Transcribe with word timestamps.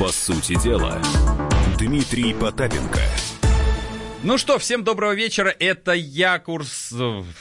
По 0.00 0.08
сути 0.08 0.54
дела, 0.54 0.98
Дмитрий 1.78 2.32
Потапенко. 2.32 3.00
Ну 4.22 4.38
что, 4.38 4.58
всем 4.58 4.82
доброго 4.82 5.12
вечера. 5.12 5.54
Это 5.58 5.92
я, 5.92 6.38
курс... 6.38 6.90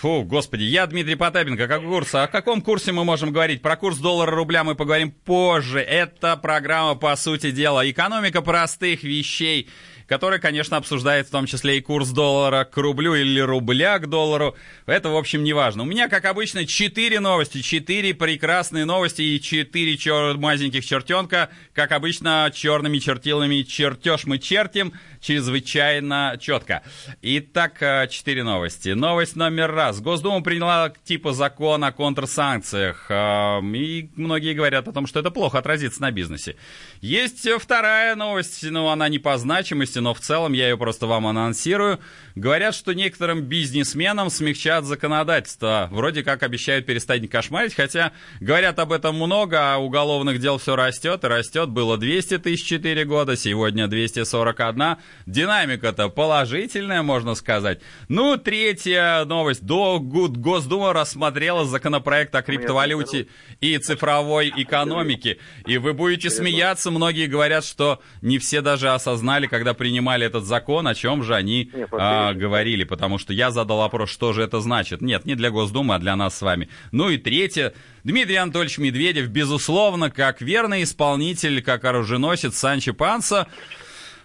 Фу, 0.01 0.23
господи, 0.23 0.63
я 0.63 0.85
Дмитрий 0.85 1.15
Потапенко. 1.15 1.69
Как 1.69 1.81
курс? 1.83 2.13
О 2.15 2.27
каком 2.27 2.61
курсе 2.61 2.91
мы 2.91 3.05
можем 3.05 3.31
говорить? 3.31 3.61
Про 3.61 3.77
курс 3.77 3.97
доллара-рубля 3.99 4.65
мы 4.65 4.75
поговорим 4.75 5.11
позже. 5.11 5.79
Это 5.79 6.35
программа 6.35 6.95
«По 6.95 7.15
сути 7.15 7.51
дела». 7.51 7.89
Экономика 7.89 8.41
простых 8.41 9.03
вещей 9.03 9.69
который, 10.09 10.39
конечно, 10.39 10.75
обсуждает 10.75 11.27
в 11.27 11.29
том 11.29 11.45
числе 11.45 11.77
и 11.77 11.81
курс 11.81 12.09
доллара 12.09 12.65
к 12.65 12.75
рублю 12.77 13.13
или 13.13 13.39
рубля 13.39 13.99
к 13.99 14.09
доллару. 14.09 14.55
Это, 14.87 15.09
в 15.09 15.15
общем, 15.15 15.43
не 15.43 15.53
важно. 15.53 15.83
У 15.83 15.85
меня, 15.85 16.09
как 16.09 16.25
обычно, 16.25 16.65
четыре 16.65 17.19
новости, 17.19 17.61
четыре 17.61 18.15
прекрасные 18.15 18.85
новости 18.85 19.21
и 19.21 19.39
четыре 19.39 19.97
чер... 19.97 20.37
маленьких 20.37 20.83
чертенка. 20.83 21.49
Как 21.73 21.91
обычно, 21.91 22.51
черными 22.53 22.97
чертилами 22.97 23.61
чертеж 23.61 24.25
мы 24.25 24.39
чертим 24.39 24.93
чрезвычайно 25.21 26.37
четко. 26.39 26.81
Итак, 27.21 27.81
э, 27.81 28.07
четыре 28.09 28.43
новости. 28.43 28.89
Новость 28.89 29.35
номер 29.35 29.71
раз. 29.71 30.01
Госдума 30.01 30.41
приняла 30.41 30.91
типа 31.03 31.33
закон 31.33 31.83
о 31.83 31.91
контрсанкциях. 31.91 33.05
Э, 33.09 33.61
и 33.61 34.09
многие 34.15 34.53
говорят 34.53 34.87
о 34.87 34.91
том, 34.91 35.07
что 35.07 35.19
это 35.19 35.31
плохо 35.31 35.59
отразится 35.59 36.01
на 36.01 36.11
бизнесе. 36.11 36.55
Есть 37.01 37.47
вторая 37.59 38.15
новость, 38.15 38.63
но 38.63 38.89
она 38.89 39.09
не 39.09 39.19
по 39.19 39.37
значимости, 39.37 39.99
но 39.99 40.13
в 40.13 40.19
целом 40.19 40.53
я 40.53 40.69
ее 40.69 40.77
просто 40.77 41.07
вам 41.07 41.27
анонсирую. 41.27 41.99
Говорят, 42.35 42.75
что 42.75 42.93
некоторым 42.93 43.41
бизнесменам 43.41 44.29
смягчат 44.29 44.85
законодательство. 44.85 45.89
Вроде 45.91 46.23
как 46.23 46.43
обещают 46.43 46.85
перестать 46.85 47.29
кошмарить, 47.29 47.75
хотя 47.75 48.11
говорят 48.39 48.79
об 48.79 48.91
этом 48.91 49.15
много, 49.15 49.73
а 49.73 49.77
уголовных 49.77 50.39
дел 50.39 50.57
все 50.57 50.75
растет 50.75 51.23
и 51.23 51.27
растет. 51.27 51.69
Было 51.69 51.97
200 51.97 52.39
тысяч 52.39 52.65
4 52.65 53.05
года, 53.05 53.35
сегодня 53.35 53.87
241. 53.87 54.97
Динамика-то 55.25 56.09
положительная, 56.09 57.03
можно 57.03 57.35
сказать. 57.35 57.79
Ну, 58.07 58.37
третья 58.37 59.23
новость. 59.25 59.63
До 59.63 59.99
Госдума 59.99 60.93
рассмотрела 60.93 61.65
законопроект 61.65 62.33
о 62.35 62.41
криптовалюте 62.41 63.27
и 63.61 63.77
цифровой 63.77 64.51
экономике. 64.55 65.37
И 65.65 65.77
вы 65.77 65.93
будете 65.93 66.29
смеяться, 66.29 66.91
многие 66.91 67.27
говорят, 67.27 67.63
что 67.65 68.01
не 68.21 68.39
все 68.39 68.61
даже 68.61 68.89
осознали, 68.89 69.47
когда 69.47 69.73
принимали 69.73 70.25
этот 70.25 70.45
закон, 70.45 70.87
о 70.87 70.95
чем 70.95 71.23
же 71.23 71.35
они 71.35 71.71
а, 71.91 72.33
говорили. 72.33 72.83
Потому 72.83 73.17
что 73.17 73.33
я 73.33 73.51
задал 73.51 73.77
вопрос, 73.77 74.09
что 74.09 74.33
же 74.33 74.43
это 74.43 74.59
значит. 74.61 75.01
Нет, 75.01 75.25
не 75.25 75.35
для 75.35 75.51
Госдумы, 75.51 75.95
а 75.95 75.99
для 75.99 76.15
нас 76.15 76.37
с 76.37 76.41
вами. 76.41 76.69
Ну 76.91 77.09
и 77.09 77.17
третье. 77.17 77.73
Дмитрий 78.03 78.35
Анатольевич 78.35 78.77
Медведев, 78.77 79.27
безусловно, 79.27 80.09
как 80.09 80.41
верный 80.41 80.83
исполнитель, 80.83 81.61
как 81.61 81.83
оруженосец 81.85 82.57
Санчо 82.57 82.93
Панса, 82.93 83.47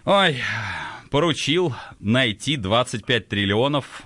Ой, 0.05 0.39
поручил 1.09 1.73
найти 1.99 2.57
25 2.57 3.27
триллионов 3.27 4.03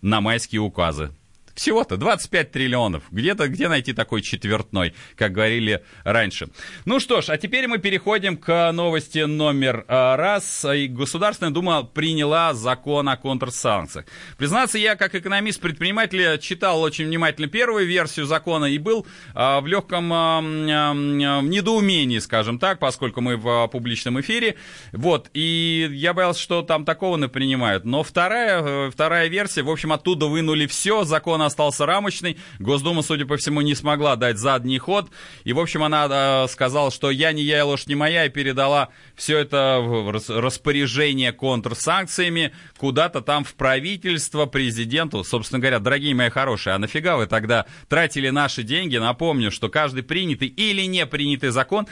на 0.00 0.22
майские 0.22 0.62
указы. 0.62 1.10
Всего-то 1.54 1.98
25 1.98 2.50
триллионов. 2.50 3.02
Где-то, 3.10 3.48
где 3.48 3.68
найти 3.68 3.92
такой 3.92 4.22
четвертной, 4.22 4.94
как 5.16 5.32
говорили 5.32 5.84
раньше. 6.02 6.48
Ну 6.86 6.98
что 6.98 7.20
ж, 7.20 7.28
а 7.28 7.36
теперь 7.36 7.68
мы 7.68 7.78
переходим 7.78 8.38
к 8.38 8.72
новости 8.72 9.18
номер 9.18 9.84
а, 9.88 10.16
раз. 10.16 10.64
Государственная 10.88 11.52
Дума 11.52 11.82
приняла 11.82 12.54
закон 12.54 13.08
о 13.08 13.16
контрсанкциях. 13.16 14.06
Признаться, 14.38 14.78
я 14.78 14.96
как 14.96 15.14
экономист-предприниматель 15.14 16.38
читал 16.38 16.80
очень 16.80 17.06
внимательно 17.06 17.48
первую 17.48 17.86
версию 17.86 18.24
закона 18.24 18.64
и 18.64 18.78
был 18.78 19.06
а, 19.34 19.60
в 19.60 19.66
легком 19.66 20.10
а, 20.12 20.40
недоумении, 20.40 22.18
скажем 22.18 22.58
так, 22.58 22.78
поскольку 22.78 23.20
мы 23.20 23.36
в 23.36 23.68
публичном 23.68 24.18
эфире. 24.22 24.56
Вот, 24.92 25.28
и 25.34 25.88
я 25.92 26.14
боялся, 26.14 26.40
что 26.40 26.62
там 26.62 26.86
такого 26.86 27.18
не 27.18 27.28
принимают. 27.28 27.84
Но 27.84 28.02
вторая, 28.02 28.62
э, 28.62 28.90
вторая 28.90 29.28
версия, 29.28 29.62
в 29.62 29.70
общем, 29.70 29.92
оттуда 29.92 30.26
вынули 30.26 30.66
все, 30.66 31.04
закон 31.04 31.42
закон 31.42 31.46
остался 31.52 31.86
рамочный. 31.86 32.38
Госдума, 32.58 33.02
судя 33.02 33.26
по 33.26 33.36
всему, 33.36 33.60
не 33.60 33.74
смогла 33.74 34.16
дать 34.16 34.38
задний 34.38 34.78
ход. 34.78 35.10
И, 35.44 35.52
в 35.52 35.60
общем, 35.60 35.82
она 35.84 36.44
э, 36.44 36.48
сказала, 36.48 36.90
что 36.90 37.10
я 37.10 37.32
не 37.32 37.42
я, 37.42 37.60
и 37.60 37.62
ложь 37.62 37.86
не 37.86 37.94
моя, 37.94 38.24
и 38.24 38.30
передала 38.30 38.88
все 39.14 39.38
это 39.38 39.80
распоряжение 40.28 41.32
контрсанкциями 41.32 42.52
куда-то 42.78 43.20
там 43.20 43.44
в 43.44 43.54
правительство, 43.54 44.46
президенту. 44.46 45.22
Собственно 45.24 45.60
говоря, 45.60 45.78
дорогие 45.78 46.14
мои 46.14 46.30
хорошие, 46.30 46.74
а 46.74 46.78
нафига 46.78 47.16
вы 47.16 47.26
тогда 47.26 47.66
тратили 47.88 48.30
наши 48.30 48.62
деньги? 48.62 48.96
Напомню, 48.96 49.50
что 49.50 49.68
каждый 49.68 50.02
принятый 50.02 50.48
или 50.48 50.82
не 50.82 51.06
принятый 51.06 51.50
закон 51.50 51.86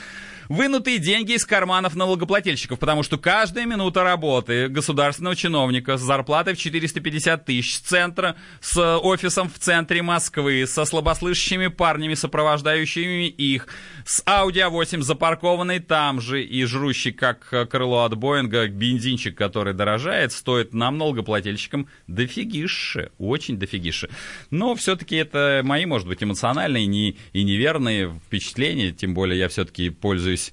вынутые 0.51 0.99
деньги 0.99 1.33
из 1.33 1.47
карманов 1.47 1.95
налогоплательщиков, 1.95 2.79
потому 2.81 3.05
что 3.05 3.17
каждая 3.19 3.67
минута 3.67 4.03
работы 4.03 4.67
государственного 4.67 5.37
чиновника 5.37 5.97
с 5.97 6.01
зарплатой 6.01 6.55
в 6.55 6.59
450 6.59 7.45
тысяч, 7.45 7.77
с 7.77 7.79
центра, 7.79 8.35
с 8.61 8.99
офисом 8.99 9.49
в 9.49 9.61
центре 9.61 10.03
Москвы, 10.03 10.67
со 10.67 10.85
слабослышащими 10.85 11.69
парнями, 11.69 12.15
сопровождающими 12.15 13.29
их, 13.29 13.69
с 14.05 14.25
Audi 14.25 14.69
A8 14.69 15.03
запаркованный 15.03 15.79
там 15.79 16.21
же 16.21 16.43
и 16.43 16.65
жрущий, 16.65 17.13
как 17.13 17.69
крыло 17.71 18.03
от 18.03 18.17
Боинга, 18.19 18.67
бензинчик, 18.67 19.39
который 19.39 19.73
дорожает, 19.73 20.33
стоит 20.33 20.75
нам, 20.75 20.99
налогоплательщикам, 20.99 21.87
дофигише, 22.09 23.13
очень 23.19 23.57
дофигише. 23.57 24.11
Но 24.51 24.75
все-таки 24.75 25.15
это 25.15 25.61
мои, 25.63 25.87
может 25.87 26.09
быть, 26.09 26.25
эмоциональные 26.25 27.15
и 27.33 27.43
неверные 27.45 28.21
впечатления, 28.27 28.91
тем 28.91 29.15
более 29.15 29.39
я 29.39 29.49
все-таки 29.49 29.91
пользуюсь 29.91 30.40
пользуюсь 30.41 30.53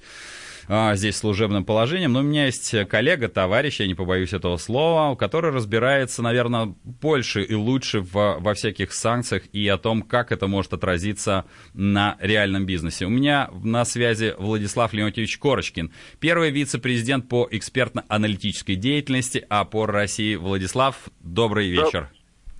а, 0.70 0.94
здесь 0.96 1.16
служебным 1.16 1.64
положением, 1.64 2.12
но 2.12 2.20
у 2.20 2.22
меня 2.22 2.44
есть 2.44 2.74
коллега, 2.88 3.28
товарищ, 3.28 3.80
я 3.80 3.86
не 3.86 3.94
побоюсь 3.94 4.34
этого 4.34 4.58
слова, 4.58 5.16
который 5.16 5.50
разбирается, 5.50 6.20
наверное, 6.20 6.74
больше 6.84 7.42
и 7.42 7.54
лучше 7.54 8.00
в, 8.00 8.36
во 8.38 8.52
всяких 8.52 8.92
санкциях 8.92 9.44
и 9.54 9.66
о 9.66 9.78
том, 9.78 10.02
как 10.02 10.30
это 10.30 10.46
может 10.46 10.74
отразиться 10.74 11.46
на 11.72 12.18
реальном 12.20 12.66
бизнесе. 12.66 13.06
У 13.06 13.08
меня 13.08 13.48
на 13.64 13.86
связи 13.86 14.34
Владислав 14.38 14.92
Леонтьевич 14.92 15.38
Корочкин, 15.38 15.90
первый 16.20 16.50
вице-президент 16.50 17.30
по 17.30 17.48
экспертно-аналитической 17.50 18.74
деятельности 18.74 19.46
АПОР 19.48 19.90
России. 19.90 20.34
Владислав, 20.34 21.08
добрый 21.20 21.70
вечер. 21.70 22.10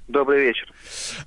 Добрый 0.08 0.40
вечер. 0.40 0.72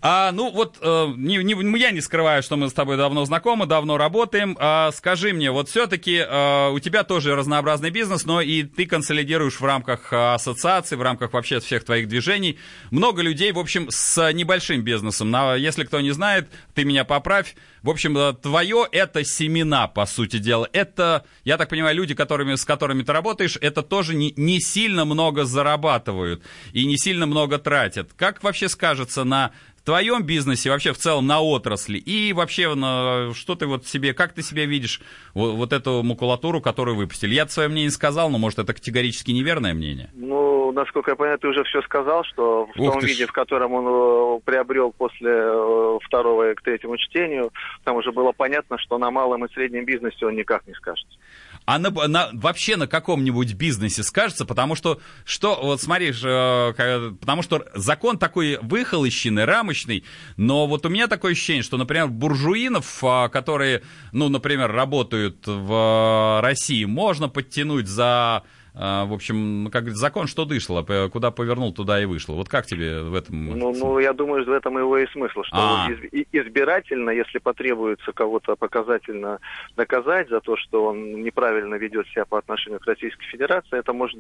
А, 0.02 0.32
ну 0.32 0.50
вот, 0.50 0.80
э, 0.82 1.14
не, 1.16 1.38
не, 1.38 1.80
я 1.80 1.92
не 1.92 2.02
скрываю, 2.02 2.42
что 2.42 2.58
мы 2.58 2.68
с 2.68 2.74
тобой 2.74 2.98
давно 2.98 3.24
знакомы, 3.26 3.68
давно 3.68 3.96
работаем. 3.96 4.58
А, 4.60 4.92
скажи 4.92 5.34
мне, 5.34 5.52
вот 5.52 5.70
все-таки 5.70 6.16
э, 6.18 6.70
у 6.72 6.80
тебя 6.80 7.04
тоже 7.04 7.36
разнообразный 7.36 7.92
бизнес, 7.92 8.26
но 8.26 8.42
и 8.42 8.64
ты 8.64 8.88
консолидируешь 8.88 9.60
в 9.60 9.64
рамках 9.64 10.12
ассоциации, 10.12 10.96
в 10.96 11.02
рамках 11.04 11.34
вообще 11.34 11.60
всех 11.60 11.84
твоих 11.84 12.08
движений 12.08 12.58
много 12.90 13.22
людей, 13.22 13.52
в 13.52 13.60
общем, 13.60 13.86
с 13.92 14.32
небольшим 14.32 14.82
бизнесом. 14.82 15.30
На, 15.30 15.54
если 15.54 15.84
кто 15.84 16.02
не 16.02 16.12
знает, 16.12 16.50
ты 16.74 16.84
меня 16.84 17.06
поправь. 17.06 17.56
В 17.84 17.90
общем, 17.90 18.18
э, 18.18 18.34
твое 18.34 18.88
это 18.92 19.24
семена, 19.24 19.88
по 19.88 20.08
сути 20.08 20.38
дела. 20.38 20.68
Это, 20.74 21.26
я 21.44 21.58
так 21.58 21.70
понимаю, 21.70 21.96
люди, 21.96 22.16
которыми, 22.16 22.56
с 22.56 22.66
которыми 22.66 23.04
ты 23.04 23.14
работаешь, 23.14 23.60
это 23.62 23.84
тоже 23.84 24.16
не, 24.16 24.34
не 24.38 24.60
сильно 24.60 25.06
много 25.06 25.46
зарабатывают 25.46 26.44
и 26.74 26.86
не 26.86 26.98
сильно 26.98 27.28
много 27.28 27.60
тратят. 27.60 28.14
Как 28.14 28.42
вообще 28.42 28.70
скажется 28.72 29.24
на 29.24 29.52
твоем 29.86 30.24
бизнесе, 30.24 30.70
вообще 30.70 30.94
в 30.94 30.98
целом 30.98 31.28
на 31.28 31.42
отрасли, 31.42 31.98
и 31.98 32.34
вообще 32.34 32.74
на, 32.76 33.34
что 33.34 33.56
ты 33.56 33.66
вот 33.66 33.86
себе, 33.86 34.14
как 34.14 34.34
ты 34.34 34.42
себя 34.42 34.66
видишь, 34.66 35.02
вот, 35.34 35.56
вот 35.56 35.74
эту 35.74 36.04
макулатуру, 36.04 36.62
которую 36.62 36.98
выпустили? 36.98 37.34
Я 37.34 37.48
свое 37.48 37.70
мнение 37.70 37.92
сказал, 37.92 38.30
но, 38.30 38.38
может, 38.38 38.60
это 38.60 38.74
категорически 38.74 39.32
неверное 39.32 39.74
мнение? 39.74 40.10
Ну, 40.14 40.72
насколько 40.72 41.12
я 41.12 41.16
понимаю, 41.16 41.40
ты 41.40 41.48
уже 41.48 41.64
все 41.64 41.82
сказал, 41.82 42.24
что 42.26 42.68
в 42.76 42.80
Ух 42.80 42.94
том 42.94 43.02
виде, 43.02 43.26
ж. 43.26 43.30
в 43.30 43.32
котором 43.32 43.74
он 43.74 43.86
э, 43.88 44.40
приобрел 44.46 44.92
после 44.92 45.32
э, 45.32 45.98
второго 46.04 46.54
к 46.54 46.62
третьему 46.62 46.98
чтению, 46.98 47.52
там 47.84 47.98
уже 47.98 48.12
было 48.12 48.32
понятно, 48.32 48.78
что 48.78 48.98
на 48.98 49.10
малом 49.10 49.46
и 49.46 49.54
среднем 49.54 49.86
бизнесе 49.86 50.26
он 50.26 50.36
никак 50.36 50.68
не 50.68 50.74
скажется 50.74 51.18
а 51.66 51.80
на, 51.80 51.90
на, 51.90 52.30
вообще 52.34 52.76
на 52.76 52.88
каком-нибудь 52.88 53.54
бизнесе 53.54 54.04
скажется, 54.04 54.46
потому 54.46 54.76
что, 54.76 55.00
что 55.26 55.60
вот 55.62 55.82
смотришь, 55.82 56.22
э, 56.24 57.14
потому 57.20 57.44
что 57.44 57.66
закон 57.76 58.18
такой 58.18 58.58
выхолощенный, 58.62 59.46
рамочный, 59.46 60.04
но 60.38 60.68
вот 60.68 60.86
у 60.86 60.90
меня 60.90 61.08
такое 61.08 61.34
ощущение, 61.34 61.64
что, 61.64 61.78
например, 61.78 62.08
буржуинов, 62.08 63.04
э, 63.04 63.30
которые, 63.30 63.84
ну, 64.12 64.30
например, 64.30 64.72
работают 64.72 65.46
в 65.46 66.40
России, 66.42 66.86
можно 66.86 67.30
подтянуть 67.30 67.88
за 67.88 68.44
в 68.74 69.14
общем, 69.14 69.70
как 69.72 69.90
закон, 69.90 70.28
что 70.28 70.46
дышло, 70.46 70.86
куда 71.12 71.32
повернул, 71.32 71.74
туда 71.74 72.02
и 72.02 72.06
вышло. 72.06 72.36
Вот 72.36 72.48
как 72.48 72.66
тебе 72.66 73.02
в 73.02 73.16
этом? 73.16 73.58
Ну, 73.58 73.74
ну 73.74 74.00
я 74.00 74.14
думаю, 74.14 74.46
в 74.46 74.52
этом 74.52 74.78
его 74.78 74.98
и 74.98 75.08
смысл, 75.08 75.44
что 75.44 75.58
а. 75.58 75.90
избирательно, 76.32 77.10
если 77.10 77.40
потребуется 77.40 78.12
кого-то 78.14 78.56
показательно 78.56 79.40
доказать 79.76 80.30
за 80.30 80.40
то, 80.40 80.56
что 80.56 80.86
он 80.86 81.22
неправильно 81.22 81.76
ведет 81.76 82.08
себя 82.08 82.26
по 82.26 82.38
отношению 82.38 82.80
к 82.80 82.86
Российской 82.86 83.26
Федерации, 83.26 83.78
это 83.78 83.92
может, 83.94 84.18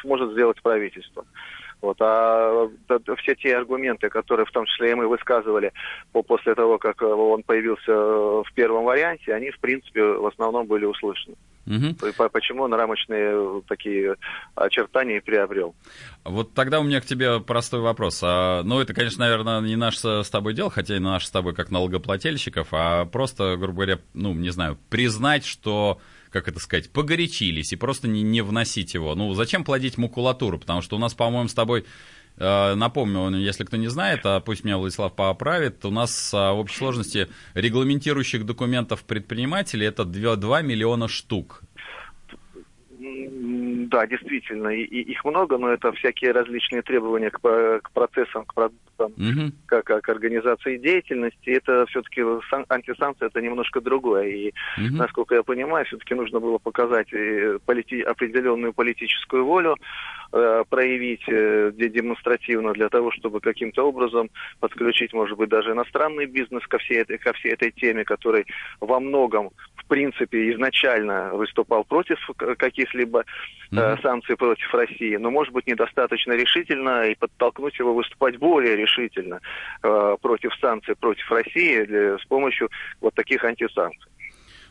сможет 0.00 0.32
сделать 0.32 0.60
правительство. 0.62 1.24
Вот, 1.80 1.96
а 2.00 2.68
все 3.18 3.34
те 3.36 3.56
аргументы, 3.56 4.08
которые 4.08 4.46
в 4.46 4.50
том 4.50 4.66
числе 4.66 4.90
и 4.90 4.94
мы 4.94 5.06
высказывали 5.06 5.72
по, 6.12 6.22
после 6.22 6.54
того, 6.54 6.78
как 6.78 7.02
он 7.02 7.42
появился 7.44 7.92
в 8.42 8.52
первом 8.54 8.84
варианте, 8.84 9.32
они, 9.32 9.50
в 9.50 9.60
принципе, 9.60 10.02
в 10.02 10.26
основном 10.26 10.66
были 10.66 10.86
услышаны. 10.86 11.36
Угу. 11.68 12.12
Почему 12.32 12.62
он 12.62 12.72
рамочные 12.72 13.62
такие 13.68 14.16
очертания 14.54 15.20
приобрел? 15.20 15.74
Вот 16.24 16.54
тогда 16.54 16.80
у 16.80 16.82
меня 16.82 17.00
к 17.00 17.04
тебе 17.04 17.40
простой 17.40 17.80
вопрос. 17.80 18.20
А, 18.22 18.62
ну, 18.62 18.80
это, 18.80 18.94
конечно, 18.94 19.24
наверное, 19.24 19.60
не 19.60 19.76
наше 19.76 20.24
с 20.24 20.30
тобой 20.30 20.54
дело, 20.54 20.70
хотя 20.70 20.96
и 20.96 20.98
наш 20.98 21.26
с 21.26 21.30
тобой 21.30 21.54
как 21.54 21.70
налогоплательщиков, 21.70 22.68
а 22.72 23.04
просто, 23.04 23.56
грубо 23.56 23.84
говоря, 23.84 23.98
ну, 24.14 24.32
не 24.32 24.50
знаю, 24.50 24.78
признать, 24.88 25.44
что 25.44 26.00
как 26.30 26.46
это 26.46 26.60
сказать, 26.60 26.92
погорячились 26.92 27.72
и 27.72 27.76
просто 27.76 28.06
не, 28.06 28.22
не 28.22 28.42
вносить 28.42 28.92
его. 28.92 29.14
Ну, 29.14 29.32
зачем 29.32 29.64
плодить 29.64 29.96
макулатуру? 29.96 30.58
Потому 30.58 30.82
что 30.82 30.96
у 30.96 30.98
нас, 30.98 31.14
по-моему, 31.14 31.48
с 31.48 31.54
тобой 31.54 31.86
Э, 31.86 31.86
напомню, 32.38 33.36
если 33.38 33.64
кто 33.64 33.76
не 33.76 33.88
знает, 33.88 34.20
а 34.24 34.40
пусть 34.40 34.64
меня 34.64 34.78
Владислав 34.78 35.14
поправит, 35.14 35.84
у 35.84 35.90
нас 35.90 36.32
а, 36.32 36.52
в 36.52 36.58
общей 36.58 36.78
сложности 36.78 37.28
регламентирующих 37.54 38.46
документов 38.46 39.04
предпринимателей 39.04 39.86
это 39.86 40.04
2, 40.04 40.36
2 40.36 40.62
миллиона 40.62 41.08
штук. 41.08 41.62
Да, 43.26 44.06
действительно, 44.06 44.68
и, 44.68 44.82
и 44.82 45.12
их 45.12 45.24
много, 45.24 45.58
но 45.58 45.70
это 45.70 45.92
всякие 45.92 46.32
различные 46.32 46.82
требования 46.82 47.30
к, 47.30 47.40
к 47.40 47.90
процессам, 47.92 48.44
к 48.44 48.54
продуктам, 48.54 49.12
угу. 49.12 49.52
как, 49.66 49.84
к 49.84 50.08
организации 50.08 50.76
деятельности. 50.76 51.50
Это 51.50 51.86
все-таки 51.86 52.22
сан, 52.50 52.66
антисанкции, 52.68 53.26
это 53.26 53.40
немножко 53.40 53.80
другое. 53.80 54.28
И, 54.28 54.48
угу. 54.76 54.96
насколько 54.96 55.34
я 55.34 55.42
понимаю, 55.42 55.86
все-таки 55.86 56.14
нужно 56.14 56.40
было 56.40 56.58
показать 56.58 57.12
э, 57.12 57.58
полити, 57.64 58.02
определенную 58.02 58.72
политическую 58.72 59.44
волю, 59.44 59.76
э, 60.32 60.64
проявить 60.68 61.26
э, 61.28 61.72
демонстративно 61.74 62.72
для 62.74 62.88
того, 62.88 63.10
чтобы 63.12 63.40
каким-то 63.40 63.88
образом 63.88 64.30
подключить, 64.60 65.12
может 65.12 65.38
быть, 65.38 65.48
даже 65.48 65.72
иностранный 65.72 66.26
бизнес 66.26 66.66
ко 66.66 66.78
всей 66.78 66.98
этой, 66.98 67.18
ко 67.18 67.32
всей 67.32 67.52
этой 67.52 67.70
теме, 67.70 68.04
который 68.04 68.46
во 68.80 69.00
многом, 69.00 69.50
принципе, 69.88 70.52
изначально 70.52 71.30
выступал 71.34 71.84
против 71.84 72.18
каких-либо 72.58 73.24
mm-hmm. 73.72 74.02
санкций 74.02 74.36
против 74.36 74.72
России, 74.74 75.16
но, 75.16 75.30
может 75.30 75.52
быть, 75.52 75.66
недостаточно 75.66 76.32
решительно 76.32 77.06
и 77.06 77.14
подтолкнуть 77.14 77.78
его 77.78 77.94
выступать 77.94 78.38
более 78.38 78.76
решительно 78.76 79.40
э, 79.82 80.16
против 80.20 80.54
санкций 80.60 80.94
против 80.96 81.30
России 81.30 82.18
с 82.20 82.24
помощью 82.26 82.70
вот 83.00 83.14
таких 83.14 83.44
антисанкций. 83.44 84.10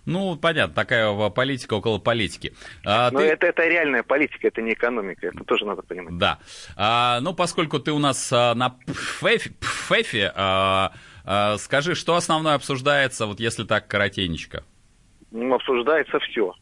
Ну, 0.07 0.37
понятно, 0.37 0.73
такая 0.73 1.29
политика 1.29 1.73
около 1.73 1.99
политики. 1.99 2.53
А, 2.85 3.11
Но 3.11 3.19
ты... 3.19 3.25
это, 3.25 3.47
это 3.47 3.67
реальная 3.67 4.03
политика, 4.03 4.47
это 4.47 4.61
не 4.61 4.71
экономика, 4.71 5.27
это 5.27 5.43
тоже 5.43 5.65
надо 5.65 5.81
понимать. 5.81 6.17
Да. 6.17 6.39
А, 6.77 7.19
ну, 7.19 7.33
поскольку 7.33 7.77
ты 7.77 7.91
у 7.91 7.99
нас 7.99 8.31
а, 8.31 8.55
на 8.55 8.69
ПФЭФе, 8.69 9.51
ПФЭФе 9.59 10.31
а, 10.33 10.93
а, 11.25 11.57
скажи, 11.57 11.93
что 11.93 12.15
основное 12.15 12.53
обсуждается, 12.53 13.25
вот 13.25 13.41
если 13.41 13.65
так 13.65 13.87
коротенечко? 13.87 14.63
Обсуждается 15.33 16.19
все. 16.19 16.53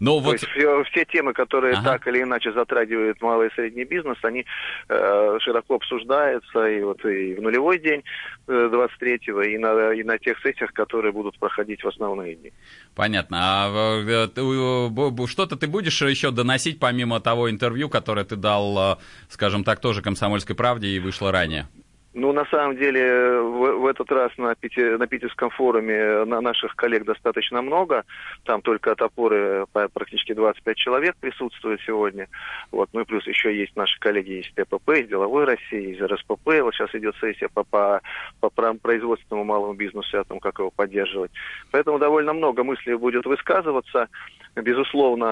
Но 0.00 0.20
вот... 0.20 0.32
есть 0.32 0.46
все, 0.46 0.84
все 0.84 1.04
темы, 1.04 1.32
которые 1.32 1.74
ага. 1.74 1.92
так 1.92 2.06
или 2.06 2.22
иначе 2.22 2.52
затрагивают 2.52 3.20
малый 3.20 3.48
и 3.48 3.54
средний 3.54 3.84
бизнес, 3.84 4.16
они 4.22 4.44
э, 4.88 5.38
широко 5.40 5.76
обсуждаются 5.76 6.66
и 6.68 6.82
вот 6.82 7.04
и 7.04 7.34
в 7.34 7.42
нулевой 7.42 7.80
день 7.80 8.04
э, 8.46 8.52
23-го, 8.72 9.42
и 9.42 9.58
на, 9.58 9.92
и 9.92 10.02
на 10.04 10.18
тех 10.18 10.38
сессиях, 10.40 10.72
которые 10.72 11.12
будут 11.12 11.38
проходить 11.38 11.82
в 11.82 11.88
основные 11.88 12.36
дни. 12.36 12.52
Понятно. 12.94 13.38
А 13.40 14.02
э, 14.06 14.28
э, 14.34 15.26
что-то 15.26 15.56
ты 15.56 15.66
будешь 15.66 16.00
еще 16.02 16.30
доносить, 16.30 16.78
помимо 16.78 17.20
того 17.20 17.50
интервью, 17.50 17.88
которое 17.88 18.24
ты 18.24 18.36
дал, 18.36 18.94
э, 18.94 18.96
скажем 19.28 19.64
так, 19.64 19.80
тоже 19.80 20.02
«Комсомольской 20.02 20.54
правде» 20.54 20.88
и 20.88 21.00
вышло 21.00 21.32
ранее? 21.32 21.66
Ну, 22.14 22.32
на 22.32 22.46
самом 22.46 22.76
деле, 22.76 23.38
в, 23.38 23.80
в 23.80 23.86
этот 23.86 24.10
раз 24.10 24.32
на, 24.38 24.54
Пите, 24.54 24.96
на 24.96 25.06
Питерском 25.06 25.50
форуме 25.50 26.24
на 26.24 26.40
наших 26.40 26.74
коллег 26.74 27.04
достаточно 27.04 27.60
много. 27.60 28.04
Там 28.44 28.62
только 28.62 28.92
от 28.92 29.02
опоры 29.02 29.66
практически 29.92 30.32
25 30.32 30.76
человек 30.76 31.16
присутствует 31.20 31.80
сегодня. 31.86 32.28
Вот. 32.72 32.88
Ну 32.94 33.00
и 33.00 33.04
плюс 33.04 33.26
еще 33.26 33.54
есть 33.54 33.76
наши 33.76 34.00
коллеги 34.00 34.40
из 34.40 34.50
ТПП, 34.54 34.90
из 34.90 35.08
Деловой 35.08 35.44
России, 35.44 35.94
из 35.94 36.00
РСПП. 36.00 36.62
Вот 36.62 36.74
сейчас 36.74 36.94
идет 36.94 37.14
сессия 37.20 37.48
по, 37.52 37.64
по, 37.64 38.00
по 38.40 38.48
производственному 38.50 39.44
малому 39.44 39.74
бизнесу, 39.74 40.18
о 40.18 40.24
том, 40.24 40.40
как 40.40 40.60
его 40.60 40.70
поддерживать. 40.70 41.30
Поэтому 41.70 41.98
довольно 41.98 42.32
много 42.32 42.64
мыслей 42.64 42.94
будет 42.94 43.26
высказываться. 43.26 44.08
Безусловно, 44.56 45.26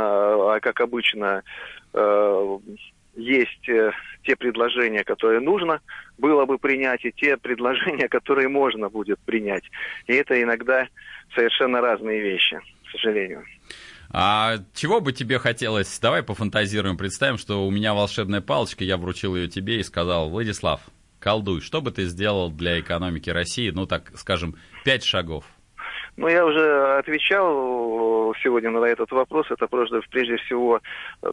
а 0.54 0.60
как 0.60 0.80
обычно, 0.80 1.42
э, 1.94 2.58
есть 3.16 3.68
э, 3.68 3.92
те 4.24 4.36
предложения, 4.36 5.04
которые 5.04 5.40
нужно 5.40 5.80
было 6.18 6.44
бы 6.44 6.58
принять, 6.58 7.04
и 7.04 7.12
те 7.12 7.36
предложения, 7.36 8.08
которые 8.10 8.48
можно 8.48 8.88
будет 8.88 9.18
принять. 9.20 9.64
И 10.06 10.12
это 10.12 10.40
иногда 10.40 10.86
совершенно 11.34 11.80
разные 11.80 12.20
вещи, 12.20 12.60
к 12.86 12.90
сожалению. 12.92 13.44
А 14.10 14.58
чего 14.74 15.00
бы 15.00 15.12
тебе 15.12 15.38
хотелось? 15.38 15.98
Давай 15.98 16.22
пофантазируем, 16.22 16.96
представим, 16.96 17.38
что 17.38 17.66
у 17.66 17.70
меня 17.70 17.92
волшебная 17.92 18.40
палочка, 18.40 18.84
я 18.84 18.96
вручил 18.96 19.34
ее 19.34 19.48
тебе 19.48 19.80
и 19.80 19.82
сказал, 19.82 20.30
Владислав, 20.30 20.80
колдуй, 21.18 21.60
что 21.60 21.82
бы 21.82 21.90
ты 21.90 22.04
сделал 22.04 22.50
для 22.50 22.78
экономики 22.78 23.30
России, 23.30 23.70
ну 23.70 23.86
так 23.86 24.12
скажем, 24.16 24.54
пять 24.84 25.04
шагов? 25.04 25.44
Ну, 26.16 26.28
я 26.28 26.46
уже 26.46 26.96
отвечал 26.98 28.34
сегодня 28.42 28.70
на 28.70 28.84
этот 28.86 29.10
вопрос. 29.12 29.50
Это 29.50 29.66
прежде 29.66 30.36
всего 30.38 30.80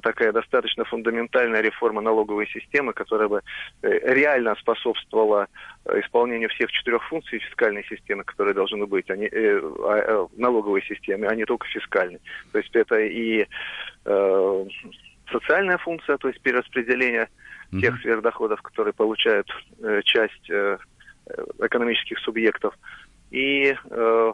такая 0.02 0.34
достаточно 0.34 0.84
фундаментальная 0.84 1.62
реформа 1.62 2.02
налоговой 2.02 2.48
системы, 2.48 2.92
которая 2.92 3.30
бы 3.30 3.42
э, 3.82 4.14
реально 4.14 4.56
способствовала 4.60 5.48
э, 5.86 6.02
исполнению 6.02 6.50
всех 6.50 6.70
четырех 6.72 7.02
функций 7.08 7.40
фискальной 7.40 7.86
системы, 7.86 8.26
которые 8.26 8.54
должны 8.54 8.86
быть, 8.86 9.10
они, 9.10 9.28
э, 9.28 9.30
э, 9.32 10.28
налоговой 10.36 10.84
системы, 10.84 11.28
а 11.28 11.36
не 11.36 11.46
только 11.46 11.66
фискальной. 11.68 12.20
То 12.52 12.58
есть 12.60 12.76
это 12.76 13.00
и 13.00 13.48
э, 14.06 14.66
социальная 15.32 15.78
функция, 15.78 16.18
то 16.18 16.28
есть 16.28 16.42
перераспределение 16.42 17.30
mm-hmm. 17.72 17.80
тех 17.80 18.02
сверхдоходов, 18.02 18.62
которые 18.62 18.94
получают 18.94 19.48
э, 19.82 20.02
часть 20.04 20.50
э, 20.50 20.78
экономических 21.60 22.20
субъектов, 22.20 22.76
и 23.34 23.76
э, 23.90 24.34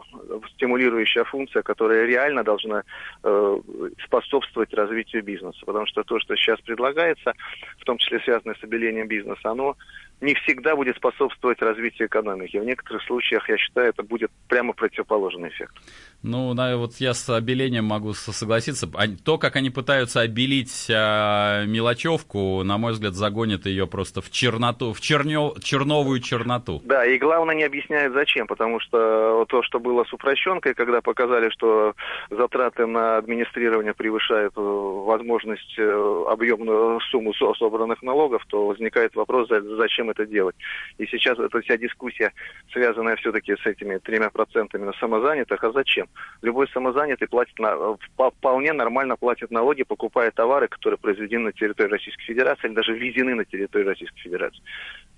стимулирующая 0.54 1.24
функция, 1.24 1.62
которая 1.62 2.04
реально 2.04 2.44
должна 2.44 2.82
э, 3.24 3.60
способствовать 4.04 4.74
развитию 4.74 5.24
бизнеса. 5.24 5.58
Потому 5.64 5.86
что 5.86 6.02
то, 6.02 6.20
что 6.20 6.36
сейчас 6.36 6.60
предлагается, 6.60 7.32
в 7.78 7.84
том 7.84 7.96
числе 7.96 8.20
связанное 8.20 8.56
с 8.60 8.62
обелением 8.62 9.08
бизнеса, 9.08 9.50
оно 9.50 9.74
не 10.20 10.34
всегда 10.34 10.76
будет 10.76 10.96
способствовать 10.96 11.62
развитию 11.62 12.08
экономики. 12.08 12.58
В 12.58 12.64
некоторых 12.64 13.02
случаях, 13.04 13.48
я 13.48 13.56
считаю, 13.56 13.88
это 13.88 14.02
будет 14.02 14.30
прямо 14.48 14.74
противоположный 14.74 15.48
эффект. 15.48 15.74
Ну, 16.22 16.52
да, 16.52 16.76
вот 16.76 16.96
я 16.96 17.14
с 17.14 17.30
обелением 17.30 17.86
могу 17.86 18.12
согласиться. 18.12 18.86
То, 19.24 19.38
как 19.38 19.56
они 19.56 19.70
пытаются 19.70 20.20
обелить 20.20 20.90
а, 20.90 21.64
мелочевку, 21.64 22.62
на 22.62 22.76
мой 22.76 22.92
взгляд, 22.92 23.14
загонит 23.14 23.64
ее 23.64 23.86
просто 23.86 24.20
в 24.20 24.30
черноту, 24.30 24.92
в 24.92 25.00
чернё, 25.00 25.54
черновую 25.62 26.20
черноту. 26.20 26.82
Да, 26.84 27.06
и 27.06 27.16
главное 27.16 27.54
не 27.54 27.64
объясняют 27.64 28.12
зачем, 28.12 28.46
потому 28.46 28.80
что 28.80 29.46
то, 29.48 29.62
что 29.62 29.80
было 29.80 30.04
с 30.04 30.12
упрощенкой, 30.12 30.74
когда 30.74 31.00
показали, 31.00 31.48
что 31.48 31.94
затраты 32.28 32.86
на 32.86 33.16
администрирование 33.16 33.94
превышают 33.94 34.52
э, 34.56 34.60
возможность, 34.60 35.78
э, 35.78 36.24
объемную 36.28 37.00
сумму 37.10 37.32
собранных 37.32 38.02
налогов, 38.02 38.44
то 38.48 38.66
возникает 38.66 39.14
вопрос, 39.14 39.48
зачем 39.48 40.10
это 40.10 40.26
делать. 40.26 40.56
И 40.98 41.06
сейчас 41.06 41.38
эта 41.38 41.60
вся 41.62 41.78
дискуссия, 41.78 42.32
связанная 42.72 43.16
все-таки 43.16 43.56
с 43.56 43.64
этими 43.64 43.96
тремя 43.96 44.28
процентами 44.28 44.84
на 44.84 44.92
самозанятых, 45.00 45.64
а 45.64 45.72
зачем? 45.72 46.09
Любой 46.42 46.68
самозанятый 46.68 47.28
платит 47.28 47.58
на, 47.58 47.96
вполне 48.16 48.72
нормально 48.72 49.16
платит 49.16 49.50
налоги, 49.50 49.82
покупая 49.82 50.30
товары, 50.30 50.68
которые 50.68 50.98
произведены 50.98 51.46
на 51.46 51.52
территории 51.52 51.90
Российской 51.90 52.24
Федерации 52.24 52.68
или 52.68 52.74
даже 52.74 52.94
ввезены 52.94 53.34
на 53.34 53.44
территорию 53.44 53.88
Российской 53.88 54.20
Федерации 54.20 54.62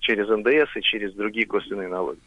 через 0.02 0.28
НДС 0.28 0.76
и 0.76 0.82
через 0.82 1.14
другие 1.14 1.46
косвенные 1.46 1.88
налоги. 1.88 2.18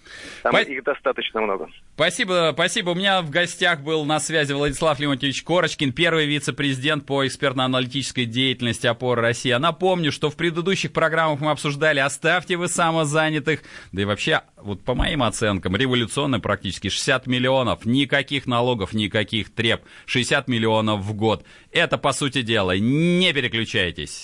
Там 0.42 0.54
По... 0.54 0.62
их 0.62 0.84
достаточно 0.84 1.42
много. 1.42 1.70
Спасибо, 1.96 2.52
спасибо. 2.54 2.92
У 2.92 2.96
меня 2.96 3.22
в 3.22 3.30
гостях 3.30 3.82
был 3.82 4.06
на 4.06 4.20
связи 4.20 4.54
Владислав 4.54 5.00
Леонтьевич 5.00 5.44
Корочкин, 5.44 5.92
первый 5.94 6.26
вице-президент 6.26 7.06
по 7.06 7.28
экспертно-аналитической 7.28 8.26
деятельности 8.26 8.88
опоры 8.88 9.22
России. 9.22 9.50
Я 9.50 9.60
напомню, 9.60 10.12
что 10.12 10.30
в 10.30 10.36
предыдущих 10.36 10.94
программах 10.94 11.42
мы 11.42 11.52
обсуждали 11.52 12.00
«Оставьте 12.00 12.56
вы 12.58 12.68
самозанятых», 12.68 13.62
да 13.92 14.02
и 14.02 14.06
вообще, 14.06 14.42
вот 14.58 14.84
по 14.84 14.96
моим 14.96 15.22
оценкам, 15.24 15.76
революционно 15.76 16.40
практически 16.40 16.90
60 16.90 17.28
миллионов, 17.28 17.86
никаких 17.86 18.48
налогов, 18.48 18.94
никаких 18.94 19.54
треб, 19.54 19.82
60 20.06 20.48
миллионов 20.48 21.02
в 21.02 21.14
год. 21.14 21.46
Это, 21.72 21.98
по 21.98 22.14
сути 22.14 22.42
дела, 22.42 22.78
не 22.78 23.34
переключайтесь. 23.34 24.24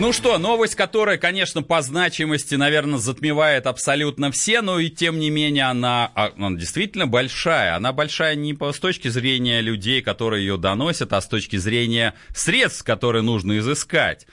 ну 0.00 0.14
что, 0.14 0.38
новость, 0.38 0.76
которая, 0.76 1.18
конечно, 1.18 1.62
по 1.62 1.82
значимости, 1.82 2.54
наверное, 2.54 2.98
затмевает 2.98 3.66
абсолютно 3.66 4.30
все, 4.32 4.62
но 4.62 4.78
и 4.80 4.88
тем 4.88 5.18
не 5.18 5.28
менее 5.28 5.64
она, 5.64 6.10
а, 6.14 6.32
она 6.38 6.58
действительно 6.58 7.06
большая. 7.06 7.76
Она 7.76 7.92
большая 7.92 8.34
не 8.34 8.54
с 8.54 8.78
точки 8.78 9.08
зрения 9.08 9.60
людей, 9.60 10.00
которые 10.00 10.46
ее 10.46 10.56
доносят, 10.56 11.12
а 11.12 11.20
с 11.20 11.28
точки 11.28 11.56
зрения 11.56 12.14
средств, 12.34 12.82
которые 12.82 13.20
нужно 13.20 13.58
изыскать. 13.58 14.26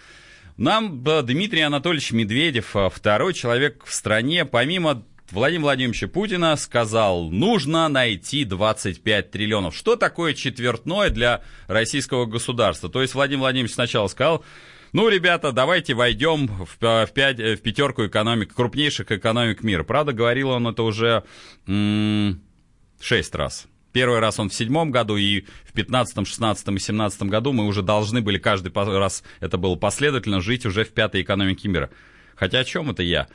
Нам 0.55 1.03
Дмитрий 1.03 1.61
Анатольевич 1.61 2.13
Медведев, 2.13 2.73
а, 2.73 2.89
второй 2.89 3.33
человек 3.33 3.83
в 3.85 3.93
стране, 3.93 4.45
помимо 4.45 5.03
Владимира 5.31 5.63
Владимировича 5.63 6.07
Путина 6.07 6.55
сказал, 6.55 7.29
нужно 7.29 7.89
найти 7.89 8.45
25 8.45 9.31
триллионов. 9.31 9.75
Что 9.75 9.97
такое 9.97 10.33
четвертное 10.33 11.09
для 11.09 11.41
российского 11.67 12.25
государства? 12.25 12.89
То 12.89 13.01
есть 13.01 13.13
Владимир 13.13 13.41
Владимирович 13.41 13.73
сначала 13.73 14.07
сказал, 14.07 14.45
ну, 14.93 15.09
ребята, 15.09 15.51
давайте 15.51 15.93
войдем 15.93 16.47
в, 16.47 16.77
в, 16.79 17.11
пять, 17.13 17.39
в 17.39 17.57
пятерку 17.57 18.05
экономик, 18.05 18.53
крупнейших 18.53 19.11
экономик 19.11 19.63
мира. 19.63 19.83
Правда, 19.83 20.13
говорил 20.13 20.49
он 20.49 20.67
это 20.67 20.83
уже 20.83 21.23
шесть 22.99 23.35
раз. 23.35 23.67
Первый 23.93 24.19
раз 24.19 24.39
он 24.39 24.49
в 24.49 24.53
седьмом 24.53 24.91
году, 24.91 25.17
и 25.17 25.45
в 25.65 25.73
пятнадцатом, 25.73 26.25
шестнадцатом 26.25 26.75
и 26.75 26.79
семнадцатом 26.79 27.29
году 27.29 27.51
мы 27.51 27.65
уже 27.65 27.81
должны 27.81 28.21
были 28.21 28.37
каждый 28.37 28.71
раз, 28.73 29.23
это 29.39 29.57
было 29.57 29.75
последовательно, 29.75 30.39
жить 30.39 30.65
уже 30.65 30.83
в 30.83 30.89
пятой 30.89 31.21
экономике 31.23 31.67
мира. 31.67 31.89
Хотя 32.35 32.59
о 32.59 32.63
чем 32.63 32.91
это 32.91 33.01
я? 33.01 33.27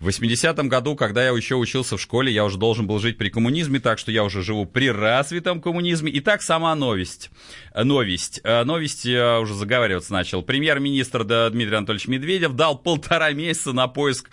В 0.00 0.08
80-м 0.08 0.70
году, 0.70 0.96
когда 0.96 1.22
я 1.22 1.36
еще 1.36 1.56
учился 1.56 1.98
в 1.98 2.00
школе, 2.00 2.32
я 2.32 2.46
уже 2.46 2.56
должен 2.56 2.86
был 2.86 2.98
жить 2.98 3.18
при 3.18 3.28
коммунизме, 3.28 3.80
так 3.80 3.98
что 3.98 4.10
я 4.10 4.24
уже 4.24 4.42
живу 4.42 4.64
при 4.64 4.90
развитом 4.90 5.60
коммунизме. 5.60 6.10
И 6.10 6.20
так 6.20 6.40
сама 6.40 6.74
новость. 6.74 7.30
Э, 7.74 7.84
новость. 7.84 8.40
Э, 8.42 8.64
новость 8.64 9.04
я 9.04 9.38
уже 9.40 9.52
заговариваться 9.52 10.14
начал. 10.14 10.40
Премьер-министр 10.40 11.24
Дмитрий 11.50 11.76
Анатольевич 11.76 12.08
Медведев 12.08 12.54
дал 12.54 12.78
полтора 12.78 13.32
месяца 13.32 13.74
на 13.74 13.88
поиск 13.88 14.30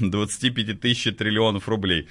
25 0.00 0.80
тысяч 0.80 1.14
триллионов 1.14 1.68
рублей. 1.68 2.08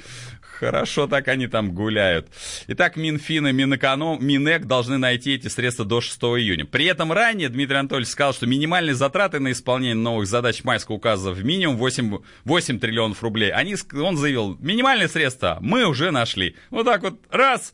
Хорошо 0.60 1.08
так 1.08 1.28
они 1.28 1.48
там 1.48 1.74
гуляют. 1.74 2.30
Итак, 2.68 2.96
Минфин 2.96 3.48
и 3.48 3.52
Минэконом, 3.52 4.26
Минэк 4.26 4.66
должны 4.66 4.98
найти 4.98 5.36
эти 5.36 5.50
средства 5.50 5.84
до 5.84 6.00
6 6.00 6.18
июня. 6.22 6.66
При 6.66 6.86
этом 6.86 7.12
ранее 7.12 7.50
Дмитрий 7.50 7.76
Анатольевич 7.76 8.10
сказал, 8.10 8.34
что 8.34 8.48
минимальные 8.48 8.96
затраты 8.96 9.40
на 9.40 9.52
исполнение 9.52 9.96
новых 9.96 10.28
задач 10.28 10.64
майского 10.64 10.96
указа 10.96 11.32
в 11.32 11.44
минимум 11.44 11.78
8, 11.78 12.20
8 12.46 12.80
триллионов 12.80 13.22
рублей. 13.22 13.52
Они, 13.52 13.76
он 13.94 14.16
заявил, 14.16 14.58
минимальные 14.60 15.10
средства 15.10 15.58
мы 15.60 15.86
уже 15.86 16.12
нашли. 16.12 16.56
Вот 16.70 16.86
так 16.86 17.02
вот, 17.02 17.20
раз, 17.30 17.74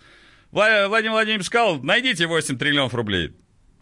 Владимир 0.52 1.12
Владимирович 1.12 1.46
сказал, 1.46 1.82
найдите 1.84 2.26
8 2.26 2.58
триллионов 2.58 2.96
рублей. 2.96 3.34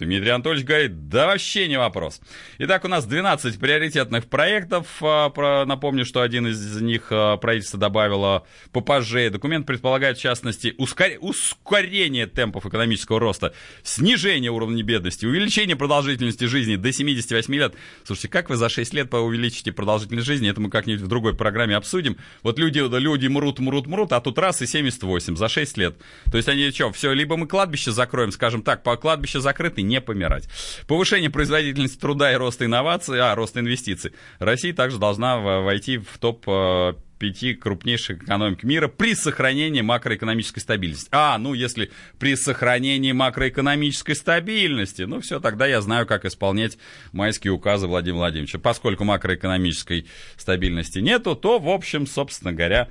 Дмитрий 0.06 0.30
Анатольевич 0.30 0.66
говорит, 0.66 1.10
да 1.10 1.28
вообще 1.28 1.68
не 1.68 1.78
вопрос. 1.78 2.22
Итак, 2.58 2.86
у 2.86 2.88
нас 2.88 3.06
12 3.06 3.60
приоритетных 3.60 4.26
проектов. 4.28 4.88
А, 5.02 5.66
напомню, 5.66 6.06
что 6.06 6.22
один 6.22 6.48
из 6.48 6.82
них 6.82 7.08
а, 7.12 7.38
правительство 7.38 7.80
добавило 7.80 8.46
ППЖ. 8.72 9.30
Документ 9.32 9.66
предполагает, 9.66 10.18
в 10.18 10.22
частности, 10.22 10.76
ускорение 10.78 12.28
темпов 12.28 12.66
экономического 12.66 13.20
роста, 13.20 13.54
снижение 13.84 14.52
уровня 14.52 14.84
бедности, 14.84 15.26
увеличение 15.26 15.76
продолжительности 15.76 16.46
жизни 16.46 16.76
до 16.76 16.92
78 16.92 17.54
лет. 17.56 17.74
Слушайте, 18.04 18.30
как 18.30 18.50
вы 18.50 18.56
за 18.56 18.70
6 18.70 18.94
лет 18.94 19.14
увеличите 19.14 19.72
продолжительность 19.72 20.28
жизни? 20.28 20.50
Это 20.50 20.62
мы 20.62 20.70
как-нибудь 20.70 21.02
в 21.02 21.08
другой 21.08 21.36
программе 21.36 21.76
обсудим. 21.76 22.18
Вот 22.44 22.60
люди, 22.60 22.80
люди 22.80 23.28
мрут, 23.28 23.60
мрут, 23.60 23.88
мрут, 23.88 24.14
а 24.14 24.22
тут 24.22 24.38
раз 24.38 24.62
и 24.62 24.68
78 24.68 25.36
за 25.36 25.50
6 25.50 25.78
лет. 25.78 25.96
То 26.32 26.38
есть 26.38 26.50
они 26.50 26.72
что, 26.72 26.92
все, 26.92 27.14
либо 27.14 27.38
мы 27.38 27.48
кладбище 27.48 27.92
закроем, 27.92 28.32
скажем 28.32 28.62
так, 28.62 28.84
по 28.84 28.96
кладбище 28.98 29.40
закрыты, 29.40 29.82
не 29.90 30.00
помирать. 30.00 30.48
Повышение 30.88 31.30
производительности 31.30 32.00
труда 32.00 32.32
и 32.32 32.36
роста 32.36 32.66
инноваций, 32.66 33.20
а, 33.20 33.36
роста 33.36 33.60
инвестиций. 33.60 34.14
Россия 34.40 34.74
также 34.74 34.98
должна 34.98 35.38
войти 35.40 35.98
в 35.98 36.18
топ 36.20 36.44
э, 36.48 36.94
пяти 37.20 37.54
крупнейших 37.54 38.24
экономик 38.24 38.64
мира 38.64 38.88
при 38.88 39.14
сохранении 39.14 39.82
макроэкономической 39.82 40.62
стабильности. 40.62 41.10
А, 41.12 41.38
ну 41.38 41.54
если 41.54 41.92
при 42.18 42.36
сохранении 42.36 43.12
макроэкономической 43.12 44.16
стабильности, 44.16 45.04
ну 45.04 45.20
все, 45.20 45.40
тогда 45.40 45.68
я 45.68 45.82
знаю, 45.82 46.08
как 46.08 46.26
исполнять 46.26 46.78
майские 47.12 47.52
указы 47.52 47.88
Владимира 47.88 48.20
Владимировича. 48.20 48.58
Поскольку 48.58 49.04
макроэкономической 49.04 50.08
стабильности 50.38 51.00
нету, 51.00 51.36
то, 51.36 51.60
в 51.60 51.70
общем, 51.70 52.08
собственно 52.08 52.54
говоря, 52.54 52.88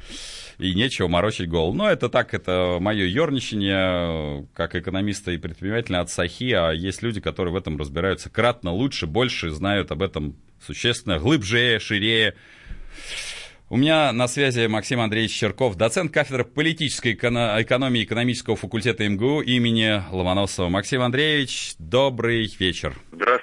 и 0.58 0.74
нечего 0.74 1.08
морочить 1.08 1.48
голову. 1.48 1.76
Но 1.76 1.88
это 1.88 2.08
так, 2.08 2.34
это 2.34 2.78
мое 2.80 3.04
ерничание, 3.04 4.46
как 4.54 4.74
экономиста 4.74 5.30
и 5.30 5.38
предпринимателя 5.38 6.00
от 6.00 6.10
Сахи, 6.10 6.52
а 6.52 6.72
есть 6.72 7.02
люди, 7.02 7.20
которые 7.20 7.52
в 7.52 7.56
этом 7.56 7.78
разбираются 7.78 8.28
кратно 8.30 8.72
лучше, 8.72 9.06
больше, 9.06 9.50
знают 9.50 9.90
об 9.92 10.02
этом 10.02 10.36
существенно 10.64 11.18
глубже, 11.18 11.78
ширее. 11.80 12.34
У 13.70 13.76
меня 13.76 14.12
на 14.12 14.28
связи 14.28 14.66
Максим 14.66 15.00
Андреевич 15.00 15.32
Черков, 15.32 15.76
доцент 15.76 16.10
кафедры 16.12 16.44
политической 16.44 17.12
экономии 17.12 18.02
экономического 18.02 18.56
факультета 18.56 19.06
МГУ 19.06 19.42
имени 19.42 20.02
Ломоносова. 20.10 20.70
Максим 20.70 21.02
Андреевич, 21.02 21.74
добрый 21.78 22.50
вечер. 22.58 22.94
Здравствуйте. 23.12 23.37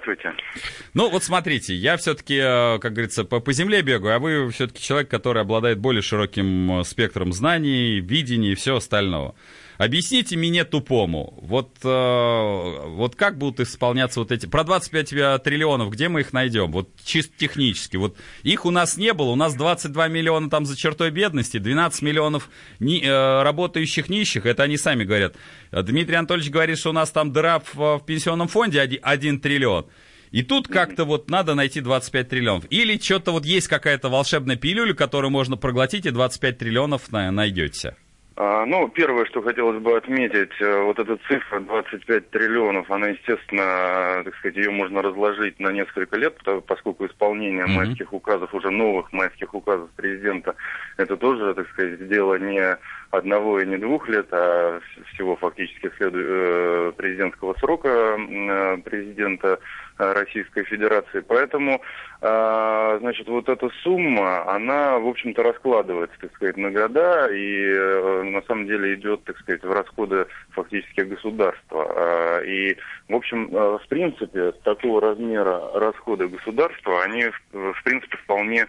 Ну 0.94 1.10
вот 1.10 1.24
смотрите, 1.24 1.74
я 1.74 1.98
все-таки, 1.98 2.36
э, 2.36 2.80
как 2.80 2.94
говорится, 2.94 3.24
по, 3.26 3.40
по 3.40 3.54
земле 3.54 3.82
бегаю, 3.82 4.16
а 4.16 4.20
вы 4.20 4.50
все-таки 4.52 4.82
человек, 4.82 5.10
который 5.10 5.42
обладает 5.42 5.80
более 5.80 6.02
широким 6.02 6.80
э, 6.80 6.84
спектром 6.84 7.34
знаний, 7.34 8.00
видений 8.00 8.52
и 8.52 8.56
всего 8.56 8.78
остального. 8.78 9.36
Объясните 9.78 10.38
мне 10.38 10.64
тупому, 10.64 11.38
вот, 11.42 11.78
э, 11.84 12.88
вот 12.88 13.16
как 13.16 13.38
будут 13.38 13.60
исполняться 13.60 14.20
вот 14.20 14.32
эти... 14.32 14.46
Про 14.46 14.64
25 14.64 15.14
э, 15.14 15.40
триллионов, 15.44 15.92
где 15.92 16.08
мы 16.08 16.22
их 16.22 16.32
найдем? 16.32 16.72
Вот 16.72 16.90
чисто 17.04 17.34
технически. 17.38 17.98
Вот 17.98 18.18
их 18.44 18.66
у 18.66 18.72
нас 18.72 18.96
не 18.96 19.14
было, 19.14 19.32
у 19.32 19.36
нас 19.36 19.54
22 19.56 20.08
миллиона 20.08 20.50
там 20.50 20.66
за 20.66 20.78
чертой 20.78 21.12
бедности, 21.12 21.58
12 21.58 22.02
миллионов 22.04 22.50
ни, 22.80 23.02
э, 23.04 23.44
работающих 23.44 24.08
нищих, 24.08 24.46
это 24.46 24.64
они 24.64 24.78
сами 24.78 25.04
говорят. 25.04 25.36
Дмитрий 25.72 26.16
Анатольевич 26.16 26.52
говорит, 26.52 26.78
что 26.78 26.92
у 26.92 26.94
нас 26.94 27.12
там 27.12 27.34
дыра 27.34 27.60
в, 27.60 27.76
в 27.76 28.06
пенсионном 28.06 28.48
фонде 28.48 28.80
1, 28.80 29.00
1 29.02 29.40
триллион. 29.42 29.88
И 30.32 30.42
тут 30.42 30.68
как-то 30.68 31.06
вот 31.06 31.30
надо 31.30 31.54
найти 31.54 31.82
25 31.82 32.30
триллионов. 32.30 32.66
Или 32.70 32.98
что-то 32.98 33.32
вот 33.32 33.46
есть 33.46 33.68
какая-то 33.68 34.10
волшебная 34.10 34.56
пилюля, 34.56 34.94
которую 34.94 35.32
можно 35.32 35.58
проглотить, 35.58 36.06
и 36.06 36.12
25 36.12 36.58
триллионов 36.58 37.12
найдете. 37.12 37.96
А, 38.38 38.66
ну, 38.66 38.90
первое, 38.90 39.26
что 39.26 39.42
хотелось 39.42 39.82
бы 39.82 39.96
отметить, 39.96 40.52
э, 40.60 40.82
вот 40.84 41.00
эта 41.00 41.18
цифра 41.30 41.62
25 41.62 42.32
триллионов, 42.32 42.92
она, 42.92 43.08
естественно, 43.08 44.24
так 44.26 44.36
сказать, 44.36 44.58
ее 44.58 44.72
можно 44.72 45.02
разложить 45.02 45.58
на 45.62 45.70
несколько 45.70 46.18
лет, 46.18 46.38
поскольку 46.68 47.06
исполнение 47.06 47.64
mm-hmm. 47.64 47.76
майских 47.76 48.12
указов, 48.12 48.54
уже 48.54 48.72
новых 48.72 49.14
майских 49.14 49.54
указов 49.54 49.90
президента, 49.92 50.56
это 50.98 51.16
тоже, 51.16 51.54
так 51.54 51.70
сказать, 51.70 52.10
дело 52.10 52.38
не 52.38 52.78
одного 53.18 53.60
и 53.60 53.66
не 53.66 53.78
двух 53.78 54.08
лет, 54.10 54.28
а 54.32 54.80
всего 55.14 55.36
фактически. 55.36 55.92
Э, 56.00 56.92
президентского 56.98 57.54
срока 57.60 57.90
э, 57.90 58.78
президента 58.84 59.60
Российской 59.98 60.64
Федерации. 60.64 61.22
Поэтому, 61.22 61.82
а, 62.22 62.98
значит, 63.00 63.28
вот 63.28 63.48
эта 63.48 63.70
сумма, 63.82 64.50
она, 64.54 65.00
в 65.00 65.08
общем-то, 65.08 65.42
раскладывается, 65.42 66.18
так 66.20 66.34
сказать, 66.36 66.58
на 66.58 66.70
года 66.70 67.28
и 67.28 67.66
э, 67.66 68.24
на 68.24 68.42
самом 68.44 68.68
деле 68.68 68.96
идет, 68.96 69.24
так 69.24 69.38
сказать, 69.40 69.64
в 69.64 69.72
расходы 69.72 70.28
фактически 70.52 71.02
государства. 71.02 71.86
А, 71.90 72.40
и, 72.42 72.76
в 73.08 73.16
общем, 73.16 73.48
э, 73.56 73.78
в 73.82 73.88
принципе, 73.88 74.52
такого 74.64 75.00
размера 75.00 75.62
расходы 75.76 76.28
государства, 76.28 77.04
они, 77.04 77.28
в 77.54 77.84
принципе, 77.84 78.18
вполне 78.18 78.68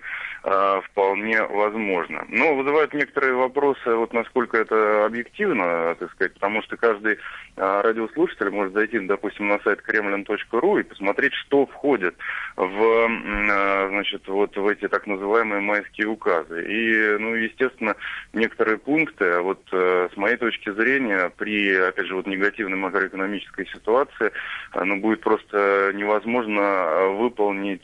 а, 0.49 0.81
вполне 0.83 1.43
возможно. 1.43 2.25
Но 2.29 2.55
вызывают 2.55 2.95
некоторые 2.95 3.35
вопросы, 3.35 3.93
вот 3.97 4.13
насколько 4.13 4.36
это 4.45 5.05
объективно, 5.05 5.95
так 5.99 6.11
сказать, 6.13 6.35
потому 6.35 6.63
что 6.63 6.77
каждый 6.77 7.19
а, 7.57 7.83
радиослушатель 7.83 8.51
может 8.51 8.75
зайти, 8.75 8.99
допустим, 9.01 9.49
на 9.49 9.59
сайт 9.61 9.81
kremlin.ru 9.89 10.81
и 10.81 10.83
посмотреть, 10.83 11.33
что 11.35 11.67
входит 11.67 12.15
в, 12.57 13.09
а, 13.51 13.89
значит, 13.89 14.27
вот 14.29 14.57
в 14.57 14.67
эти 14.69 14.89
так 14.89 15.07
называемые 15.07 15.61
майские 15.61 16.09
указы. 16.09 16.65
И, 16.69 17.19
ну, 17.19 17.35
естественно, 17.35 17.97
некоторые 18.33 18.79
пункты, 18.79 19.41
вот 19.41 19.63
э, 19.73 20.09
с 20.13 20.17
моей 20.17 20.37
точки 20.37 20.71
зрения, 20.73 21.31
при, 21.37 21.75
опять 21.75 22.07
же, 22.07 22.17
вот 22.17 22.27
негативной 22.27 22.77
макроэкономической 22.77 23.67
ситуации, 23.67 24.33
ну, 24.75 24.97
будет 24.97 25.21
просто 25.21 25.93
невозможно 25.95 27.09
выполнить 27.19 27.83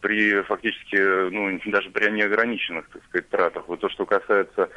при 0.00 0.42
фактически, 0.42 0.96
ну, 1.30 1.58
даже 1.66 1.90
при 1.90 2.10
неограниченных, 2.10 2.88
так 2.90 3.02
сказать, 3.04 3.28
тратах. 3.28 3.68
Вот 3.68 3.80
то, 3.80 3.88
что 3.88 4.06
касается, 4.06 4.68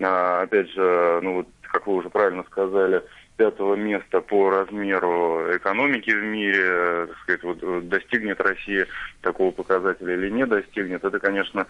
а, 0.00 0.42
опять 0.42 0.70
же, 0.70 1.20
ну, 1.22 1.34
вот, 1.36 1.48
как 1.62 1.86
вы 1.86 1.94
уже 1.94 2.10
правильно 2.10 2.44
сказали, 2.44 3.02
пятого 3.36 3.74
места 3.74 4.20
по 4.20 4.50
размеру 4.50 5.56
экономики 5.56 6.10
в 6.10 6.22
мире, 6.22 7.06
так 7.06 7.18
сказать, 7.22 7.42
вот, 7.42 7.88
достигнет 7.88 8.40
Россия 8.40 8.86
такого 9.22 9.50
показателя 9.50 10.14
или 10.14 10.28
не 10.28 10.44
достигнет, 10.44 11.04
это, 11.04 11.18
конечно, 11.18 11.66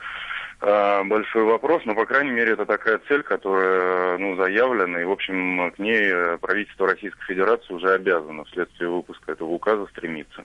а, 0.60 1.04
большой 1.04 1.44
вопрос, 1.44 1.82
но, 1.84 1.94
по 1.94 2.06
крайней 2.06 2.32
мере, 2.32 2.52
это 2.54 2.66
такая 2.66 3.00
цель, 3.06 3.22
которая 3.22 4.18
ну, 4.18 4.36
заявлена, 4.36 5.00
и, 5.00 5.04
в 5.04 5.12
общем, 5.12 5.70
к 5.70 5.78
ней 5.78 6.12
правительство 6.38 6.88
Российской 6.88 7.24
Федерации 7.26 7.72
уже 7.72 7.92
обязано 7.92 8.44
вследствие 8.44 8.90
выпуска 8.90 9.32
этого 9.32 9.50
указа 9.50 9.86
стремиться. 9.86 10.44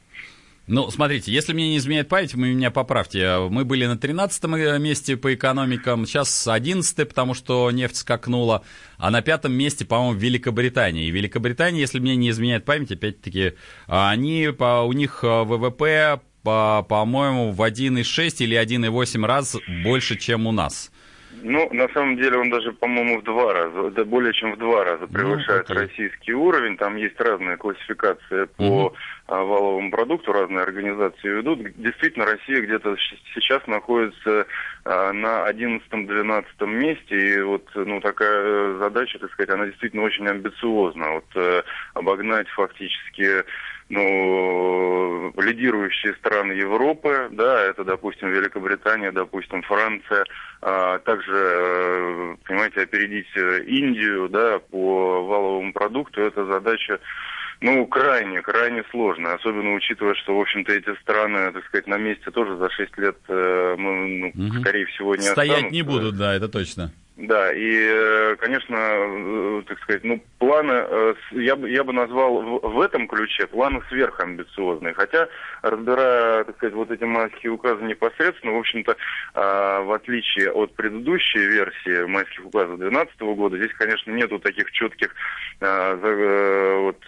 Ну, 0.68 0.90
смотрите, 0.90 1.32
если 1.32 1.54
мне 1.54 1.70
не 1.70 1.78
изменяет 1.78 2.10
память, 2.10 2.34
вы 2.34 2.48
меня 2.48 2.72
поправьте. 2.72 3.38
Мы 3.52 3.66
были 3.66 3.86
на 3.86 3.98
13 3.98 4.44
месте 4.80 5.16
по 5.16 5.32
экономикам, 5.32 6.08
сейчас 6.08 6.48
11 6.48 7.08
потому 7.08 7.36
что 7.36 7.70
нефть 7.70 7.98
скакнула, 7.98 8.64
а 8.98 9.12
на 9.12 9.22
пятом 9.22 9.54
месте, 9.54 9.86
по-моему, 9.86 10.20
Великобритания. 10.20 11.08
И 11.08 11.12
Великобритания, 11.12 11.80
если 11.80 12.00
мне 12.00 12.16
не 12.16 12.32
изменяет 12.32 12.66
память, 12.66 12.92
опять-таки, 12.92 13.54
они, 13.86 14.50
по, 14.58 14.82
у 14.82 14.94
них 14.94 15.20
э, 15.24 15.44
ВВП, 15.44 16.20
по, 16.44 16.84
по-моему, 16.90 17.52
в 17.52 17.62
1,6 17.62 18.38
или 18.40 18.58
1,8 18.58 19.26
раз 19.26 19.58
больше, 19.84 20.18
чем 20.18 20.48
у 20.48 20.52
нас. 20.52 20.92
Ну, 21.48 21.70
на 21.72 21.88
самом 21.90 22.18
деле 22.18 22.40
он 22.40 22.50
даже, 22.50 22.72
по-моему, 22.72 23.20
в 23.20 23.24
два 23.24 23.54
раза, 23.54 23.92
да 23.92 24.04
более 24.04 24.34
чем 24.34 24.54
в 24.54 24.58
два 24.58 24.84
раза 24.84 25.02
ну, 25.02 25.08
превышает 25.10 25.70
ну, 25.70 25.76
российский 25.76 26.34
уровень. 26.34 26.76
Там 26.76 26.96
есть 26.96 27.20
разные 27.20 27.56
классификации 27.58 28.46
по 28.46 28.64
угу. 28.64 28.96
Валовому 29.28 29.90
продукту, 29.92 30.32
разные 30.32 30.62
организации 30.62 31.28
ведут. 31.28 31.60
Действительно, 31.78 32.26
Россия 32.26 32.62
где-то 32.62 32.96
сейчас 33.34 33.66
находится 33.68 34.46
а, 34.84 35.12
на 35.14 35.50
11-12 35.50 36.46
месте. 36.68 37.36
И 37.36 37.42
вот 37.42 37.68
ну, 37.74 38.00
такая 38.02 38.42
э, 38.44 38.78
задача, 38.80 39.20
так 39.20 39.32
сказать, 39.32 39.50
она 39.50 39.66
действительно 39.66 40.04
очень 40.04 40.28
амбициозна. 40.28 41.12
Вот 41.14 41.26
э, 41.36 41.64
обогнать 41.96 42.48
фактически 42.50 43.44
ну, 43.90 45.32
лидирующие 45.38 46.14
страны 46.16 46.54
Европы, 46.54 47.30
да, 47.32 47.62
это, 47.64 47.84
допустим, 47.84 48.30
Великобритания, 48.32 49.12
допустим, 49.12 49.62
Франция, 49.62 50.26
а 50.62 50.98
также, 51.00 51.36
э, 51.36 52.36
понимаете, 52.46 52.82
опередить 52.82 53.28
э, 53.36 53.64
Индию, 53.66 54.28
да, 54.30 54.60
по 54.60 55.24
валовому 55.24 55.72
продукту, 55.72 56.22
это 56.22 56.46
задача 56.46 57.00
ну, 57.62 57.86
крайне, 57.88 58.42
крайне 58.42 58.84
сложно, 58.92 59.34
особенно 59.34 59.74
учитывая, 59.74 60.16
что, 60.16 60.38
в 60.38 60.42
общем-то, 60.42 60.74
эти 60.74 60.94
страны, 61.02 61.52
так 61.52 61.66
сказать, 61.66 61.88
на 61.88 61.98
месте 61.98 62.32
тоже 62.32 62.58
за 62.58 62.70
6 62.70 62.98
лет, 62.98 63.18
э, 63.28 63.76
ну, 63.78 64.28
угу. 64.30 64.60
скорее 64.60 64.86
всего, 64.88 65.16
не 65.16 65.22
Стоять 65.22 65.52
останутся. 65.52 65.76
не 65.76 65.82
будут, 65.82 66.18
да, 66.18 66.34
это 66.34 66.50
точно. 66.50 66.92
Да, 67.18 67.54
и, 67.54 67.78
э, 67.80 68.36
конечно, 68.40 68.76
э, 68.78 69.62
так 69.68 69.80
сказать, 69.80 70.04
ну, 70.04 70.22
планы, 70.38 70.74
э, 70.74 71.14
я 71.32 71.56
бы, 71.56 71.70
я 71.70 71.86
бы 71.86 71.94
назвал 71.94 72.42
в, 72.42 72.82
этом 72.82 73.08
ключе 73.08 73.48
планы 73.48 73.82
сверхамбициозные. 73.88 74.94
Хотя, 74.94 75.30
разбирая, 75.62 76.44
так 76.44 76.58
сказать, 76.58 76.76
вот 76.76 76.92
эти 76.92 77.06
майские 77.06 77.54
указы 77.54 77.82
непосредственно, 77.86 78.52
в 78.54 78.60
общем-то, 78.60 78.98
а, 79.34 79.82
в 79.84 79.94
отличие 79.94 80.52
от 80.52 80.76
предыдущей 80.76 81.40
версии 81.40 82.04
майских 82.06 82.46
указов 82.46 82.80
2012 82.80 83.22
года, 83.34 83.58
здесь, 83.58 83.74
конечно, 83.78 84.12
нету 84.12 84.38
таких 84.40 84.70
четких 84.74 85.16
а, 85.62 85.96
вот, 85.96 87.02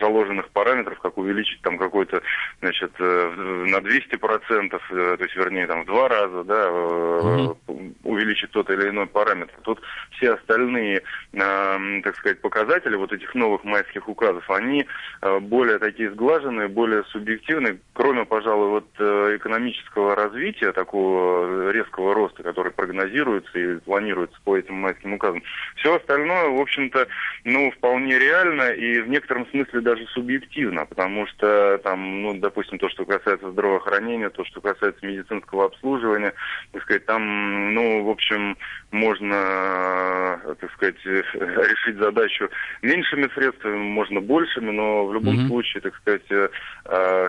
заложенных 0.00 0.48
параметров, 0.48 0.98
как 1.00 1.18
увеличить 1.18 1.60
там 1.60 1.76
какой-то, 1.76 2.22
значит, 2.60 2.98
на 2.98 3.76
200%, 3.76 4.70
то 4.88 5.22
есть, 5.22 5.36
вернее, 5.36 5.66
там 5.66 5.82
в 5.82 5.86
два 5.86 6.08
раза, 6.08 6.44
да, 6.44 6.72
угу. 6.72 7.58
увеличить 8.04 8.50
то 8.50 8.61
тот 8.62 8.78
или 8.78 8.88
иной 8.88 9.06
параметр. 9.06 9.54
Тут 9.62 9.80
все 10.16 10.34
остальные, 10.34 11.02
э, 11.32 12.00
так 12.02 12.16
сказать, 12.16 12.40
показатели 12.40 12.96
вот 12.96 13.12
этих 13.12 13.34
новых 13.34 13.64
майских 13.64 14.08
указов, 14.08 14.48
они 14.50 14.86
э, 15.20 15.38
более 15.40 15.78
такие 15.78 16.10
сглаженные, 16.10 16.68
более 16.68 17.04
субъективные, 17.04 17.78
кроме, 17.92 18.24
пожалуй, 18.24 18.68
вот 18.68 18.88
э, 18.98 19.36
экономического 19.36 20.14
развития, 20.14 20.72
такого 20.72 21.70
резкого 21.70 22.14
роста, 22.14 22.42
который 22.42 22.72
прогнозируется 22.72 23.58
и 23.58 23.78
планируется 23.78 24.38
по 24.44 24.56
этим 24.56 24.74
майским 24.76 25.14
указам. 25.14 25.42
Все 25.76 25.96
остальное, 25.96 26.48
в 26.48 26.60
общем-то, 26.60 27.08
ну, 27.44 27.70
вполне 27.72 28.18
реально 28.18 28.70
и 28.70 29.00
в 29.00 29.08
некотором 29.08 29.46
смысле 29.48 29.80
даже 29.80 30.06
субъективно, 30.08 30.86
потому 30.86 31.26
что 31.26 31.78
там, 31.82 32.22
ну, 32.22 32.34
допустим, 32.38 32.78
то, 32.78 32.88
что 32.88 33.04
касается 33.04 33.50
здравоохранения, 33.50 34.30
то, 34.30 34.44
что 34.44 34.60
касается 34.60 35.04
медицинского 35.04 35.66
обслуживания, 35.66 36.32
так 36.72 36.82
сказать, 36.82 37.06
там, 37.06 37.74
ну, 37.74 38.04
в 38.04 38.10
общем, 38.10 38.51
можно, 38.92 40.38
так 40.60 40.70
сказать, 40.74 40.94
решить 41.04 41.96
задачу 41.96 42.48
меньшими 42.82 43.28
средствами, 43.34 43.76
можно 43.76 44.20
большими, 44.20 44.70
но 44.70 45.06
в 45.06 45.14
любом 45.14 45.38
mm-hmm. 45.38 45.48
случае, 45.48 45.80
так 45.80 45.96
сказать, 45.96 46.30
э, 46.30 46.48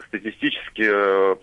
статистически 0.07 0.83
э, 0.85 1.35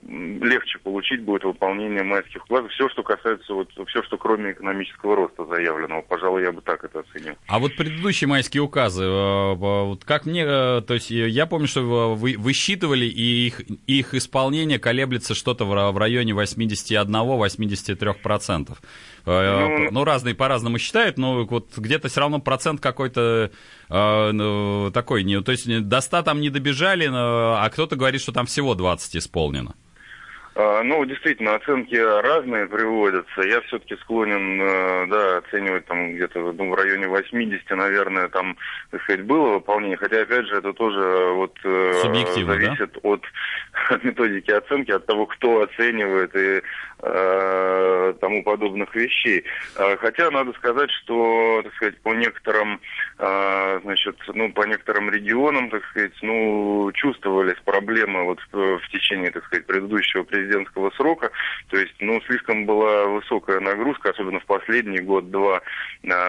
легче 0.44 0.78
получить 0.78 1.22
будет 1.22 1.44
выполнение 1.44 2.02
майских 2.02 2.44
указов. 2.44 2.70
Все, 2.72 2.90
что 2.90 3.02
касается, 3.02 3.54
вот, 3.54 3.70
все, 3.88 4.02
что 4.02 4.18
кроме 4.18 4.52
экономического 4.52 5.16
роста 5.16 5.46
заявленного, 5.46 6.02
пожалуй, 6.02 6.42
я 6.42 6.52
бы 6.52 6.60
так 6.60 6.84
это 6.84 7.00
оценил. 7.00 7.34
А 7.48 7.58
вот 7.58 7.74
предыдущие 7.76 8.28
майские 8.28 8.62
указы, 8.62 9.04
э, 9.04 9.54
вот 9.54 10.04
как 10.04 10.26
мне, 10.26 10.44
то 10.44 10.84
есть 10.90 11.10
я 11.10 11.46
помню, 11.46 11.66
что 11.66 12.14
вы 12.14 12.36
высчитывали, 12.36 13.06
и 13.06 13.46
их, 13.46 13.62
их 13.86 14.12
исполнение 14.14 14.78
колеблется 14.78 15.34
что-то 15.34 15.64
в 15.64 15.98
районе 15.98 16.32
81-83%. 16.32 18.76
Ну, 19.26 19.69
ну, 19.90 20.04
разные 20.04 20.34
по-разному 20.34 20.78
считают, 20.78 21.18
но 21.18 21.44
вот 21.44 21.76
где-то 21.76 22.08
все 22.08 22.20
равно 22.20 22.40
процент 22.40 22.80
какой-то 22.80 23.50
э, 23.88 24.30
ну, 24.32 24.90
такой, 24.92 25.24
не, 25.24 25.40
то 25.42 25.52
есть 25.52 25.66
до 25.88 26.00
100 26.00 26.22
там 26.22 26.40
не 26.40 26.50
добежали, 26.50 27.08
а 27.12 27.68
кто-то 27.70 27.96
говорит, 27.96 28.20
что 28.20 28.32
там 28.32 28.46
всего 28.46 28.74
20 28.74 29.16
исполнено. 29.16 29.74
А, 30.62 30.82
ну, 30.82 31.02
действительно, 31.06 31.54
оценки 31.54 31.94
разные 31.94 32.66
приводятся. 32.66 33.40
Я 33.42 33.62
все-таки 33.62 33.96
склонен, 33.96 34.60
э, 34.60 35.06
да, 35.06 35.38
оценивать 35.38 35.86
там 35.86 36.12
где-то 36.14 36.52
ну, 36.52 36.70
в 36.70 36.74
районе 36.74 37.08
80, 37.08 37.70
наверное, 37.70 38.28
там, 38.28 38.58
так 38.90 39.02
сказать, 39.02 39.24
было 39.24 39.54
выполнение. 39.54 39.96
Хотя, 39.96 40.20
опять 40.20 40.46
же, 40.46 40.56
это 40.58 40.74
тоже 40.74 41.32
вот 41.34 41.56
э, 41.64 41.92
зависит 42.44 42.92
да? 42.92 43.00
от 43.02 43.22
методики 44.02 44.50
оценки, 44.50 44.90
от 44.90 45.06
того, 45.06 45.24
кто 45.26 45.62
оценивает 45.62 46.36
и 46.36 46.60
э, 47.02 48.14
тому 48.20 48.42
подобных 48.42 48.94
вещей. 48.94 49.44
А, 49.76 49.96
хотя 49.96 50.30
надо 50.30 50.52
сказать, 50.54 50.90
что, 50.90 51.62
так 51.62 51.74
сказать, 51.74 51.98
по 52.02 52.14
некоторым, 52.14 52.80
э, 53.18 53.80
значит, 53.82 54.16
ну, 54.34 54.52
по 54.52 54.66
некоторым 54.66 55.10
регионам, 55.10 55.70
так 55.70 55.84
сказать, 55.86 56.12
ну, 56.22 56.90
чувствовались 56.94 57.58
проблемы 57.64 58.24
вот 58.24 58.40
в, 58.52 58.78
в 58.78 58.88
течение, 58.90 59.30
так 59.30 59.44
сказать, 59.46 59.66
предыдущего 59.66 60.24
президентского 60.50 60.90
срока. 60.90 61.30
То 61.68 61.78
есть, 61.78 61.94
ну, 62.00 62.20
слишком 62.26 62.66
была 62.66 63.06
высокая 63.06 63.60
нагрузка, 63.60 64.10
особенно 64.10 64.40
в 64.40 64.46
последний 64.46 64.98
год-два 64.98 65.60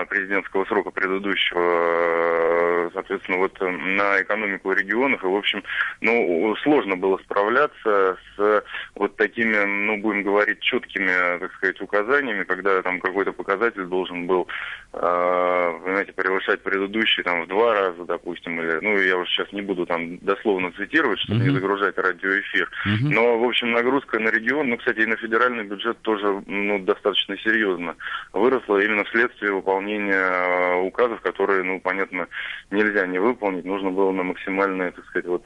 президентского 0.10 0.66
срока 0.66 0.92
предыдущего, 0.92 2.92
соответственно, 2.94 3.40
вот 3.40 3.60
на 3.60 4.22
экономику 4.22 4.72
регионов. 4.74 5.24
И, 5.24 5.28
в 5.28 5.36
общем, 5.36 5.64
ну, 6.02 6.56
сложно 6.64 6.96
было 6.96 7.18
справляться 7.24 8.18
с 8.36 8.64
вот 8.96 9.16
такими, 9.16 9.56
ну, 9.66 9.98
будем 9.98 10.24
говорить, 10.24 10.60
четкими, 10.60 11.40
так 11.40 11.52
сказать, 11.54 11.82
указаниями, 11.82 12.44
когда 12.44 12.82
там 12.82 13.00
какой-то 13.00 13.32
показатель 13.32 13.86
должен 13.86 14.28
был, 14.28 14.48
э, 14.94 15.80
понимаете, 15.84 16.14
превышать 16.14 16.62
предыдущий 16.62 17.24
там 17.24 17.44
в 17.44 17.48
два 17.48 17.74
раза, 17.74 18.06
допустим, 18.06 18.62
или, 18.62 18.80
ну, 18.82 18.98
я 18.98 19.18
уже 19.18 19.30
сейчас 19.32 19.52
не 19.54 19.62
буду 19.62 19.86
там 19.86 20.18
дословно 20.20 20.72
цитировать, 20.74 21.20
чтобы 21.20 21.40
mm-hmm. 21.40 21.48
не 21.48 21.54
загружать 21.54 21.98
радиоэфир. 21.98 22.70
Mm-hmm. 22.86 23.10
Но, 23.10 23.40
в 23.40 23.44
общем, 23.46 23.72
нагрузка 23.72 24.01
на 24.20 24.30
регион, 24.30 24.70
ну, 24.70 24.78
кстати, 24.78 25.00
и 25.00 25.06
на 25.06 25.16
федеральный 25.18 25.64
бюджет 25.64 26.00
тоже, 26.02 26.44
ну, 26.46 26.80
достаточно 26.80 27.38
серьезно 27.38 27.96
выросла 28.34 28.80
именно 28.80 29.04
вследствие 29.06 29.54
выполнения 29.54 30.14
э, 30.14 30.82
указов, 30.82 31.22
которые, 31.22 31.64
ну, 31.64 31.80
понятно, 31.80 32.28
нельзя 32.70 33.06
не 33.08 33.20
выполнить, 33.20 33.66
нужно 33.66 33.92
было 33.92 34.12
на 34.12 34.24
максимальное, 34.24 34.92
так 34.92 35.06
сказать, 35.06 35.28
вот 35.28 35.44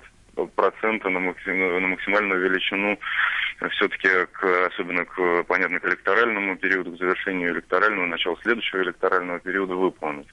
процента 0.55 1.09
на, 1.09 1.19
максим, 1.19 1.81
на 1.81 1.87
максимальную 1.87 2.41
величину 2.41 2.99
все-таки, 3.71 4.09
к, 4.33 4.67
особенно 4.67 5.05
к, 5.05 5.43
понятно, 5.43 5.79
к 5.79 5.85
электоральному 5.85 6.57
периоду, 6.57 6.91
к 6.91 6.97
завершению 6.97 7.53
электорального, 7.53 8.05
началу 8.05 8.37
следующего 8.41 8.83
электорального 8.83 9.39
периода 9.39 9.75
выполнить. 9.75 10.27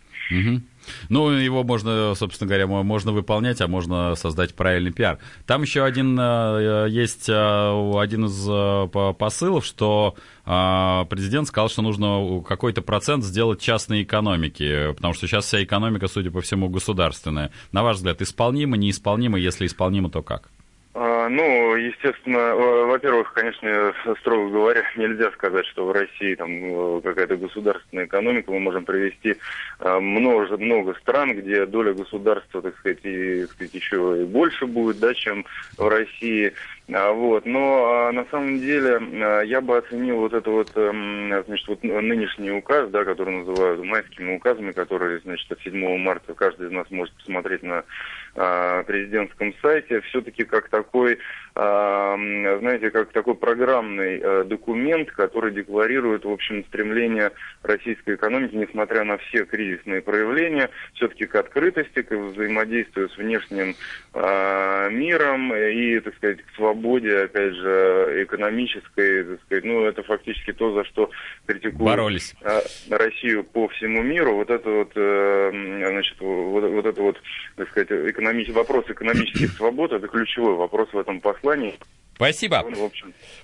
Ну, 1.08 1.30
его 1.30 1.62
можно, 1.62 2.14
собственно 2.14 2.48
говоря, 2.48 2.66
можно 2.66 3.12
выполнять, 3.12 3.61
а 3.61 3.68
можно 3.68 4.14
создать 4.14 4.54
правильный 4.54 4.92
пиар. 4.92 5.18
Там 5.46 5.62
еще 5.62 5.85
один 5.85 6.18
э, 6.18 6.87
есть 6.90 7.28
э, 7.28 7.32
один 7.32 8.26
из 8.26 8.46
э, 8.48 9.14
посылов, 9.14 9.64
что 9.64 10.16
президент 10.44 11.46
сказал, 11.46 11.68
что 11.68 11.82
нужно 11.82 12.42
какой-то 12.42 12.82
процент 12.82 13.22
сделать 13.22 13.61
частной 13.61 14.02
экономики, 14.02 14.92
потому 14.92 15.14
что 15.14 15.28
сейчас 15.28 15.44
вся 15.44 15.62
экономика, 15.62 16.08
судя 16.08 16.32
по 16.32 16.40
всему, 16.40 16.68
государственная. 16.68 17.52
На 17.70 17.85
ваш 17.85 17.98
взгляд, 17.98 18.20
исполнимо, 18.22 18.76
неисполнимо? 18.76 19.38
Если 19.38 19.66
исполнимо, 19.66 20.11
то 20.11 20.20
как? 20.20 20.50
А, 20.94 21.28
ну, 21.31 21.74
естественно, 21.74 22.55
во-первых, 22.55 23.33
конечно, 23.33 23.94
строго 24.20 24.50
говоря, 24.50 24.83
нельзя 24.96 25.31
сказать, 25.31 25.64
что 25.66 25.87
в 25.87 25.92
России 25.92 26.35
там 26.35 26.50
э, 26.50 27.00
какая-то 27.02 27.37
государственная 27.37 28.05
экономика. 28.05 28.52
Мы 28.52 28.61
можем 28.61 28.85
привести 28.85 29.37
а, 29.78 30.00
много, 30.00 30.55
много 30.59 30.94
стран, 31.00 31.35
где 31.35 31.64
доля 31.64 31.94
государства, 31.94 32.61
так 32.61 32.76
сказать, 32.78 32.98
и, 33.05 33.42
так 33.42 33.52
сказать, 33.52 33.74
еще 33.74 34.22
и 34.22 34.24
больше 34.24 34.66
будет, 34.66 34.98
да, 34.98 35.14
чем 35.14 35.46
в 35.78 35.88
России. 35.88 36.52
А, 36.94 37.12
вот. 37.12 37.46
Но 37.46 37.85
а, 37.87 38.12
на 38.12 38.24
самом 38.26 38.59
деле 38.59 38.98
а, 39.00 39.42
я 39.42 39.61
бы 39.61 39.78
оценил 39.78 40.16
вот 40.16 40.33
это 40.33 40.50
вот, 40.50 40.70
а, 40.74 41.42
значит, 41.46 41.68
вот 41.68 41.83
нынешний 41.83 42.50
указ, 42.50 42.90
да, 42.90 43.05
который 43.05 43.44
называют 43.44 43.85
майскими 43.85 44.37
указами, 44.37 44.72
которые, 44.72 45.20
значит, 45.20 45.50
от 45.50 45.61
7 45.61 45.98
марта 45.98 46.35
каждый 46.35 46.68
из 46.68 46.72
нас 46.72 46.90
может 46.90 47.14
посмотреть 47.14 47.62
на 47.62 47.85
президентском 48.35 49.52
сайте, 49.61 50.00
все-таки 50.00 50.44
как 50.44 50.70
такой, 50.70 51.18
знаете, 51.55 52.90
как 52.90 53.12
такой 53.12 53.35
программный 53.35 54.20
а, 54.22 54.44
документ, 54.44 55.11
который 55.11 55.52
декларирует, 55.52 56.24
в 56.24 56.31
общем, 56.31 56.64
стремление 56.64 57.33
российской 57.62 58.14
экономики, 58.14 58.55
несмотря 58.55 59.05
на 59.05 59.18
все 59.18 59.44
кризисные 59.44 60.00
проявления, 60.00 60.70
все-таки 60.94 61.26
к 61.26 61.35
открытости, 61.35 62.00
к 62.00 62.11
взаимодействию 62.11 63.11
с 63.11 63.16
внешним 63.18 63.74
миром 64.14 65.55
и, 65.55 66.00
так 66.00 66.14
сказать, 66.16 66.42
к 66.42 66.55
свободе, 66.57 66.81
опять 66.88 67.54
же, 67.54 68.24
экономической, 68.24 69.24
так 69.24 69.42
сказать, 69.44 69.64
ну, 69.64 69.84
это 69.84 70.02
фактически 70.02 70.52
то, 70.52 70.74
за 70.74 70.84
что 70.84 71.10
критикуют 71.46 71.82
Боролись. 71.82 72.34
Россию 72.90 73.44
по 73.44 73.68
всему 73.68 74.02
миру. 74.02 74.36
Вот 74.36 74.50
это 74.50 74.68
вот, 74.68 74.92
э, 74.94 75.50
значит, 75.90 76.20
вот, 76.20 76.64
вот 76.64 76.86
это 76.86 77.02
вот, 77.02 77.20
так 77.56 77.68
сказать, 77.70 77.90
экономи... 77.90 78.44
вопрос 78.50 78.84
экономических 78.88 79.52
свобод, 79.56 79.92
это 79.92 80.08
ключевой 80.08 80.54
вопрос 80.54 80.88
в 80.92 80.98
этом 80.98 81.20
послании. 81.20 81.74
Спасибо. 82.14 82.62
Он, 82.64 82.92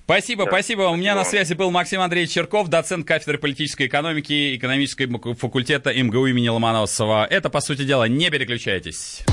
спасибо, 0.05 0.45
да, 0.45 0.51
спасибо. 0.51 0.83
У 0.83 0.95
меня 0.95 1.13
спасибо. 1.13 1.15
на 1.15 1.25
связи 1.25 1.53
был 1.53 1.71
Максим 1.71 2.01
Андреевич 2.01 2.33
Черков, 2.33 2.69
доцент 2.69 3.05
кафедры 3.05 3.37
политической 3.37 3.87
экономики 3.87 4.31
и 4.31 4.55
экономического 4.55 5.35
факультета 5.35 5.93
МГУ 5.93 6.27
имени 6.27 6.47
Ломоносова. 6.49 7.25
Это, 7.29 7.49
по 7.49 7.59
сути 7.59 7.83
дела, 7.83 8.07
не 8.07 8.29
переключайтесь. 8.29 9.25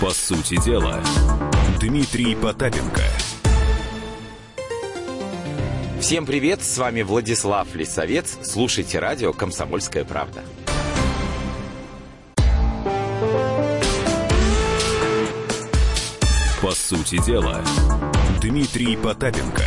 По 0.00 0.10
сути 0.10 0.54
дела, 0.64 1.02
Дмитрий 1.80 2.36
Потапенко. 2.36 3.02
Всем 6.00 6.24
привет, 6.24 6.62
с 6.62 6.78
вами 6.78 7.02
Владислав 7.02 7.74
Лисовец. 7.74 8.38
Слушайте 8.44 9.00
радио 9.00 9.32
«Комсомольская 9.32 10.04
правда». 10.04 10.44
По 16.62 16.70
сути 16.70 17.20
дела, 17.26 17.60
Дмитрий 18.40 18.96
Потапенко. 18.96 19.64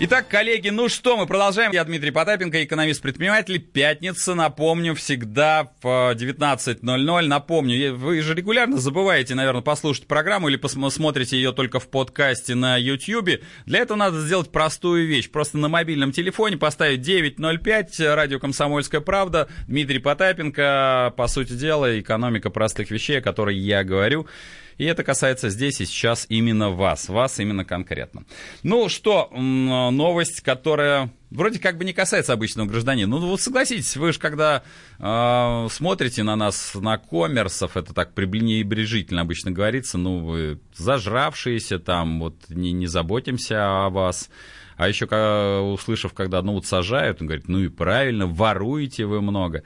Итак, 0.00 0.28
коллеги, 0.28 0.68
ну 0.68 0.88
что, 0.88 1.16
мы 1.16 1.26
продолжаем. 1.26 1.72
Я 1.72 1.82
Дмитрий 1.82 2.12
Потапенко, 2.12 2.62
экономист-предприниматель. 2.62 3.58
Пятница, 3.58 4.36
напомню, 4.36 4.94
всегда 4.94 5.72
в 5.82 6.14
19.00. 6.14 7.26
Напомню, 7.26 7.96
вы 7.96 8.20
же 8.20 8.32
регулярно 8.32 8.78
забываете, 8.78 9.34
наверное, 9.34 9.62
послушать 9.62 10.06
программу 10.06 10.50
или 10.50 10.56
посмотрите 10.56 11.36
ее 11.36 11.50
только 11.50 11.80
в 11.80 11.88
подкасте 11.88 12.54
на 12.54 12.76
YouTube. 12.76 13.40
Для 13.66 13.80
этого 13.80 13.98
надо 13.98 14.20
сделать 14.20 14.52
простую 14.52 15.08
вещь. 15.08 15.30
Просто 15.30 15.58
на 15.58 15.66
мобильном 15.66 16.12
телефоне 16.12 16.58
поставить 16.58 17.00
9.05, 17.00 18.14
радио 18.14 18.38
«Комсомольская 18.38 19.00
правда», 19.00 19.48
Дмитрий 19.66 19.98
Потапенко, 19.98 21.12
по 21.16 21.26
сути 21.26 21.54
дела, 21.54 21.98
экономика 21.98 22.50
простых 22.50 22.92
вещей, 22.92 23.18
о 23.18 23.22
которой 23.22 23.56
я 23.56 23.82
говорю. 23.82 24.28
И 24.78 24.84
это 24.84 25.04
касается 25.04 25.50
здесь 25.50 25.80
и 25.80 25.86
сейчас 25.86 26.24
именно 26.28 26.70
вас, 26.70 27.08
вас 27.08 27.38
именно 27.40 27.64
конкретно. 27.64 28.24
Ну 28.62 28.88
что, 28.88 29.28
новость, 29.32 30.40
которая 30.40 31.12
вроде 31.30 31.58
как 31.58 31.76
бы 31.78 31.84
не 31.84 31.92
касается 31.92 32.32
обычного 32.32 32.68
гражданина. 32.68 33.18
Ну 33.18 33.26
вот 33.26 33.40
согласитесь, 33.40 33.96
вы 33.96 34.12
же 34.12 34.18
когда 34.18 34.62
э, 34.98 35.66
смотрите 35.70 36.22
на 36.22 36.36
нас, 36.36 36.74
на 36.74 36.96
коммерсов, 36.96 37.76
это 37.76 37.92
так 37.92 38.14
пренебрежительно 38.14 39.22
обычно 39.22 39.50
говорится, 39.50 39.98
ну 39.98 40.20
вы 40.20 40.60
зажравшиеся 40.74 41.78
там, 41.78 42.20
вот 42.20 42.36
не, 42.48 42.72
не 42.72 42.86
заботимся 42.86 43.84
о 43.84 43.90
вас. 43.90 44.30
А 44.76 44.88
еще, 44.88 45.06
услышав, 45.06 46.14
когда 46.14 46.40
ну 46.40 46.52
вот 46.52 46.64
сажают, 46.64 47.20
он 47.20 47.26
говорит, 47.26 47.48
ну 47.48 47.58
и 47.58 47.68
правильно, 47.68 48.28
воруете 48.28 49.06
вы 49.06 49.20
много. 49.20 49.64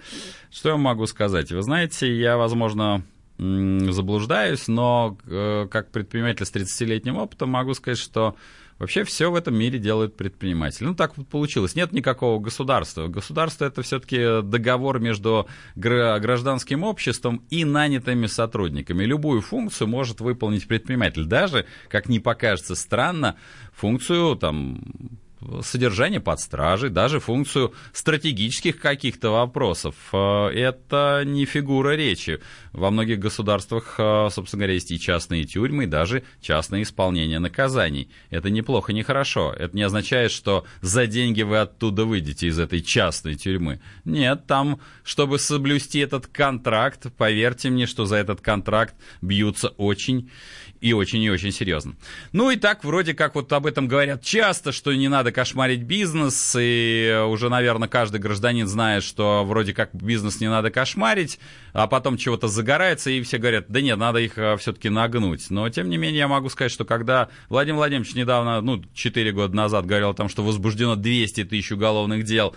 Что 0.51 0.71
я 0.71 0.77
могу 0.79 1.07
сказать? 1.07 1.53
Вы 1.53 1.61
знаете, 1.63 2.11
я, 2.19 2.39
возможно, 2.39 3.05
заблуждаюсь, 3.39 4.69
но 4.69 5.19
э, 5.27 5.67
как 5.71 5.91
предприниматель 5.91 6.47
с 6.47 6.53
30-летним 6.53 7.17
опытом 7.17 7.51
могу 7.51 7.75
сказать, 7.75 7.99
что 7.99 8.37
вообще 8.79 9.05
все 9.05 9.31
в 9.31 9.35
этом 9.35 9.55
мире 9.55 9.79
делают 9.79 10.17
предприниматели. 10.17 10.87
Ну, 10.87 10.95
так 10.95 11.17
вот 11.17 11.29
получилось. 11.29 11.75
Нет 11.75 11.93
никакого 11.93 12.41
государства. 12.41 13.09
Государство— 13.09 13.65
это 13.67 13.83
все-таки 13.83 14.43
договор 14.43 14.99
между 14.99 15.49
гражданским 15.77 16.83
обществом 16.83 17.45
и 17.51 17.65
нанятыми 17.65 18.27
сотрудниками. 18.27 19.05
Любую 19.05 19.41
функцию 19.41 19.89
может 19.89 20.21
выполнить 20.21 20.69
предприниматель. 20.69 21.25
Даже, 21.25 21.67
как 21.89 22.09
не 22.09 22.21
покажется 22.21 22.75
странно, 22.75 23.37
функцию 23.73 24.37
там 24.37 24.81
содержание 25.63 26.21
под 26.21 26.41
стражей, 26.41 26.91
даже 26.91 27.21
функцию 27.21 27.73
стратегических 27.93 28.79
каких-то 28.79 29.31
вопросов. 29.31 29.95
Э, 30.13 30.49
это 30.49 31.23
не 31.25 31.45
фигура 31.45 31.97
речи. 31.97 32.41
Во 32.73 32.91
многих 32.91 33.19
государствах, 33.19 33.95
э, 33.99 34.29
собственно 34.31 34.61
говоря, 34.61 34.75
есть 34.75 34.91
и 34.91 34.99
частные 34.99 35.45
тюрьмы, 35.45 35.85
и 35.85 35.87
даже 35.87 36.25
частное 36.41 36.83
исполнение 36.83 37.39
наказаний. 37.39 38.09
Это 38.31 38.51
неплохо, 38.51 38.93
не 38.93 39.03
хорошо. 39.03 39.53
Это 39.57 39.77
не 39.77 39.83
означает, 39.83 40.31
что 40.31 40.65
за 40.81 41.07
деньги 41.07 41.43
вы 41.43 41.59
оттуда 41.59 42.05
выйдете 42.05 42.49
из 42.49 42.59
этой 42.59 42.81
частной 42.81 43.35
тюрьмы. 43.35 43.81
Нет, 44.05 44.47
там, 44.47 44.81
чтобы 45.05 45.39
соблюсти 45.39 46.01
этот 46.01 46.27
контракт, 46.27 47.07
поверьте 47.17 47.71
мне, 47.71 47.87
что 47.87 48.05
за 48.05 48.17
этот 48.17 48.41
контракт 48.41 48.95
бьются 49.21 49.69
очень 49.69 50.31
и 50.83 50.93
очень 50.93 51.23
и 51.23 51.31
очень 51.31 51.53
серьезно. 51.53 51.95
Ну 52.33 52.51
и 52.51 52.57
так 52.57 52.85
вроде 52.85 53.15
как 53.15 53.37
вот 53.37 53.53
об 53.53 53.67
этом 53.67 53.87
говорят 53.87 54.23
часто, 54.23 54.73
что 54.73 54.93
не 54.93 55.09
надо 55.09 55.31
кошмарить 55.31 55.83
бизнес, 55.83 56.57
и 56.59 57.25
уже, 57.29 57.49
наверное, 57.49 57.89
каждый 57.89 58.21
гражданин 58.21 58.67
знает, 58.67 59.05
что 59.05 59.45
вроде 59.45 59.75
как 59.75 59.95
бизнес 59.95 60.41
не 60.41 60.51
надо 60.51 60.71
кошмарить, 60.71 61.39
а 61.73 61.87
потом 61.87 62.17
чего-то 62.17 62.49
загорается, 62.49 63.11
и 63.11 63.23
все 63.23 63.39
говорят, 63.39 63.67
да 63.69 63.81
нет, 63.81 63.97
надо 63.97 64.19
их 64.19 64.33
а, 64.37 64.57
все-таки 64.57 64.89
нагнуть. 64.89 65.51
Но, 65.51 65.69
тем 65.69 65.89
не 65.89 65.99
менее, 65.99 66.19
я 66.19 66.29
могу 66.29 66.49
сказать, 66.49 66.73
что 66.73 66.85
когда 66.85 67.29
Владимир 67.49 67.77
Владимирович 67.77 68.15
недавно, 68.15 68.61
ну, 68.61 68.83
4 68.93 69.33
года 69.33 69.55
назад 69.55 69.87
говорил 69.87 70.11
о 70.11 70.15
том, 70.15 70.29
что 70.29 70.43
возбуждено 70.43 70.97
200 70.97 71.45
тысяч 71.45 71.71
уголовных 71.71 72.25
дел, 72.25 72.57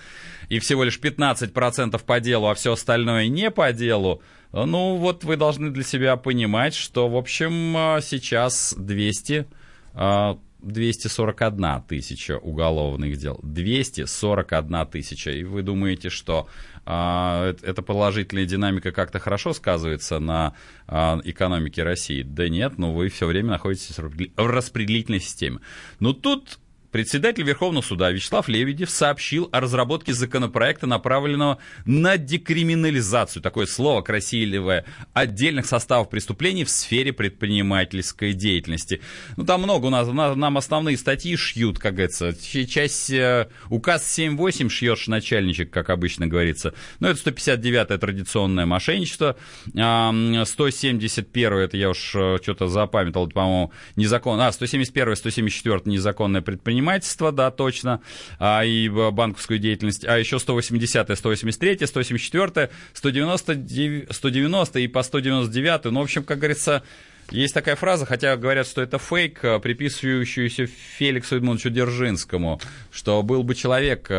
и 0.49 0.57
всего 0.57 0.83
лишь 0.83 0.99
15% 0.99 2.03
по 2.03 2.19
делу, 2.19 2.47
а 2.47 2.55
все 2.55 2.73
остальное 2.73 3.27
не 3.27 3.51
по 3.51 3.71
делу, 3.71 4.23
ну, 4.65 4.96
вот 4.96 5.26
вы 5.26 5.36
должны 5.36 5.70
для 5.70 5.84
себя 5.84 6.15
понимать, 6.15 6.74
что, 6.74 7.10
в 7.10 7.18
общем, 7.18 7.76
а, 7.76 8.00
сейчас 8.00 8.74
200, 8.78 9.48
241 9.94 11.65
а, 11.65 11.84
тысяча 11.86 12.38
уголовных 12.38 13.18
дел. 13.18 13.38
241 13.44 14.86
тысяча. 14.88 15.32
И 15.32 15.44
вы 15.44 15.62
думаете, 15.62 16.10
что 16.10 16.48
а, 16.86 17.54
эта 17.63 17.82
положительная 17.82 18.46
динамика 18.46 18.94
как-то 18.94 19.20
хорошо 19.20 19.52
сказывается 19.54 20.20
на 20.20 20.54
экономике 20.88 21.84
России? 21.84 22.24
Да 22.24 22.48
нет, 22.48 22.78
но 22.78 22.94
вы 22.94 23.10
все 23.10 23.26
время 23.26 23.50
находитесь 23.50 23.98
в 23.98 24.38
распределительной 24.38 25.20
системе. 25.20 25.60
Но 26.00 26.13
тут 26.13 26.60
Председатель 26.95 27.43
Верховного 27.43 27.84
суда 27.84 28.10
Вячеслав 28.10 28.47
Лебедев 28.47 28.89
сообщил 28.89 29.49
о 29.51 29.60
разработке 29.60 30.13
законопроекта, 30.13 30.88
направленного 30.88 31.58
на 31.84 32.15
декриминализацию, 32.17 33.43
такое 33.43 33.65
слово 33.65 34.01
красивое, 34.01 34.86
отдельных 35.12 35.65
составов 35.65 36.10
преступлений 36.10 36.63
в 36.63 36.69
сфере 36.69 37.12
предпринимательской 37.12 38.31
деятельности. 38.31 39.01
Ну, 39.36 39.43
там 39.43 39.63
много 39.63 39.88
у 39.88 39.89
нас, 39.89 40.08
нам 40.08 40.58
основные 40.58 40.95
статьи 40.95 41.36
шьют, 41.36 41.79
как 41.79 41.95
говорится. 41.95 42.34
Часть, 42.65 43.10
э, 43.10 43.49
указ 43.69 44.17
7.8 44.17 44.69
шьешь 44.69 45.08
начальничек, 45.08 45.71
как 45.71 45.89
обычно 45.89 46.27
говорится. 46.27 46.73
Ну, 47.01 47.10
это 47.10 47.19
159-е 47.29 47.97
традиционное 47.97 48.65
мошенничество. 48.65 49.36
171 49.73 51.53
это 51.55 51.75
я 51.75 51.89
уж 51.89 52.15
э, 52.15 52.38
что-то 52.41 52.69
запамятовал, 52.69 53.27
по-моему, 53.27 53.73
незаконно. 53.97 54.47
А, 54.47 54.51
171 54.53 55.17
174 55.17 55.81
незаконное 55.84 56.41
предпринимательство 56.41 56.85
предпринимательство, 56.86 57.32
да, 57.32 57.52
точно, 57.52 58.02
а, 58.39 58.63
и 58.63 58.89
банковскую 58.89 59.60
деятельность, 59.60 60.06
а 60.06 60.17
еще 60.17 60.39
180 60.39 61.17
183 61.17 61.86
174 61.86 62.69
190, 62.93 64.13
190 64.13 64.80
и 64.80 64.88
по 64.88 65.04
199 65.04 65.86
ну, 65.86 66.00
в 66.00 66.04
общем, 66.04 66.24
как 66.24 66.39
говорится, 66.39 66.84
Есть 67.31 67.55
такая 67.55 67.75
фраза, 67.75 68.05
хотя 68.05 68.38
говорят, 68.38 68.67
что 68.67 68.83
это 68.83 68.99
фейк, 68.99 69.43
э, 69.43 69.59
приписывающаяся 69.59 70.67
Феликсу 70.67 71.38
Эдмундовичу 71.38 71.71
Держинскому, 71.71 72.61
что 72.91 73.23
был 73.23 73.41
бы 73.41 73.55
человек, 73.55 74.05
э, 74.09 74.13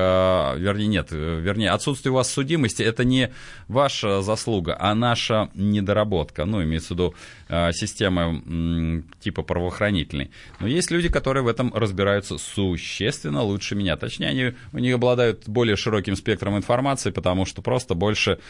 вернее, 0.59 0.89
нет, 0.89 1.09
э, 1.13 1.41
вернее, 1.41 1.71
отсутствие 1.71 2.13
у 2.13 2.17
вас 2.17 2.29
судимости, 2.29 2.83
это 2.83 3.05
не 3.05 3.31
ваша 3.69 4.23
заслуга, 4.23 4.77
а 4.81 4.93
наша 4.97 5.51
недоработка, 5.55 6.45
ну, 6.47 6.63
имеется 6.65 6.89
в 6.89 6.91
виду 6.97 7.15
системы 7.49 9.05
типа 9.21 9.43
правоохранительной. 9.45 10.33
Но 10.59 10.67
есть 10.67 10.91
люди, 10.91 11.09
которые 11.09 11.45
в 11.45 11.49
этом 11.49 11.73
разбираются 11.73 12.39
существенно 12.39 13.43
лучше 13.43 13.77
меня. 13.77 13.97
Точнее, 13.97 14.27
они, 14.27 14.55
у 14.73 14.79
них 14.79 14.97
обладают 14.97 15.49
более 15.49 15.77
широким 15.77 16.17
спектром 16.17 16.57
информации, 16.57 17.11
потому 17.13 17.47
что 17.47 17.63
просто 17.63 17.95
больше 17.95 18.41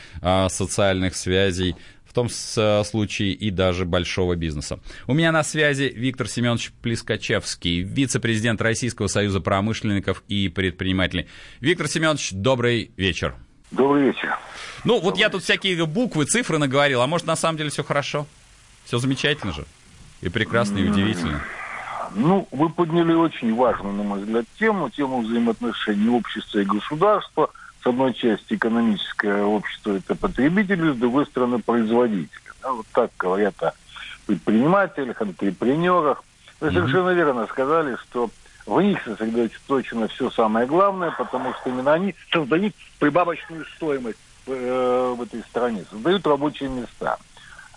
социальных 0.49 1.15
связей 1.15 1.77
том 2.17 2.29
э, 2.29 2.83
случае 2.85 3.33
и 3.33 3.51
даже 3.51 3.85
большого 3.85 4.37
бизнеса. 4.37 4.81
У 5.07 5.13
меня 5.13 5.33
на 5.33 5.45
связи 5.45 5.93
Виктор 5.95 6.27
Семенович 6.27 6.73
Плескачевский, 6.81 7.83
вице-президент 7.83 8.63
Российского 8.63 9.07
союза 9.07 9.41
промышленников 9.41 10.23
и 10.27 10.49
предпринимателей. 10.49 11.29
Виктор 11.61 11.89
Семенович, 11.89 12.33
добрый 12.33 12.91
вечер. 12.97 13.35
Добрый 13.71 14.07
вечер. 14.07 14.35
Ну, 14.85 14.95
вот 14.95 15.03
добрый 15.03 15.21
я 15.21 15.29
тут 15.29 15.43
всякие 15.43 15.85
буквы, 15.85 16.25
цифры 16.25 16.57
наговорил, 16.57 17.03
а 17.03 17.07
может, 17.07 17.27
на 17.27 17.37
самом 17.37 17.59
деле 17.59 17.69
все 17.69 17.85
хорошо? 17.85 18.27
Все 18.87 18.97
замечательно 18.97 19.53
же. 19.53 19.67
И 20.23 20.31
прекрасно, 20.31 20.79
и 20.79 20.89
удивительно. 20.89 21.43
Ну, 22.15 22.49
вы 22.51 22.71
подняли 22.71 23.13
очень 23.13 23.55
важную, 23.55 23.95
на 23.95 24.03
мой 24.05 24.21
взгляд, 24.21 24.47
тему, 24.59 24.89
тему 24.89 25.21
взаимоотношений 25.21 26.09
общества 26.09 26.61
и 26.61 26.65
государства– 26.65 27.51
с 27.87 27.89
одной 27.89 28.15
части 28.15 28.55
экономическое 28.55 29.45
общество 29.45 29.93
это 29.93 30.17
потребители, 30.17 30.93
с 30.93 30.97
другой 30.97 31.25
стороны 31.27 31.61
производители. 31.61 32.29
Да, 32.61 32.73
вот 32.73 32.87
так 32.93 33.13
говорят 33.17 33.55
о 33.63 33.75
предпринимателях, 34.27 35.23
антрепренерах. 35.23 36.25
Вы 36.59 36.73
совершенно 36.73 37.11
верно 37.11 37.47
сказали, 37.47 37.95
что 37.95 38.31
в 38.67 38.81
них 38.81 39.01
сосредоточено 39.05 40.09
все 40.09 40.31
самое 40.31 40.67
главное, 40.67 41.13
потому 41.13 41.55
что 41.55 41.71
именно 41.71 41.93
они 41.93 42.17
создают 42.33 42.75
прибавочную 42.99 43.65
стоимость 43.77 44.19
в, 44.47 44.51
э, 44.51 45.15
в 45.17 45.23
этой 45.23 45.43
стране, 45.43 45.85
создают 45.89 46.27
рабочие 46.27 46.69
места. 46.69 47.19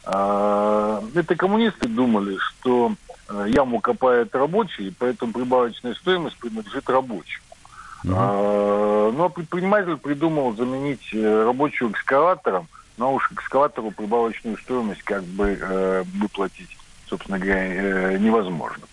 Э, 0.05 1.01
это 1.13 1.35
коммунисты 1.35 1.87
думали, 1.87 2.35
что 2.37 2.95
э, 3.27 3.45
яму 3.49 3.79
копает 3.79 4.33
рабочий, 4.33 4.87
и 4.87 4.93
поэтому 4.97 5.33
прибавочная 5.33 5.93
стоимость 5.93 6.37
принадлежит 6.37 6.89
рабочим. 6.89 7.41
А, 8.07 9.11
но 9.11 9.29
предприниматель 9.29 9.97
придумал 9.97 10.55
заменить 10.55 11.13
э, 11.13 11.43
рабочую 11.45 11.91
экскаватором, 11.91 12.67
но 12.97 13.13
уж 13.13 13.31
экскаватору 13.31 13.91
прибавочную 13.91 14.57
стоимость 14.57 15.03
как 15.03 15.23
бы 15.23 15.57
э, 15.59 16.03
выплатить, 16.19 16.77
собственно 17.07 17.39
говоря, 17.39 17.65
э, 17.65 18.17
невозможно. 18.17 18.85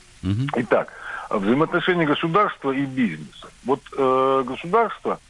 Итак, 0.57 0.93
взаимоотношения 1.31 2.07
государства 2.07 2.73
и 2.73 2.85
бизнеса. 2.85 3.49
Вот 3.65 3.81
э, 3.97 4.45
государство 4.47 5.21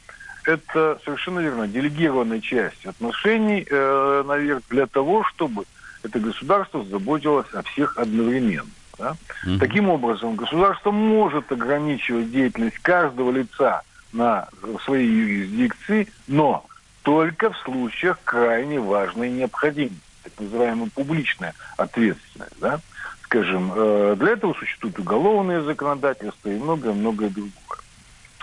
это 0.47 0.97
совершенно 1.03 1.39
верно, 1.39 1.67
делегированная 1.67 2.39
часть 2.39 2.85
отношений, 2.85 3.65
э, 3.69 4.23
наверх, 4.25 4.63
для 4.69 4.87
того, 4.87 5.23
чтобы 5.23 5.65
это 6.03 6.19
государство 6.19 6.83
заботилось 6.85 7.47
о 7.53 7.63
всех 7.63 7.97
одновременно. 7.97 8.69
Да? 8.97 9.15
Угу. 9.45 9.59
Таким 9.59 9.89
образом, 9.89 10.35
государство 10.35 10.91
может 10.91 11.51
ограничивать 11.51 12.31
деятельность 12.31 12.79
каждого 12.79 13.31
лица 13.31 13.81
на 14.13 14.47
своей 14.83 15.07
юрисдикции, 15.07 16.07
но 16.27 16.65
только 17.03 17.51
в 17.51 17.57
случаях 17.59 18.19
крайне 18.23 18.79
важной 18.79 19.29
необходимости, 19.29 20.01
так 20.23 20.33
называемая 20.39 20.89
публичная 20.93 21.53
ответственность. 21.77 22.59
Да? 22.59 22.79
Скажем, 23.23 23.71
э, 23.75 24.15
для 24.17 24.31
этого 24.31 24.53
существует 24.53 24.97
уголовное 24.99 25.61
законодательство 25.61 26.49
и 26.49 26.57
многое-многое 26.57 27.29
другое. 27.29 27.51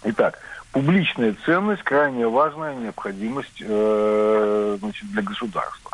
Итак, 0.05 0.39
публичная 0.73 1.35
ценность 1.47 1.83
крайне 1.83 2.29
важная 2.29 2.75
необходимость 2.75 3.61
э, 3.61 4.77
значит, 4.81 5.11
для 5.11 5.23
государства. 5.23 5.91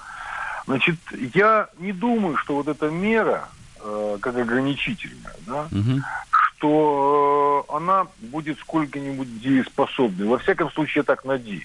Значит, 0.67 0.97
я 1.35 1.69
не 1.79 1.93
думаю, 1.93 2.37
что 2.37 2.55
вот 2.55 2.69
эта 2.69 2.91
мера, 2.91 3.49
э, 3.83 4.19
как 4.21 4.37
ограничительная, 4.37 5.37
да, 5.47 5.69
угу. 5.71 6.01
что 6.31 7.67
э, 7.69 7.77
она 7.77 8.07
будет 8.21 8.59
сколько-нибудь 8.59 9.41
дееспособной. 9.41 10.27
Во 10.27 10.39
всяком 10.39 10.71
случае, 10.71 11.01
я 11.01 11.03
так 11.05 11.25
надеюсь. 11.25 11.65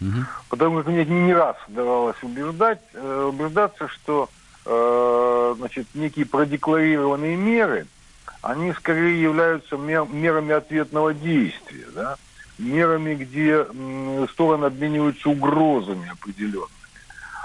Угу. 0.00 0.24
Потому 0.48 0.78
как 0.78 0.86
мне 0.86 1.04
не 1.04 1.34
раз 1.34 1.56
удавалось 1.68 2.16
убеждать, 2.22 2.80
э, 2.94 3.28
убеждаться, 3.28 3.88
что 3.88 4.28
э, 4.64 5.54
значит, 5.58 5.86
некие 5.94 6.26
продекларированные 6.26 7.36
меры, 7.36 7.86
они 8.42 8.72
скорее 8.72 9.20
являются 9.20 9.76
мер, 9.76 10.06
мерами 10.10 10.54
ответного 10.54 11.12
действия, 11.12 11.86
да? 11.94 12.16
мерами, 12.58 13.14
где 13.14 13.66
м, 13.68 14.28
стороны 14.28 14.66
обмениваются 14.66 15.28
угрозами 15.28 16.10
определенными 16.10 16.79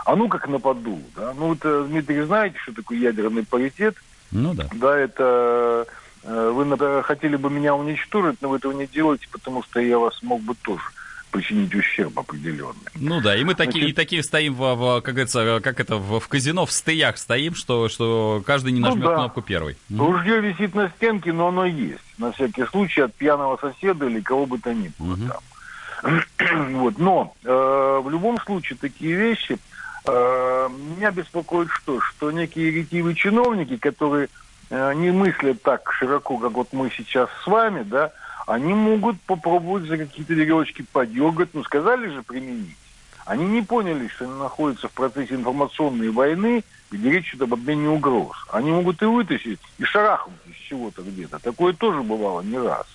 а 0.05 0.15
ну 0.15 0.29
как 0.29 0.47
нападу, 0.47 1.01
да. 1.15 1.33
Ну 1.33 1.47
вот, 1.47 1.59
э, 1.63 1.85
Дмитрий, 1.89 2.21
знаете, 2.21 2.57
что 2.59 2.73
такое 2.73 2.99
ядерный 2.99 3.43
паритет? 3.43 3.95
Ну 4.31 4.53
да. 4.53 4.69
Да, 4.75 4.95
это 4.97 5.87
э, 6.23 6.51
вы 6.53 6.63
например, 6.63 7.01
хотели 7.01 7.35
бы 7.35 7.49
меня 7.49 7.75
уничтожить, 7.75 8.39
но 8.41 8.49
вы 8.49 8.57
этого 8.57 8.71
не 8.71 8.85
делаете, 8.85 9.27
потому 9.31 9.63
что 9.63 9.79
я 9.79 9.97
вас 9.97 10.21
мог 10.21 10.41
бы 10.41 10.53
тоже 10.61 10.83
причинить 11.31 11.73
ущерб 11.73 12.19
определенный. 12.19 12.75
Ну 12.93 13.19
да, 13.19 13.35
и 13.35 13.43
мы 13.43 13.55
такие, 13.55 13.81
Значит, 13.81 13.89
и 13.89 13.93
такие 13.93 14.23
стоим, 14.23 14.53
в, 14.53 14.75
в, 14.75 15.01
как 15.01 15.15
говорится, 15.15 15.59
как 15.61 15.79
это, 15.79 15.97
в, 15.97 16.19
в 16.19 16.27
казино, 16.27 16.67
в 16.67 16.71
стоях 16.71 17.17
стоим, 17.17 17.55
что, 17.55 17.89
что 17.89 18.43
каждый 18.45 18.73
не 18.73 18.79
нажмет 18.79 19.03
ну, 19.03 19.09
да. 19.09 19.15
кнопку 19.15 19.41
первый. 19.41 19.75
Ружье 19.89 20.39
висит 20.39 20.75
на 20.75 20.89
стенке, 20.89 21.33
но 21.33 21.47
оно 21.47 21.65
есть. 21.65 21.99
На 22.19 22.31
всякий 22.31 22.63
случай 22.65 23.01
от 23.01 23.13
пьяного 23.15 23.57
соседа 23.57 24.05
или 24.05 24.21
кого 24.21 24.45
бы 24.45 24.59
то 24.59 24.71
ни 24.71 24.91
было 24.99 25.13
угу. 25.13 25.23
там. 25.27 26.73
вот. 26.79 26.99
Но 26.99 27.33
э, 27.43 28.01
в 28.03 28.09
любом 28.09 28.39
случае 28.39 28.77
такие 28.79 29.15
вещи 29.15 29.57
Э, 29.57 29.74
меня 30.11 31.11
беспокоит 31.11 31.69
что? 31.69 31.99
Что 32.01 32.31
некие 32.31 32.71
ретивые 32.71 33.15
чиновники, 33.15 33.77
которые 33.77 34.29
э, 34.69 34.93
не 34.95 35.11
мыслят 35.11 35.61
так 35.61 35.91
широко, 35.93 36.37
как 36.37 36.51
вот 36.51 36.73
мы 36.73 36.89
сейчас 36.89 37.29
с 37.43 37.47
вами, 37.47 37.83
да, 37.83 38.11
они 38.47 38.73
могут 38.73 39.19
попробовать 39.21 39.85
за 39.85 39.97
какие-то 39.97 40.33
веревочки 40.33 40.85
подергать, 40.91 41.49
ну, 41.53 41.63
сказали 41.63 42.07
же 42.09 42.21
применить. 42.23 42.77
Они 43.25 43.45
не 43.45 43.61
поняли, 43.63 44.07
что 44.07 44.25
они 44.25 44.35
находятся 44.35 44.87
в 44.87 44.91
процессе 44.91 45.33
информационной 45.33 46.09
войны, 46.09 46.63
где 46.91 47.09
речь 47.09 47.33
идет 47.33 47.43
об 47.43 47.53
обмене 47.55 47.89
угроз. 47.89 48.35
Они 48.51 48.69
могут 48.69 49.01
и 49.01 49.05
вытащить, 49.05 49.59
и 49.79 49.83
шарахнуть 49.83 50.37
из 50.47 50.55
чего-то 50.55 51.01
где-то. 51.01 51.39
Такое 51.39 51.73
тоже 51.73 52.03
бывало 52.03 52.41
не 52.41 52.59
раз. 52.59 52.85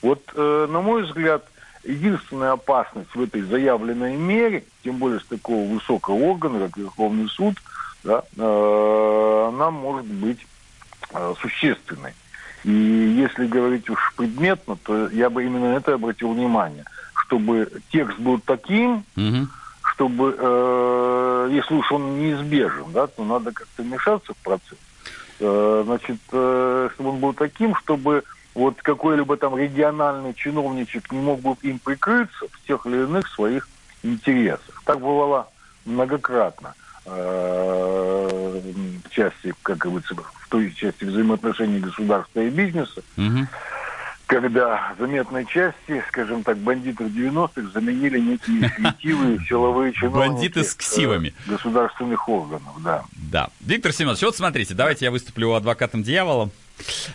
Вот, 0.00 0.22
э, 0.34 0.66
на 0.70 0.80
мой 0.80 1.02
взгляд, 1.02 1.44
единственная 1.88 2.52
опасность 2.52 3.14
в 3.14 3.20
этой 3.20 3.42
заявленной 3.42 4.16
мере, 4.16 4.64
тем 4.84 4.96
более 4.96 5.20
с 5.20 5.24
такого 5.24 5.66
высокого 5.66 6.14
органа, 6.16 6.66
как 6.66 6.76
Верховный 6.76 7.28
суд, 7.28 7.54
да, 8.04 8.22
э, 8.36 9.48
она 9.48 9.70
может 9.70 10.06
быть 10.06 10.46
э, 11.12 11.34
существенной. 11.40 12.12
И 12.64 12.70
если 12.70 13.46
говорить 13.46 13.88
уж 13.88 13.98
предметно, 14.16 14.76
то 14.76 15.08
я 15.08 15.30
бы 15.30 15.44
именно 15.44 15.72
на 15.72 15.76
это 15.76 15.94
обратил 15.94 16.32
внимание, 16.32 16.84
чтобы 17.14 17.70
текст 17.90 18.18
был 18.18 18.38
таким, 18.40 19.04
угу. 19.16 19.48
чтобы, 19.94 20.36
э, 20.38 21.48
если 21.52 21.74
уж 21.74 21.90
он 21.90 22.18
неизбежен, 22.18 22.92
да, 22.92 23.06
то 23.06 23.24
надо 23.24 23.52
как-то 23.52 23.82
вмешаться 23.82 24.34
в 24.34 24.36
процесс. 24.38 24.78
Э, 25.40 25.82
значит, 25.86 26.18
э, 26.32 26.88
чтобы 26.94 27.10
он 27.10 27.18
был 27.18 27.32
таким, 27.32 27.74
чтобы 27.76 28.24
вот 28.58 28.82
какой-либо 28.82 29.36
там 29.36 29.56
региональный 29.56 30.34
чиновничек 30.34 31.12
не 31.12 31.20
мог 31.20 31.40
бы 31.40 31.54
им 31.62 31.78
прикрыться 31.78 32.46
в 32.50 32.66
тех 32.66 32.84
или 32.86 33.04
иных 33.04 33.28
своих 33.28 33.68
интересах. 34.02 34.82
Так 34.84 34.98
бывало 34.98 35.48
многократно 35.84 36.74
э, 37.06 38.60
в 39.04 39.10
части, 39.10 39.54
как 39.62 39.78
говорится, 39.78 40.16
в 40.16 40.48
той 40.48 40.72
части 40.74 41.04
взаимоотношений 41.04 41.78
государства 41.78 42.40
и 42.40 42.50
бизнеса, 42.50 43.02
угу. 43.16 43.46
когда 44.26 44.92
заметной 44.98 45.46
части, 45.46 46.02
скажем 46.08 46.42
так, 46.42 46.58
бандитов 46.58 47.06
90-х 47.06 47.70
заменили 47.72 48.18
некие 48.18 48.74
ретивые 48.78 49.38
силовые 49.46 49.92
чиновники. 49.92 50.32
Бандиты 50.32 50.64
с 50.64 50.74
ксивами. 50.74 51.32
Государственных 51.46 52.28
органов, 52.28 52.74
да. 52.82 53.04
Да. 53.30 53.50
Виктор 53.60 53.92
Семенович, 53.92 54.22
вот 54.22 54.36
смотрите, 54.36 54.74
давайте 54.74 55.04
я 55.04 55.12
выступлю 55.12 55.52
адвокатом 55.52 56.02
дьявола. 56.02 56.50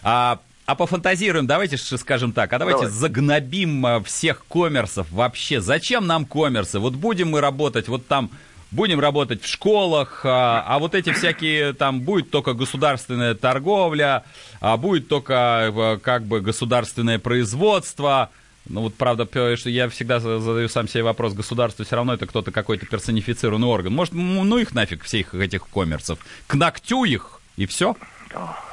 А, 0.03 0.39
а 0.65 0.75
пофантазируем, 0.75 1.45
давайте 1.45 1.77
скажем 1.77 2.31
так, 2.31 2.53
а 2.53 2.59
давайте 2.59 2.83
Давай. 2.85 2.93
загнобим 2.93 3.85
а, 3.85 4.03
всех 4.03 4.45
коммерсов 4.47 5.11
вообще. 5.11 5.59
Зачем 5.59 6.07
нам 6.07 6.25
коммерсы? 6.25 6.79
Вот 6.79 6.93
будем 6.93 7.31
мы 7.31 7.41
работать, 7.41 7.89
вот 7.89 8.07
там 8.07 8.31
будем 8.71 8.99
работать 8.99 9.43
в 9.43 9.47
школах, 9.47 10.21
а, 10.23 10.63
а 10.65 10.79
вот 10.79 10.95
эти 10.95 11.11
всякие, 11.11 11.73
там 11.73 12.01
будет 12.01 12.31
только 12.31 12.53
государственная 12.53 13.35
торговля, 13.35 14.23
а 14.61 14.77
будет 14.77 15.09
только 15.09 15.99
как 16.01 16.23
бы 16.23 16.39
государственное 16.39 17.19
производство. 17.19 18.29
Ну 18.65 18.83
вот 18.83 18.95
правда, 18.95 19.27
что 19.57 19.69
я 19.69 19.89
всегда 19.89 20.21
задаю 20.21 20.69
сам 20.69 20.87
себе 20.87 21.03
вопрос, 21.03 21.33
государство 21.33 21.83
все 21.83 21.97
равно 21.97 22.13
это 22.13 22.25
кто-то 22.25 22.51
какой-то 22.51 22.85
персонифицированный 22.85 23.67
орган. 23.67 23.93
Может, 23.93 24.13
ну 24.13 24.57
их 24.57 24.73
нафиг, 24.73 25.03
всех 25.03 25.35
этих 25.35 25.67
коммерсов. 25.67 26.19
К 26.47 26.53
ногтю 26.53 27.03
их, 27.03 27.41
И 27.57 27.65
все? 27.65 27.97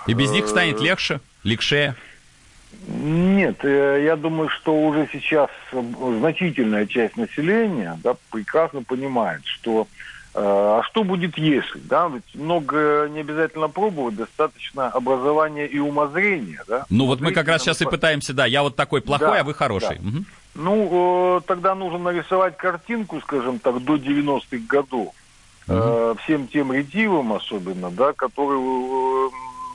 И 0.06 0.14
без 0.14 0.30
них 0.30 0.46
станет 0.46 0.80
легче, 0.80 1.20
легче? 1.44 1.94
Нет, 2.86 3.64
э, 3.64 4.02
я 4.04 4.16
думаю, 4.16 4.48
что 4.48 4.74
уже 4.74 5.08
сейчас 5.12 5.50
значительная 5.72 6.86
часть 6.86 7.16
населения 7.16 7.98
да, 8.02 8.16
прекрасно 8.30 8.82
понимает, 8.82 9.44
что 9.44 9.88
э, 10.34 10.38
а 10.40 10.82
что 10.84 11.02
будет 11.02 11.36
если, 11.36 11.80
да, 11.80 12.08
ведь 12.08 12.34
много 12.34 13.08
не 13.10 13.20
обязательно 13.20 13.68
пробовать, 13.68 14.16
достаточно 14.16 14.86
образования 14.88 15.66
и 15.66 15.78
умозрения, 15.78 16.62
да. 16.68 16.86
Ну 16.90 17.06
вот 17.06 17.20
мы 17.20 17.32
как 17.32 17.48
раз 17.48 17.62
сейчас 17.62 17.82
и 17.82 17.86
пытаемся, 17.86 18.32
да, 18.32 18.46
я 18.46 18.62
вот 18.62 18.76
такой 18.76 19.02
плохой, 19.02 19.28
да, 19.28 19.40
а 19.40 19.44
вы 19.44 19.52
хороший. 19.52 19.98
Да. 19.98 20.08
Угу. 20.08 20.24
Ну, 20.54 21.38
э, 21.38 21.40
тогда 21.46 21.74
нужно 21.74 21.98
нарисовать 21.98 22.56
картинку, 22.56 23.20
скажем 23.20 23.58
так, 23.58 23.82
до 23.82 23.96
90-х 23.96 24.64
годов, 24.68 25.12
угу. 25.66 26.16
всем 26.22 26.46
тем 26.46 26.72
ретивам 26.72 27.32
особенно, 27.32 27.90
да, 27.90 28.12
которые 28.12 28.58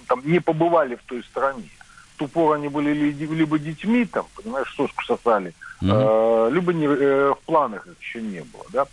там 0.08 0.22
не 0.24 0.40
побывали 0.40 0.96
в 0.96 1.04
той 1.04 1.24
стране 1.24 1.70
в 2.16 2.18
ту 2.18 2.28
пору 2.28 2.54
они 2.54 2.70
были 2.70 2.94
либо 2.94 3.60
детьми, 3.60 4.06
там, 4.06 4.26
понимаешь, 4.36 4.74
соску 4.76 5.04
сосали, 5.04 5.54
mm-hmm. 5.82 6.48
э, 6.48 6.54
либо 6.54 6.74
не, 6.74 6.86
э, 6.86 7.34
в 7.34 7.46
планах 7.46 7.86
их 7.88 8.00
еще 8.00 8.22
не 8.22 8.40
было, 8.42 8.64
да. 8.72 8.86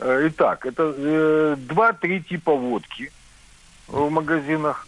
Э, 0.00 0.28
итак, 0.28 0.64
это 0.66 0.94
э, 0.96 1.56
два-три 1.58 2.22
типа 2.22 2.54
водки 2.54 3.12
в 3.86 4.10
магазинах, 4.10 4.86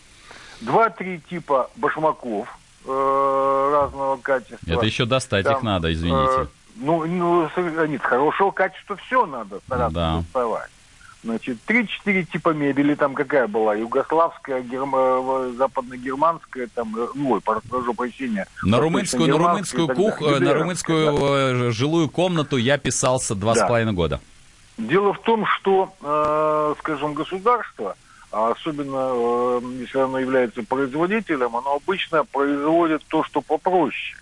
два-три 0.63 1.21
типа 1.21 1.71
башмаков 1.77 2.49
э, 2.87 3.71
разного 3.73 4.17
качества. 4.17 4.73
Это 4.73 4.87
еще 4.87 5.05
достать 5.05 5.45
там, 5.45 5.57
их 5.57 5.63
надо, 5.63 5.93
извините. 5.93 6.43
Э, 6.43 6.47
ну, 6.77 7.05
ну, 7.07 7.51
нет, 7.87 8.03
хорошего 8.03 8.51
качества 8.53 8.97
все 8.97 9.27
надо 9.27 9.61
стараться 9.67 9.95
да. 9.95 10.17
доставать. 10.17 10.71
Значит, 11.25 11.59
три-четыре 11.67 12.25
типа 12.25 12.51
мебели, 12.51 12.95
там 12.95 13.15
какая 13.15 13.49
была, 13.49 13.75
югославская, 13.75 14.61
герма, 14.61 15.51
западно-германская, 15.57 16.69
там, 16.75 16.95
э, 16.97 17.09
ну, 17.15 17.31
ой, 17.31 17.41
прошу 17.41 17.95
прощения. 17.95 18.47
На 18.63 18.79
румынскую, 18.79 19.27
на 19.27 19.39
румынскую 19.39 19.89
кухню, 19.89 20.41
на 20.41 20.55
румынскую 20.55 21.19
да. 21.19 21.69
Э, 21.69 21.71
жилую 21.73 22.09
комнату 22.09 22.57
я 22.57 22.79
писался 22.79 23.35
два 23.35 23.55
да. 23.55 23.65
с 23.65 23.69
половиной 23.69 23.93
года. 23.93 24.21
Дело 24.79 25.15
в 25.15 25.21
том, 25.23 25.47
что, 25.47 25.95
э, 26.03 26.75
скажем, 26.81 27.15
государство, 27.15 27.97
а 28.31 28.51
особенно 28.51 29.11
э, 29.15 29.61
если 29.81 29.99
оно 29.99 30.19
является 30.19 30.63
производителем, 30.63 31.57
оно 31.57 31.77
обычно 31.77 32.25
производит 32.25 33.03
то, 33.09 33.25
что 33.25 33.41
попроще. 33.41 34.17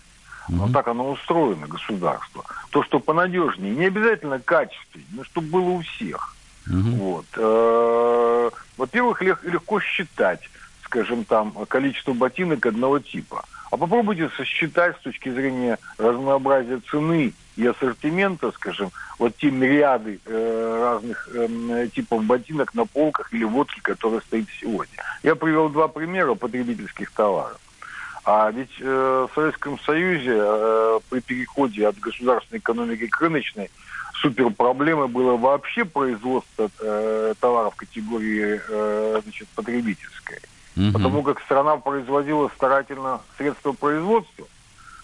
Mm-hmm. 0.49 0.55
Вот 0.55 0.73
так 0.73 0.87
оно 0.87 1.11
устроено, 1.11 1.67
государство. 1.67 2.45
То, 2.69 2.83
что 2.83 2.99
понадежнее. 2.99 3.75
Не 3.75 3.85
обязательно 3.85 4.39
качественнее, 4.39 5.09
но 5.11 5.23
чтобы 5.23 5.47
было 5.49 5.69
у 5.69 5.81
всех. 5.81 6.35
Угу. 6.67 6.89
Вот. 6.97 7.25
Э, 7.37 8.49
во-первых, 8.77 9.21
легко 9.21 9.79
считать, 9.79 10.41
скажем, 10.83 11.25
там, 11.25 11.51
количество 11.67 12.13
ботинок 12.13 12.65
одного 12.65 12.99
типа. 12.99 13.45
А 13.71 13.77
попробуйте 13.77 14.29
сосчитать 14.37 14.95
с 14.97 15.01
точки 15.01 15.29
зрения 15.29 15.79
разнообразия 15.97 16.79
цены 16.89 17.33
и 17.55 17.65
ассортимента, 17.65 18.51
скажем, 18.51 18.91
вот 19.17 19.35
те 19.37 19.49
мириады 19.49 20.19
э, 20.25 20.79
разных 20.81 21.29
э, 21.33 21.87
типов 21.93 22.23
ботинок 22.23 22.73
на 22.73 22.85
полках 22.85 23.33
или 23.33 23.43
водки, 23.43 23.79
которые 23.79 24.21
стоит 24.21 24.47
сегодня. 24.59 24.95
Я 25.23 25.35
привел 25.35 25.69
два 25.69 25.87
примера 25.87 26.35
потребительских 26.35 27.11
товаров. 27.11 27.59
А 28.25 28.49
ведь 28.49 28.71
э, 28.79 29.27
в 29.29 29.35
Советском 29.35 29.79
Союзе 29.79 30.35
э, 30.35 30.99
при 31.09 31.19
переходе 31.19 31.87
от 31.87 31.99
государственной 31.99 32.59
экономики 32.59 33.07
к 33.07 33.21
рыночной 33.21 33.69
супер 34.25 34.49
проблемой 34.49 35.07
было 35.07 35.37
вообще 35.37 35.85
производство 35.85 36.69
э, 36.79 37.33
товаров 37.39 37.75
категории 37.75 38.59
э, 38.67 39.21
значит, 39.23 39.47
потребительской. 39.49 40.39
Угу. 40.75 40.91
Потому 40.93 41.21
как 41.21 41.39
страна 41.41 41.77
производила 41.77 42.49
старательно 42.55 43.21
средства 43.37 43.73
производства, 43.73 44.45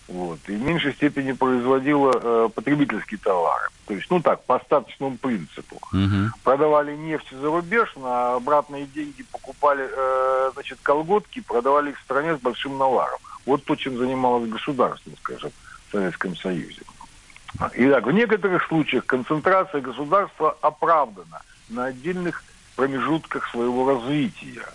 вот, 0.08 0.40
и 0.48 0.54
в 0.54 0.62
меньшей 0.62 0.94
степени 0.94 1.34
производила 1.34 2.12
э, 2.14 2.50
потребительские 2.54 3.20
товары. 3.20 3.70
То 3.86 3.94
есть, 3.94 4.10
ну 4.10 4.20
так, 4.22 4.44
по 4.44 4.56
остаточному 4.56 5.18
принципу. 5.18 5.76
Угу. 5.94 6.32
Продавали 6.44 6.96
нефть 6.96 7.32
за 7.32 7.48
рубеж, 7.48 7.96
на 7.96 8.36
обратные 8.36 8.88
деньги 8.88 9.24
покупали, 9.32 9.88
э, 9.88 10.52
значит, 10.54 10.80
колготки, 10.82 11.42
продавали 11.42 11.92
их 11.92 12.00
в 12.00 12.04
стране 12.04 12.36
с 12.36 12.40
большим 12.40 12.80
наваром. 12.80 13.20
Вот 13.46 13.64
то, 13.66 13.76
чем 13.76 13.98
занималось 13.98 14.50
государство, 14.50 15.12
скажем, 15.22 15.52
в 15.88 15.92
Советском 15.92 16.36
Союзе. 16.36 16.82
Итак, 17.60 18.06
в 18.06 18.12
некоторых 18.12 18.66
случаях 18.68 19.06
концентрация 19.06 19.82
государства 19.82 20.58
оправдана 20.62 21.42
на 21.70 21.86
отдельных 21.86 22.44
промежутках 22.76 23.48
своего 23.50 23.90
развития. 23.90 24.66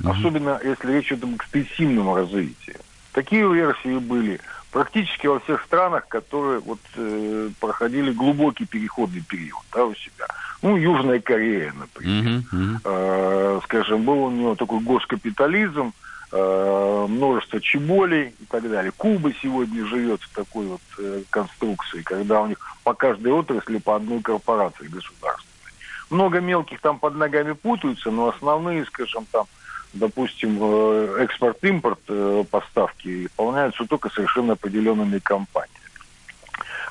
Угу. 0.00 0.10
Особенно 0.10 0.60
если 0.62 0.92
речь 0.92 1.10
идет 1.12 1.24
об 1.24 1.36
экстенсивном 1.36 2.14
развитии. 2.14 2.76
Такие 3.12 3.50
версии 3.50 3.98
были 3.98 4.40
практически 4.70 5.26
во 5.26 5.40
всех 5.40 5.62
странах, 5.64 6.06
которые 6.08 6.60
вот, 6.60 6.80
э, 6.96 7.48
проходили 7.58 8.12
глубокий 8.12 8.66
переходный 8.66 9.22
период 9.22 9.62
да, 9.72 9.86
у 9.86 9.94
себя. 9.94 10.26
Ну, 10.60 10.76
Южная 10.76 11.20
Корея, 11.20 11.72
например. 11.72 12.42
Uh-huh, 12.52 12.80
Э, 12.84 13.60
скажем, 13.64 14.02
был 14.02 14.24
у 14.24 14.30
него 14.30 14.54
такой 14.54 14.80
госкапитализм, 14.80 15.88
Э, 15.88 16.05
множество 16.32 17.60
чеболей 17.60 18.34
и 18.40 18.44
так 18.46 18.68
далее. 18.68 18.92
Куба 18.96 19.32
сегодня 19.40 19.84
живет 19.86 20.20
в 20.22 20.34
такой 20.34 20.66
вот 20.66 20.80
э, 20.98 21.22
конструкции, 21.30 22.02
когда 22.02 22.42
у 22.42 22.46
них 22.48 22.58
по 22.82 22.94
каждой 22.94 23.32
отрасли 23.32 23.78
по 23.78 23.96
одной 23.96 24.20
корпорации 24.20 24.86
государственной. 24.86 25.72
Много 26.10 26.40
мелких 26.40 26.80
там 26.80 26.98
под 26.98 27.16
ногами 27.16 27.52
путаются, 27.52 28.10
но 28.10 28.28
основные, 28.28 28.84
скажем, 28.86 29.26
там, 29.30 29.46
допустим, 29.92 30.58
э, 30.60 31.16
экспорт-импорт 31.24 32.00
э, 32.08 32.44
поставки 32.50 33.24
выполняются 33.24 33.84
только 33.86 34.10
совершенно 34.10 34.54
определенными 34.54 35.18
компаниями. 35.18 35.74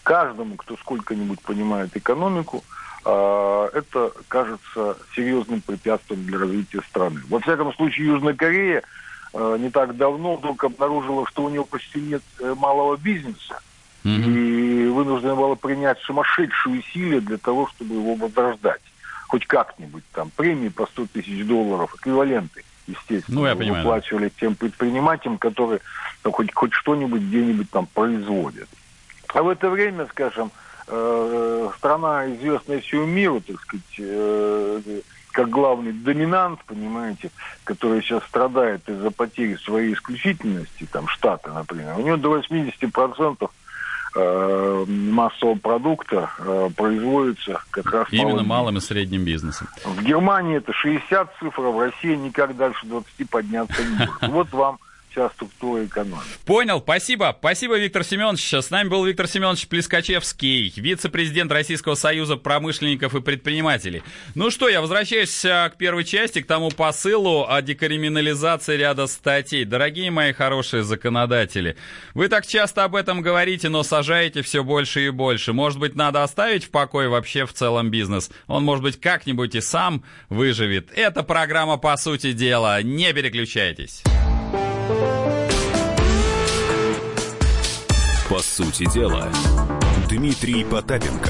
Каждому, 0.03 0.55
кто 0.55 0.77
сколько-нибудь 0.77 1.41
понимает 1.41 1.95
экономику, 1.95 2.63
э, 3.05 3.69
это 3.73 4.11
кажется 4.27 4.97
серьезным 5.15 5.61
препятствием 5.61 6.25
для 6.25 6.39
развития 6.39 6.81
страны. 6.89 7.21
Во 7.29 7.39
всяком 7.39 7.73
случае, 7.73 8.07
Южная 8.07 8.33
Корея 8.33 8.81
Э, 8.81 8.83
не 9.35 9.69
так 9.69 9.97
давно 9.97 10.35
вдруг 10.37 10.63
обнаружила, 10.63 11.27
что 11.27 11.43
у 11.43 11.49
него 11.49 11.65
почти 11.65 11.99
нет 11.99 12.21
э, 12.39 12.53
малого 12.57 12.95
бизнеса. 12.95 13.59
Mm-hmm. 14.03 14.37
И 14.37 14.87
вынуждена 14.87 15.35
была 15.35 15.55
принять 15.55 15.99
сумасшедшие 16.01 16.79
усилия 16.79 17.19
для 17.19 17.37
того, 17.37 17.67
чтобы 17.67 17.95
его 17.95 18.15
возрождать. 18.15 18.81
Хоть 19.27 19.45
как-нибудь 19.45 20.03
там 20.13 20.29
премии 20.29 20.69
по 20.69 20.85
100 20.85 21.07
тысяч 21.07 21.45
долларов, 21.45 21.95
эквиваленты, 21.95 22.63
естественно, 22.87 23.41
ну, 23.41 23.47
я 23.47 23.55
понимаю, 23.55 23.83
выплачивали 23.83 24.25
да. 24.25 24.33
тем 24.39 24.55
предпринимателям, 24.55 25.37
которые 25.37 25.81
ну, 26.23 26.31
хоть, 26.31 26.53
хоть 26.53 26.73
что-нибудь 26.73 27.21
где-нибудь 27.21 27.69
там 27.71 27.87
производят. 27.87 28.69
А 29.33 29.43
в 29.43 29.49
это 29.49 29.69
время, 29.69 30.07
скажем, 30.11 30.51
э, 30.87 31.69
страна, 31.77 32.31
известная 32.35 32.79
всему 32.79 33.05
миру, 33.05 33.41
так 33.41 33.59
сказать, 33.59 33.95
э, 33.97 35.01
как 35.35 35.49
главный 35.49 35.91
доминант, 35.91 36.63
понимаете, 36.65 37.29
который 37.65 38.01
сейчас 38.01 38.23
страдает 38.23 38.87
из-за 38.87 39.11
потери 39.11 39.55
своей 39.55 39.93
исключительности, 39.93 40.87
там, 40.89 41.09
штаты, 41.09 41.51
например, 41.51 41.95
у 41.97 42.01
него 42.01 42.15
до 42.15 42.37
80% 42.39 43.49
э, 44.15 44.85
массового 44.87 45.55
продукта 45.55 46.29
э, 46.39 46.69
производится 46.73 47.61
как 47.71 47.91
раз 47.91 48.07
именно 48.11 48.29
малым, 48.29 48.47
малым 48.47 48.77
и 48.77 48.79
средним 48.79 49.25
бизнесом. 49.25 49.67
В 49.83 50.01
Германии 50.03 50.55
это 50.55 50.71
60 50.71 51.29
цифр, 51.39 51.61
а 51.61 51.71
в 51.71 51.79
России 51.79 52.15
никак 52.15 52.55
дальше 52.55 52.85
20 52.85 53.29
подняться 53.29 53.83
не 53.83 53.89
может. 53.97 54.21
Вот 54.29 54.51
вам 54.53 54.79
вся 55.15 55.29
структура 55.29 55.85
экономики. 55.85 56.25
Понял, 56.45 56.79
спасибо. 56.81 57.35
Спасибо, 57.39 57.79
Виктор 57.79 58.03
Семенович. 58.03 58.53
С 58.53 58.69
нами 58.69 58.89
был 58.89 59.05
Виктор 59.05 59.27
Семенович 59.27 59.67
Плескачевский, 59.67 60.73
вице-президент 60.75 61.51
Российского 61.51 61.95
союза 61.95 62.35
промышленников 62.35 63.15
и 63.15 63.21
предпринимателей. 63.21 64.03
Ну 64.35 64.51
что, 64.51 64.67
я 64.67 64.81
возвращаюсь 64.81 65.45
а, 65.45 65.69
к 65.69 65.77
первой 65.77 66.03
части, 66.03 66.41
к 66.41 66.47
тому 66.47 66.69
посылу 66.69 67.45
о 67.47 67.61
декриминализации 67.61 68.75
ряда 68.75 69.07
статей. 69.07 69.63
Дорогие 69.63 70.11
мои 70.11 70.33
хорошие 70.33 70.83
законодатели, 70.83 71.77
вы 72.13 72.27
так 72.27 72.45
часто 72.45 72.83
об 72.83 72.95
этом 72.95 73.21
говорите, 73.21 73.69
но 73.69 73.83
сажаете 73.83 74.41
все 74.41 74.63
больше 74.63 75.05
и 75.05 75.09
больше. 75.09 75.53
Может 75.53 75.79
быть, 75.79 75.95
надо 75.95 76.23
оставить 76.23 76.65
в 76.65 76.69
покое 76.71 77.07
вообще 77.07 77.45
в 77.45 77.53
целом 77.53 77.89
бизнес? 77.89 78.29
Он, 78.47 78.63
может 78.63 78.83
быть, 78.83 78.99
как-нибудь 78.99 79.55
и 79.55 79.61
сам 79.61 80.03
выживет. 80.29 80.89
Это 80.93 81.23
программа 81.23 81.77
«По 81.77 81.95
сути 81.95 82.33
дела». 82.33 82.81
Не 82.81 83.13
переключайтесь. 83.13 84.03
По 88.29 88.39
сути 88.39 88.91
дела, 88.91 89.29
Дмитрий 90.09 90.63
Потапенко. 90.63 91.29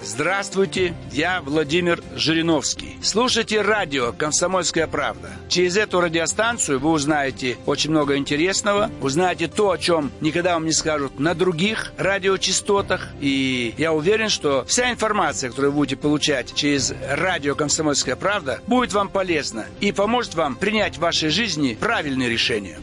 Здравствуйте, 0.00 0.94
я 1.10 1.42
Владимир 1.42 2.00
Жириновский. 2.14 2.96
Слушайте 3.02 3.60
радио 3.60 4.12
«Комсомольская 4.12 4.86
правда». 4.86 5.32
Через 5.48 5.76
эту 5.76 6.00
радиостанцию 6.00 6.78
вы 6.78 6.90
узнаете 6.90 7.56
очень 7.66 7.90
много 7.90 8.16
интересного, 8.16 8.92
узнаете 9.00 9.48
то, 9.48 9.72
о 9.72 9.76
чем 9.76 10.12
никогда 10.20 10.54
вам 10.54 10.66
не 10.66 10.72
скажут 10.72 11.18
на 11.18 11.34
других 11.34 11.92
радиочастотах. 11.98 13.08
И 13.20 13.74
я 13.76 13.92
уверен, 13.92 14.28
что 14.28 14.64
вся 14.66 14.92
информация, 14.92 15.50
которую 15.50 15.72
вы 15.72 15.78
будете 15.78 15.96
получать 15.96 16.54
через 16.54 16.94
радио 17.10 17.56
«Комсомольская 17.56 18.14
правда», 18.14 18.60
будет 18.68 18.92
вам 18.92 19.08
полезна 19.08 19.66
и 19.80 19.90
поможет 19.90 20.36
вам 20.36 20.54
принять 20.54 20.96
в 20.96 21.00
вашей 21.00 21.30
жизни 21.30 21.76
правильные 21.78 22.28
решения. 22.28 22.78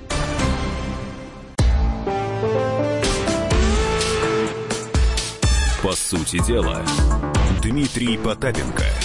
Сути 6.06 6.39
дела, 6.39 6.86
Дмитрий 7.64 8.18
Потапенко– 8.18 8.84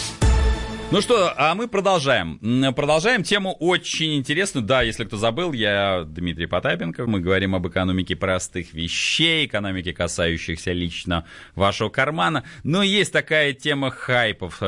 ну 0.93 1.01
что, 1.01 1.33
а 1.37 1.55
мы 1.55 1.69
продолжаем. 1.69 2.41
Продолжаем 2.75 3.23
тему 3.23 3.53
очень 3.53 4.17
интересную. 4.17 4.67
Да, 4.67 4.83
если 4.83 5.05
кто 5.05 5.17
забыл, 5.17 5.53
я 5.53 6.03
Дмитрий 6.05 6.47
Потапенко. 6.47 7.07
Мы 7.07 7.21
говорим 7.21 7.55
об 7.55 7.69
экономике 7.69 8.17
простых 8.17 8.75
вещей, 8.75 9.47
экономике, 9.47 9.93
касающихся 9.93 10.73
лично 10.73 11.27
вашего 11.55 11.91
кармана. 11.91 12.43
Но 12.65 12.83
есть 12.83 13.13
такая 13.13 13.53
тема 13.53 13.91
хайпов. 13.91 14.61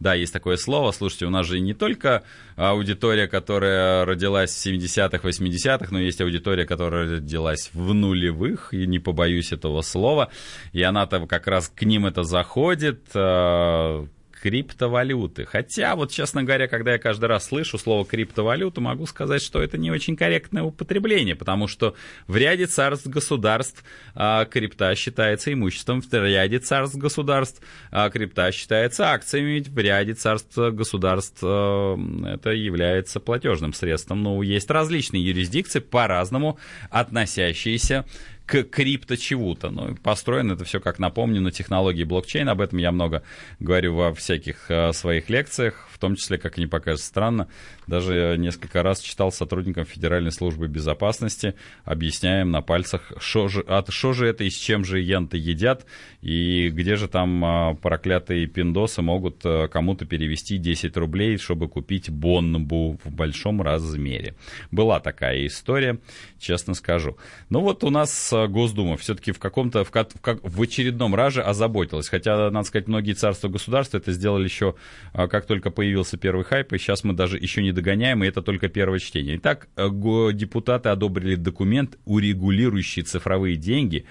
Да, 0.00 0.14
есть 0.14 0.32
такое 0.32 0.56
слово. 0.56 0.92
Слушайте, 0.92 1.26
у 1.26 1.30
нас 1.30 1.46
же 1.46 1.60
не 1.60 1.74
только 1.74 2.22
аудитория, 2.56 3.28
которая 3.28 4.06
родилась 4.06 4.52
в 4.52 4.66
70-х, 4.66 5.28
80-х, 5.28 5.88
но 5.90 6.00
есть 6.00 6.22
аудитория, 6.22 6.64
которая 6.64 7.16
родилась 7.16 7.70
в 7.74 7.92
нулевых, 7.92 8.72
и 8.72 8.86
не 8.86 8.98
побоюсь 8.98 9.52
этого 9.52 9.82
слова. 9.82 10.30
И 10.72 10.82
она-то 10.82 11.26
как 11.26 11.46
раз 11.46 11.68
к 11.68 11.82
ним 11.82 12.06
это 12.06 12.22
заходит 12.22 13.10
а, 13.14 14.06
криптовалюты. 14.46 15.44
Хотя, 15.44 15.96
вот, 15.96 16.12
честно 16.12 16.44
говоря, 16.44 16.68
когда 16.68 16.92
я 16.92 16.98
каждый 16.98 17.24
раз 17.24 17.46
слышу 17.46 17.78
слово 17.78 18.04
криптовалюта, 18.04 18.80
могу 18.80 19.04
сказать, 19.06 19.42
что 19.42 19.60
это 19.60 19.76
не 19.76 19.90
очень 19.90 20.14
корректное 20.14 20.62
употребление, 20.62 21.34
потому 21.34 21.66
что 21.66 21.96
в 22.28 22.36
ряде 22.36 22.66
царств 22.66 23.08
государств 23.08 23.82
а, 24.14 24.44
крипта 24.44 24.94
считается 24.94 25.52
имуществом, 25.52 26.00
в 26.00 26.12
ряде 26.12 26.60
царств 26.60 26.96
государств 26.96 27.60
а, 27.90 28.08
крипта 28.08 28.52
считается 28.52 29.10
акциями, 29.10 29.64
в 29.66 29.76
ряде 29.76 30.14
царств 30.14 30.56
государств 30.56 31.40
а, 31.42 31.98
это 32.24 32.50
является 32.50 33.18
платежным 33.18 33.72
средством. 33.72 34.22
Ну, 34.22 34.42
есть 34.42 34.70
различные 34.70 35.26
юрисдикции, 35.26 35.80
по-разному 35.80 36.56
относящиеся 36.90 38.04
к 38.46 38.62
крипто 38.62 39.16
чего-то. 39.16 39.70
Ну, 39.70 39.96
построено 39.96 40.52
это 40.52 40.64
все, 40.64 40.80
как 40.80 40.98
напомню, 40.98 41.40
на 41.40 41.50
технологии 41.50 42.04
блокчейна. 42.04 42.52
Об 42.52 42.60
этом 42.60 42.78
я 42.78 42.92
много 42.92 43.22
говорю 43.58 43.94
во 43.94 44.14
всяких 44.14 44.70
э, 44.70 44.92
своих 44.92 45.28
лекциях, 45.28 45.85
в 45.96 45.98
том 45.98 46.14
числе, 46.14 46.36
как 46.36 46.58
не 46.58 46.66
покажется 46.66 47.06
странно, 47.06 47.48
даже 47.86 48.36
несколько 48.38 48.82
раз 48.82 49.00
читал 49.00 49.32
сотрудникам 49.32 49.86
Федеральной 49.86 50.30
службы 50.30 50.68
безопасности, 50.68 51.54
объясняем 51.86 52.50
на 52.50 52.60
пальцах, 52.60 53.12
что 53.18 53.48
же, 53.48 53.62
от, 53.62 53.90
что 53.90 54.12
же 54.12 54.26
это 54.26 54.44
и 54.44 54.50
с 54.50 54.58
чем 54.58 54.84
же 54.84 55.00
енты 55.00 55.38
едят, 55.38 55.86
и 56.20 56.68
где 56.68 56.96
же 56.96 57.08
там 57.08 57.42
э, 57.42 57.74
проклятые 57.76 58.46
пиндосы 58.46 59.00
могут 59.00 59.40
э, 59.46 59.68
кому-то 59.68 60.04
перевести 60.04 60.58
10 60.58 60.94
рублей, 60.98 61.38
чтобы 61.38 61.66
купить 61.66 62.10
бонбу 62.10 63.00
в 63.02 63.10
большом 63.10 63.62
размере. 63.62 64.34
Была 64.70 65.00
такая 65.00 65.46
история, 65.46 65.98
честно 66.38 66.74
скажу. 66.74 67.16
Ну 67.48 67.60
вот 67.60 67.84
у 67.84 67.88
нас 67.88 68.34
Госдума 68.48 68.98
все-таки 68.98 69.32
в 69.32 69.38
каком-то, 69.38 69.82
в, 69.84 69.90
как, 69.90 70.10
в 70.42 70.60
очередном 70.60 71.14
раже 71.14 71.40
озаботилась. 71.40 72.10
Хотя, 72.10 72.50
надо 72.50 72.66
сказать, 72.66 72.86
многие 72.86 73.14
царства 73.14 73.48
государства 73.48 73.96
это 73.96 74.12
сделали 74.12 74.44
еще, 74.44 74.74
а, 75.12 75.28
как 75.28 75.46
только 75.46 75.70
появился 75.86 76.16
первый 76.16 76.44
хайп, 76.44 76.72
и 76.72 76.78
сейчас 76.78 77.04
мы 77.04 77.14
даже 77.14 77.38
еще 77.38 77.62
не 77.62 77.72
догоняем, 77.72 78.24
и 78.24 78.26
это 78.26 78.42
только 78.42 78.68
первое 78.68 78.98
чтение. 78.98 79.36
Итак, 79.36 79.68
э, 79.76 79.88
депутаты 80.32 80.88
одобрили 80.88 81.36
документ, 81.36 81.96
урегулирующий 82.04 83.02
цифровые 83.02 83.56
деньги, 83.56 84.04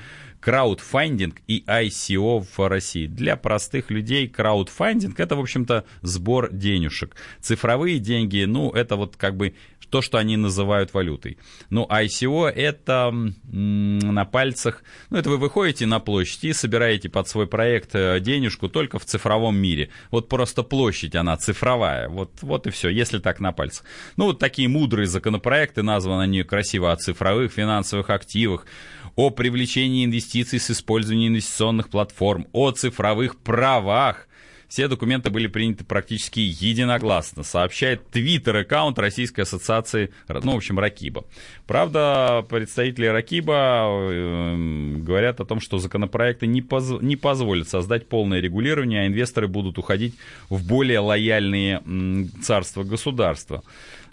краудфандинг 0.46 1.38
и 1.48 1.64
ICO 1.66 2.46
в 2.56 2.68
России. 2.68 3.08
Для 3.08 3.36
простых 3.36 3.90
людей 3.90 4.28
краудфандинг 4.28 5.20
это, 5.20 5.36
в 5.36 5.40
общем-то, 5.40 5.86
сбор 6.04 6.54
денежек. 6.54 7.16
Цифровые 7.42 7.98
деньги, 7.98 8.44
ну, 8.44 8.70
это 8.70 8.96
вот 8.96 9.16
как 9.16 9.38
бы 9.38 9.56
то, 9.90 10.04
что 10.04 10.20
они 10.20 10.38
называют 10.38 10.94
валютой. 10.94 11.40
Ну, 11.72 11.88
ICO 11.90 12.48
это 12.48 13.12
на 13.12 14.26
пальцах, 14.26 14.84
ну, 15.10 15.18
это 15.18 15.32
вы 15.32 15.38
выходите 15.38 15.88
на 15.88 16.00
площадь 16.00 16.44
и 16.44 16.54
собираете 16.54 17.10
под 17.10 17.28
свой 17.28 17.48
проект 17.48 17.96
э, 17.96 18.20
денежку 18.20 18.70
только 18.70 19.00
в 19.00 19.06
цифровом 19.06 19.58
мире. 19.58 19.90
Вот 20.12 20.30
просто 20.30 20.62
площадь, 20.62 21.16
она 21.16 21.38
цифровая. 21.38 22.08
Вот, 22.08 22.32
вот 22.42 22.68
и 22.68 22.70
все, 22.70 22.90
если 22.90 23.18
так 23.18 23.40
на 23.40 23.52
пальцах. 23.52 23.84
Ну, 24.16 24.26
вот 24.26 24.38
такие 24.38 24.68
мудрые 24.68 25.08
законопроекты, 25.08 25.82
названы 25.82 26.24
они 26.24 26.44
красиво 26.44 26.92
о 26.92 26.98
цифровых 26.98 27.52
финансовых 27.52 28.12
активах, 28.12 28.68
о 29.16 29.30
привлечении 29.30 30.06
инвестиций 30.06 30.60
с 30.60 30.72
использованием 30.72 31.34
инвестиционных 31.34 31.90
платформ, 31.90 32.48
о 32.52 32.72
цифровых 32.72 33.38
правах– 33.38 34.28
все 34.68 34.88
документы 34.88 35.30
были 35.30 35.48
приняты 35.48 35.84
практически 35.84 36.40
единогласно, 36.40 37.44
сообщает 37.44 38.10
твиттер-аккаунт 38.10 38.98
Российской 39.00 39.42
ассоциации, 39.42 40.12
ну, 40.28 40.54
в 40.54 40.56
общем, 40.58 40.80
Ракиба. 40.80 41.24
Правда, 41.68 42.46
представители 42.50 43.06
Ракиба 43.06 43.88
э, 43.88 44.98
говорят 44.98 45.40
о 45.40 45.46
том, 45.46 45.60
что 45.60 45.78
законопроекты 45.78 46.48
не, 46.48 46.62
поз 46.62 46.90
не 47.02 47.16
позволят 47.16 47.70
создать 47.70 48.10
полное 48.10 48.40
регулирование, 48.40 49.04
а 49.04 49.08
инвесторы 49.08 49.48
будут 49.48 49.78
уходить 49.78 50.16
в 50.50 50.68
более 50.68 51.00
лояльные 51.00 52.30
царства 52.42 52.84
государства. 52.84 53.64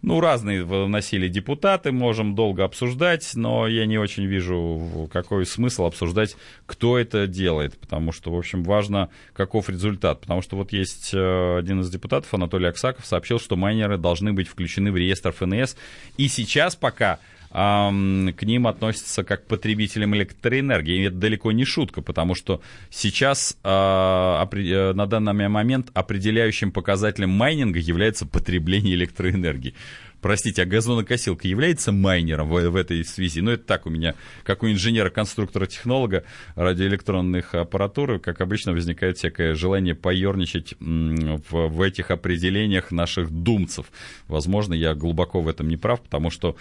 Ну, 0.02 0.18
разные 0.20 0.64
вносили 0.64 1.28
депутаты, 1.28 1.92
можем 1.92 2.34
долго 2.34 2.64
обсуждать, 2.64 3.30
но 3.36 3.68
я 3.68 3.86
не 3.86 3.98
очень 3.98 4.26
вижу, 4.26 5.08
какой 5.12 5.46
смысл 5.46 5.84
обсуждать, 5.84 6.36
кто 6.66 6.98
это 6.98 7.28
делает, 7.28 7.78
потому 7.78 8.10
что, 8.10 8.32
в 8.32 8.36
общем, 8.36 8.64
важно, 8.64 9.10
каков 9.32 9.68
результат. 9.68 10.20
Потому 10.20 10.42
что 10.42 10.56
вот 10.56 10.72
есть 10.72 11.10
э, 11.14 11.56
один 11.56 11.82
из 11.82 11.90
депутатов, 11.90 12.34
Анатолий 12.34 12.66
Аксаков, 12.66 13.06
сообщил, 13.06 13.38
что 13.38 13.54
майнеры 13.54 13.96
должны 13.96 14.32
быть 14.32 14.48
включены 14.48 14.90
в 14.90 14.96
реестр 14.96 15.30
ФНС, 15.30 15.76
и 16.16 16.26
сейчас 16.26 16.74
пока 16.74 17.20
к 17.52 18.42
ним 18.42 18.66
относятся 18.66 19.24
как 19.24 19.44
к 19.44 19.46
потребителям 19.46 20.14
электроэнергии. 20.16 20.96
И 20.96 21.02
это 21.04 21.16
далеко 21.16 21.52
не 21.52 21.64
шутка, 21.64 22.00
потому 22.00 22.34
что 22.34 22.62
сейчас 22.90 23.58
а, 23.62 24.48
э, 24.50 24.92
на 24.94 25.06
данный 25.06 25.48
момент 25.48 25.90
определяющим 25.92 26.72
показателем 26.72 27.30
майнинга 27.30 27.78
является 27.78 28.24
потребление 28.24 28.94
электроэнергии. 28.94 29.74
Простите, 30.22 30.62
а 30.62 30.66
газонокосилка 30.66 31.48
является 31.48 31.90
майнером 31.90 32.48
в, 32.48 32.70
в 32.70 32.76
этой 32.76 33.04
связи? 33.04 33.40
Ну, 33.40 33.50
это 33.50 33.64
так 33.64 33.86
у 33.86 33.90
меня, 33.90 34.14
как 34.44 34.62
у 34.62 34.68
инженера-конструктора-технолога 34.68 36.22
радиоэлектронных 36.54 37.56
аппаратур, 37.56 38.20
как 38.20 38.40
обычно, 38.40 38.72
возникает 38.72 39.18
всякое 39.18 39.54
желание 39.56 39.96
поерничать 39.96 40.74
в, 40.78 41.68
в 41.68 41.82
этих 41.82 42.12
определениях 42.12 42.92
наших 42.92 43.30
думцев. 43.30 43.86
Возможно, 44.28 44.74
я 44.74 44.94
глубоко 44.94 45.40
в 45.40 45.48
этом 45.48 45.68
не 45.68 45.76
прав, 45.76 46.00
потому 46.00 46.30
что 46.30 46.56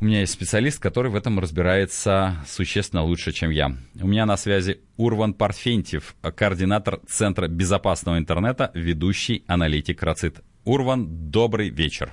у 0.00 0.04
меня 0.04 0.20
есть 0.20 0.32
специалист, 0.32 0.80
который 0.80 1.10
в 1.10 1.16
этом 1.16 1.38
разбирается 1.38 2.36
существенно 2.46 3.02
лучше, 3.02 3.32
чем 3.32 3.50
я. 3.50 3.72
У 4.00 4.06
меня 4.06 4.26
на 4.26 4.36
связи 4.36 4.80
Урван 4.96 5.34
Парфентьев, 5.34 6.14
координатор 6.22 7.00
Центра 7.08 7.48
безопасного 7.48 8.18
интернета, 8.18 8.70
ведущий 8.74 9.44
аналитик 9.46 10.02
РАЦИТ. 10.02 10.40
Урван, 10.64 11.30
добрый 11.30 11.70
вечер. 11.70 12.12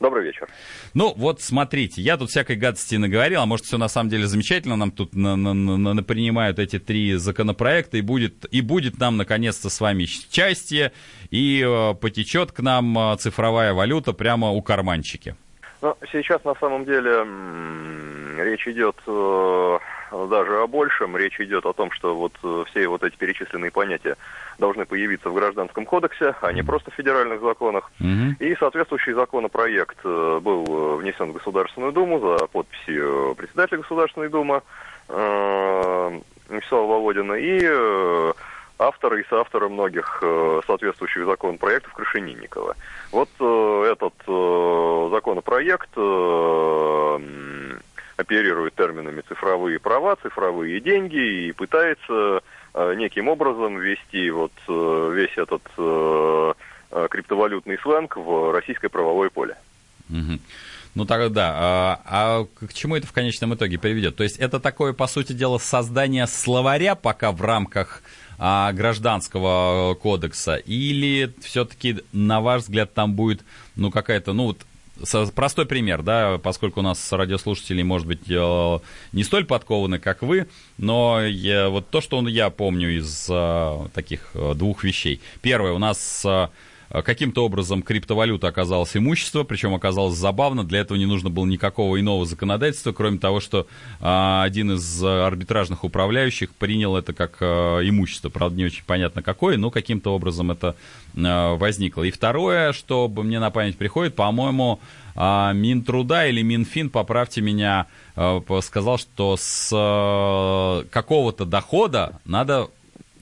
Добрый 0.00 0.24
вечер. 0.24 0.48
Ну, 0.92 1.14
вот 1.16 1.40
смотрите, 1.40 2.02
я 2.02 2.16
тут 2.16 2.30
всякой 2.30 2.56
гадости 2.56 2.96
наговорил, 2.96 3.40
а 3.40 3.46
может, 3.46 3.66
все 3.66 3.78
на 3.78 3.88
самом 3.88 4.10
деле 4.10 4.26
замечательно, 4.26 4.76
нам 4.76 4.90
тут 4.90 5.14
на, 5.14 5.36
на, 5.36 5.54
на, 5.54 5.94
на 5.94 6.02
принимают 6.02 6.58
эти 6.58 6.78
три 6.78 7.14
законопроекта, 7.14 7.96
и 7.96 8.00
будет, 8.00 8.44
и 8.52 8.60
будет 8.60 8.98
нам, 8.98 9.16
наконец-то, 9.16 9.70
с 9.70 9.80
вами 9.80 10.04
счастье, 10.06 10.92
и 11.30 11.64
э, 11.66 11.94
потечет 11.94 12.52
к 12.52 12.60
нам 12.60 12.98
э, 12.98 13.16
цифровая 13.18 13.72
валюта 13.72 14.12
прямо 14.12 14.50
у 14.50 14.60
карманчики. 14.62 15.36
Ну, 15.84 15.94
сейчас 16.10 16.42
на 16.44 16.54
самом 16.54 16.86
деле 16.86 17.26
речь 18.42 18.66
идет 18.66 18.96
э, 19.06 19.78
даже 20.30 20.62
о 20.62 20.66
большем. 20.66 21.14
Речь 21.14 21.38
идет 21.38 21.66
о 21.66 21.74
том, 21.74 21.90
что 21.90 22.16
вот 22.16 22.32
э, 22.42 22.64
все 22.70 22.88
вот 22.88 23.02
эти 23.02 23.14
перечисленные 23.16 23.70
понятия 23.70 24.16
должны 24.58 24.86
появиться 24.86 25.28
в 25.28 25.34
Гражданском 25.34 25.84
кодексе, 25.84 26.34
а 26.40 26.52
не 26.54 26.62
просто 26.62 26.90
в 26.90 26.94
федеральных 26.94 27.42
законах. 27.42 27.92
Mm-hmm. 28.00 28.36
И 28.38 28.56
соответствующий 28.56 29.12
законопроект 29.12 29.98
э, 30.04 30.40
был 30.40 30.96
внесен 30.96 31.32
в 31.32 31.34
Государственную 31.34 31.92
Думу 31.92 32.18
за 32.18 32.46
подписью 32.46 33.34
председателя 33.36 33.76
Государственной 33.82 34.30
Думы 34.30 34.62
Вячеслава 36.48 36.86
Володина 36.86 37.34
и 37.34 37.60
автора 38.78 39.20
и 39.20 39.24
соавтора 39.28 39.68
многих 39.68 40.18
э, 40.22 40.60
соответствующих 40.66 41.24
законопроектов 41.24 41.92
Крашенинникова. 41.92 42.76
Вот 43.12 43.28
э, 43.38 43.92
этот 43.92 44.14
э, 44.26 45.08
законопроект 45.12 45.90
оперирует 48.16 48.74
терминами 48.74 49.22
цифровые 49.28 49.78
права, 49.78 50.16
цифровые 50.16 50.80
деньги 50.80 51.48
и 51.48 51.52
пытается 51.52 52.42
неким 52.96 53.28
образом 53.28 53.78
ввести 53.78 54.30
вот 54.30 54.52
весь 54.66 55.36
этот 55.36 55.62
криптовалютный 57.10 57.78
сленг 57.78 58.16
в 58.16 58.52
российское 58.52 58.88
правовое 58.88 59.30
поле. 59.30 59.56
Ну 60.94 61.04
тогда 61.06 61.28
да. 61.28 61.54
А, 61.56 62.00
а 62.04 62.66
к 62.66 62.72
чему 62.72 62.96
это 62.96 63.06
в 63.06 63.12
конечном 63.12 63.54
итоге 63.54 63.78
приведет? 63.78 64.16
То 64.16 64.22
есть 64.22 64.38
это 64.38 64.60
такое, 64.60 64.92
по 64.92 65.08
сути 65.08 65.32
дела, 65.32 65.58
создание 65.58 66.26
словаря 66.28 66.94
пока 66.94 67.32
в 67.32 67.42
рамках 67.42 68.02
а, 68.38 68.72
гражданского 68.72 69.94
кодекса, 69.94 70.56
или 70.56 71.32
все-таки, 71.40 71.98
на 72.12 72.40
ваш 72.40 72.62
взгляд, 72.62 72.94
там 72.94 73.14
будет, 73.14 73.42
ну, 73.76 73.90
какая-то, 73.90 74.32
ну, 74.32 74.46
вот, 74.46 74.58
простой 75.34 75.66
пример, 75.66 76.02
да, 76.02 76.38
поскольку 76.38 76.80
у 76.80 76.82
нас 76.82 77.12
радиослушатели, 77.12 77.82
может 77.82 78.06
быть, 78.06 78.30
э, 78.30 78.78
не 79.12 79.24
столь 79.24 79.44
подкованы, 79.44 79.98
как 79.98 80.22
вы, 80.22 80.46
но 80.78 81.24
я, 81.24 81.68
вот 81.68 81.90
то, 81.90 82.00
что 82.00 82.26
я 82.28 82.50
помню 82.50 82.98
из 82.98 83.26
а, 83.28 83.88
таких 83.92 84.30
э, 84.34 84.54
двух 84.54 84.84
вещей. 84.84 85.20
Первое, 85.42 85.72
у 85.72 85.78
нас 85.78 86.24
Э, 86.24 86.48
каким-то 87.02 87.44
образом 87.44 87.82
криптовалюта 87.82 88.48
оказалась 88.48 88.96
имущество, 88.96 89.42
причем 89.42 89.74
оказалось 89.74 90.16
забавно, 90.16 90.64
для 90.64 90.80
этого 90.80 90.96
не 90.96 91.06
нужно 91.06 91.30
было 91.30 91.46
никакого 91.46 92.00
иного 92.00 92.24
законодательства, 92.26 92.92
кроме 92.92 93.18
того, 93.18 93.40
что 93.40 93.66
а, 94.00 94.42
один 94.44 94.72
из 94.72 95.02
арбитражных 95.02 95.84
управляющих 95.84 96.54
принял 96.54 96.96
это 96.96 97.12
как 97.12 97.38
а, 97.40 97.80
имущество, 97.80 98.28
правда, 98.28 98.56
не 98.56 98.64
очень 98.64 98.84
понятно 98.84 99.22
какое, 99.22 99.56
но 99.56 99.70
каким-то 99.70 100.14
образом 100.14 100.50
это 100.50 100.76
а, 101.16 101.56
возникло. 101.56 102.04
И 102.04 102.10
второе, 102.10 102.72
что 102.72 103.08
мне 103.08 103.40
на 103.40 103.50
память 103.50 103.76
приходит, 103.76 104.14
по-моему, 104.14 104.80
а, 105.16 105.52
Минтруда 105.52 106.26
или 106.26 106.42
Минфин, 106.42 106.90
поправьте 106.90 107.40
меня, 107.40 107.86
а, 108.16 108.42
сказал, 108.62 108.98
что 108.98 109.36
с 109.36 109.70
а, 109.72 110.84
какого-то 110.90 111.44
дохода 111.44 112.20
надо 112.24 112.68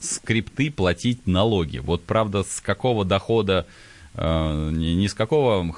скрипты 0.02 0.70
платить 0.70 1.26
налоги. 1.26 1.78
Вот, 1.78 2.04
правда, 2.04 2.42
с 2.42 2.60
какого 2.60 3.04
дохода, 3.04 3.66
э, 4.14 4.70
не, 4.72 5.08
с 5.08 5.14
какого 5.14 5.72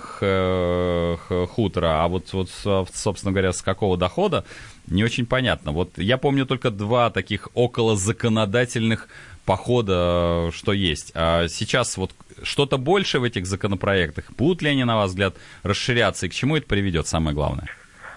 хутора, 1.46 2.04
а 2.04 2.08
вот, 2.08 2.32
вот, 2.32 2.50
собственно 2.92 3.32
говоря, 3.32 3.52
с 3.52 3.62
какого 3.62 3.96
дохода, 3.96 4.44
не 4.86 5.04
очень 5.04 5.26
понятно. 5.26 5.72
Вот 5.72 5.96
я 5.98 6.18
помню 6.18 6.46
только 6.46 6.70
два 6.70 7.10
таких 7.10 7.48
около 7.54 7.96
законодательных 7.96 9.08
похода, 9.44 10.50
что 10.52 10.72
есть. 10.72 11.12
А 11.14 11.48
сейчас 11.48 11.96
вот 11.96 12.12
что-то 12.42 12.78
больше 12.78 13.18
в 13.18 13.24
этих 13.24 13.46
законопроектах, 13.46 14.32
будут 14.36 14.62
ли 14.62 14.70
они, 14.70 14.84
на 14.84 14.96
ваш 14.96 15.10
взгляд, 15.10 15.36
расширяться, 15.62 16.26
и 16.26 16.28
к 16.28 16.34
чему 16.34 16.56
это 16.56 16.66
приведет, 16.66 17.06
самое 17.06 17.34
главное? 17.34 17.68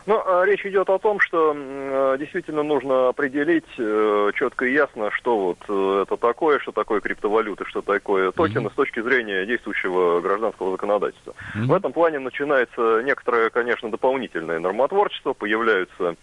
Ну, 0.08 0.24
а 0.26 0.46
речь 0.46 0.66
идет 0.66 0.90
о 0.90 1.00
том, 1.00 1.20
что 1.20 1.54
э, 1.54 2.16
действительно 2.18 2.64
нужно 2.64 3.10
определить 3.10 3.68
э, 3.78 4.32
четко 4.36 4.66
и 4.66 4.72
ясно, 4.72 5.12
что 5.12 5.38
вот 5.38 5.58
э, 5.68 6.04
это 6.04 6.16
такое, 6.16 6.60
что 6.60 6.72
такое 6.72 7.02
криптовалюта, 7.02 7.66
что 7.66 7.82
такое 7.82 8.32
токены 8.32 8.68
mm-hmm. 8.68 8.72
с 8.72 8.76
точки 8.76 9.02
зрения 9.02 9.46
действующего 9.46 10.22
гражданского 10.22 10.72
законодательства. 10.72 11.34
Mm-hmm. 11.54 11.66
В 11.66 11.74
этом 11.74 11.92
плане 11.92 12.20
начинается 12.20 13.02
некоторое, 13.04 13.50
конечно, 13.50 13.92
дополнительное 13.92 14.60
нормотворчество, 14.60 15.34
появляются 15.34 16.16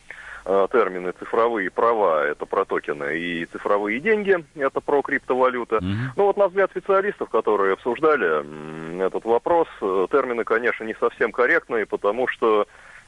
термины 0.45 1.13
цифровые 1.19 1.71
права, 1.71 2.27
это 2.27 2.45
про 2.45 2.67
токены, 2.67 3.19
и 3.19 3.47
цифровые 3.47 3.99
деньги, 3.99 4.45
это 4.57 4.81
про 4.81 5.01
криптовалюта. 5.01 5.77
Mm-hmm. 5.77 6.09
Ну 6.17 6.25
вот 6.25 6.37
на 6.37 6.49
взгляд 6.49 6.71
специалистов, 6.71 7.31
которые 7.31 7.75
обсуждали 7.75 9.03
этот 9.07 9.25
вопрос, 9.25 9.69
термины, 9.81 10.45
конечно, 10.45 10.85
не 10.85 10.95
совсем 11.01 11.33
корректные, 11.33 11.87
потому 11.87 12.29
что 12.29 12.67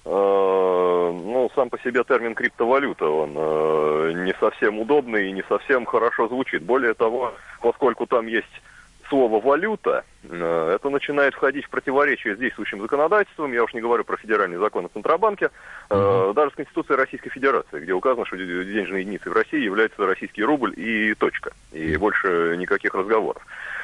ну, 0.09 1.51
сам 1.55 1.69
по 1.69 1.79
себе 1.81 2.05
термин 2.05 2.35
криптовалюта, 2.35 3.07
он 3.07 3.33
э, 3.37 4.13
не 4.25 4.33
совсем 4.39 4.79
удобный 4.79 5.29
и 5.29 5.33
не 5.33 5.43
совсем 5.49 5.85
хорошо 5.85 6.29
звучит. 6.29 6.63
Более 6.63 6.95
того, 6.95 7.35
поскольку 7.61 8.07
там 8.07 8.27
есть 8.29 8.63
слово 9.09 9.41
«валюта», 9.41 10.05
э, 10.23 10.73
это 10.77 10.91
начинает 10.91 11.35
входить 11.35 11.65
в 11.65 11.71
противоречие 11.71 12.37
с 12.37 12.39
действующим 12.39 12.81
законодательством, 12.81 13.53
я 13.53 13.65
уж 13.65 13.75
не 13.75 13.81
говорю 13.81 14.05
про 14.05 14.17
федеральный 14.17 14.59
закон 14.59 14.87
о 14.87 14.89
Центробанке, 14.89 15.51
uh-huh. 15.91 16.35
даже 16.35 16.53
с 16.53 16.55
Конституцией 16.55 16.99
Российской 16.99 17.31
Федерации, 17.31 17.81
где 17.81 17.93
указано, 17.93 18.27
что 18.27 18.37
денежной 18.37 19.01
единицей 19.01 19.33
в 19.33 19.35
России 19.35 19.61
является 19.61 20.07
российский 20.07 20.45
рубль 20.45 20.73
и 20.77 21.15
точка, 21.15 21.51
и 21.73 21.97
больше 21.97 22.57
никаких 22.57 22.95
разговоров. 22.95 23.43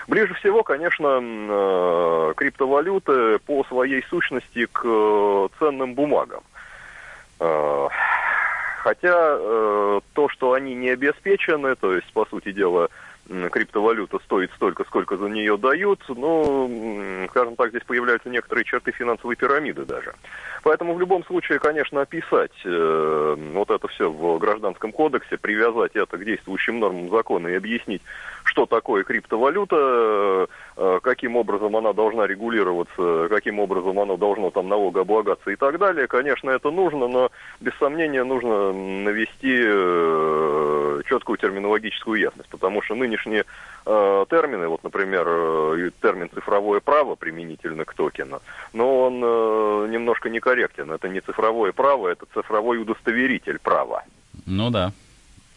Ближе 0.08 0.34
всего, 0.34 0.62
конечно, 0.62 1.20
э, 1.22 2.32
криптовалюты 2.36 3.38
по 3.40 3.64
своей 3.64 4.02
сущности 4.04 4.66
к 4.66 4.82
э, 4.84 5.48
ценным 5.58 5.94
бумагам. 5.94 6.42
Э, 7.40 7.88
хотя 8.78 9.38
то, 10.14 10.28
что 10.28 10.54
они 10.54 10.74
не 10.74 10.90
обеспечены, 10.90 11.76
то 11.76 11.94
есть, 11.94 12.12
по 12.12 12.24
сути 12.24 12.50
дела, 12.50 12.88
криптовалюта 13.28 14.18
стоит 14.24 14.50
столько, 14.56 14.82
сколько 14.84 15.16
за 15.16 15.28
нее 15.28 15.56
дают, 15.56 16.00
но, 16.08 16.68
скажем 17.30 17.54
так, 17.54 17.70
здесь 17.70 17.84
появляются 17.84 18.28
некоторые 18.28 18.64
черты 18.64 18.90
финансовой 18.90 19.36
пирамиды 19.36 19.84
даже. 19.84 20.14
Поэтому 20.62 20.94
в 20.94 21.00
любом 21.00 21.24
случае, 21.24 21.58
конечно, 21.58 22.02
описать 22.02 22.52
э, 22.64 23.36
вот 23.52 23.70
это 23.70 23.88
все 23.88 24.10
в 24.10 24.38
Гражданском 24.38 24.92
кодексе, 24.92 25.36
привязать 25.36 25.96
это 25.96 26.16
к 26.16 26.24
действующим 26.24 26.78
нормам 26.78 27.10
закона 27.10 27.48
и 27.48 27.54
объяснить, 27.54 28.02
что 28.44 28.66
такое 28.66 29.02
криптовалюта, 29.04 30.48
э, 30.76 31.00
каким 31.02 31.36
образом 31.36 31.76
она 31.76 31.92
должна 31.92 32.26
регулироваться, 32.26 33.28
каким 33.28 33.58
образом 33.58 33.98
оно 33.98 34.16
должно 34.16 34.50
там 34.50 34.68
налогооблагаться 34.68 35.50
и 35.50 35.56
так 35.56 35.78
далее. 35.78 36.06
Конечно, 36.06 36.50
это 36.50 36.70
нужно, 36.70 37.08
но 37.08 37.30
без 37.60 37.74
сомнения 37.78 38.24
нужно 38.24 38.72
навести 38.72 39.62
э, 39.64 41.00
четкую 41.06 41.38
терминологическую 41.38 42.20
ясность, 42.20 42.50
потому 42.50 42.82
что 42.82 42.94
нынешние 42.94 43.44
э, 43.86 44.24
термины, 44.30 44.68
вот, 44.68 44.84
например, 44.84 45.92
термин 46.00 46.30
цифровое 46.32 46.80
право 46.80 47.14
применительно 47.14 47.84
к 47.84 47.94
токену, 47.94 48.40
но 48.72 49.06
он 49.06 49.90
немножко 49.90 50.30
некорректен. 50.52 50.90
Это 50.90 51.08
не 51.08 51.20
цифровое 51.20 51.72
право, 51.72 52.08
это 52.08 52.26
цифровой 52.34 52.80
удостоверитель 52.80 53.58
права. 53.58 54.04
Ну 54.46 54.70
да. 54.70 54.92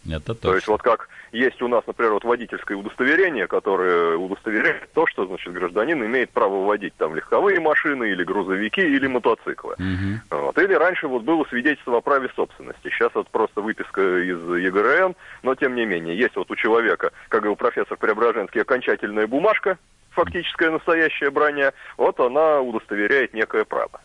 Это 0.08 0.34
точно. 0.34 0.50
То 0.50 0.54
есть 0.54 0.68
вот 0.68 0.82
как 0.82 1.08
есть 1.32 1.60
у 1.62 1.66
нас, 1.66 1.84
например, 1.84 2.12
вот 2.12 2.22
водительское 2.22 2.76
удостоверение, 2.76 3.48
которое 3.48 4.16
удостоверяет 4.16 4.88
то, 4.94 5.04
что, 5.08 5.26
значит, 5.26 5.52
гражданин 5.52 6.00
имеет 6.06 6.30
право 6.30 6.64
водить 6.64 6.94
там 6.96 7.16
легковые 7.16 7.58
машины 7.58 8.08
или 8.10 8.22
грузовики 8.22 8.82
или 8.82 9.08
мотоциклы. 9.08 9.74
Угу. 9.74 10.38
Вот. 10.42 10.58
Или 10.58 10.74
раньше 10.74 11.08
вот 11.08 11.22
было 11.22 11.44
свидетельство 11.46 11.96
о 11.96 12.00
праве 12.00 12.30
собственности. 12.36 12.88
Сейчас 12.88 13.10
вот 13.14 13.28
просто 13.30 13.60
выписка 13.60 14.00
из 14.00 14.38
ЕГРН, 14.38 15.16
но 15.42 15.54
тем 15.56 15.74
не 15.74 15.84
менее, 15.84 16.16
есть 16.16 16.36
вот 16.36 16.52
у 16.52 16.54
человека, 16.54 17.10
как 17.28 17.40
говорил 17.40 17.56
профессор 17.56 17.96
Преображенский, 17.96 18.62
окончательная 18.62 19.26
бумажка, 19.26 19.76
фактическая 20.10 20.70
настоящая 20.70 21.30
броня, 21.30 21.72
вот 21.96 22.20
она 22.20 22.60
удостоверяет 22.60 23.34
некое 23.34 23.64
право. 23.64 24.00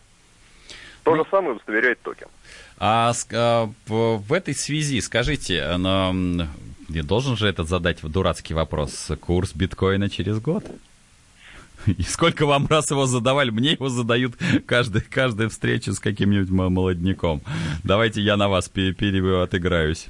То 1.02 1.16
же 1.16 1.24
самое 1.30 1.52
удостоверяет 1.54 2.00
токен. 2.02 2.28
А, 2.78 3.12
а 3.32 3.68
в 3.86 4.32
этой 4.32 4.54
связи 4.54 5.00
скажите, 5.00 5.76
но, 5.76 6.14
я 6.88 7.02
должен 7.02 7.36
же 7.36 7.48
этот 7.48 7.68
задать 7.68 8.02
дурацкий 8.02 8.54
вопрос. 8.54 9.10
Курс 9.20 9.54
биткоина 9.54 10.10
через 10.10 10.40
год? 10.40 10.64
И 11.86 12.02
сколько 12.02 12.46
вам 12.46 12.66
раз 12.66 12.90
его 12.90 13.06
задавали? 13.06 13.50
Мне 13.50 13.72
его 13.72 13.88
задают 13.88 14.34
каждый, 14.66 15.02
каждая 15.02 15.48
встреча 15.48 15.92
с 15.92 16.00
каким-нибудь 16.00 16.50
молодняком. 16.50 17.42
Давайте 17.84 18.20
я 18.20 18.36
на 18.36 18.48
вас 18.48 18.68
пере, 18.68 19.42
отыграюсь. 19.42 20.08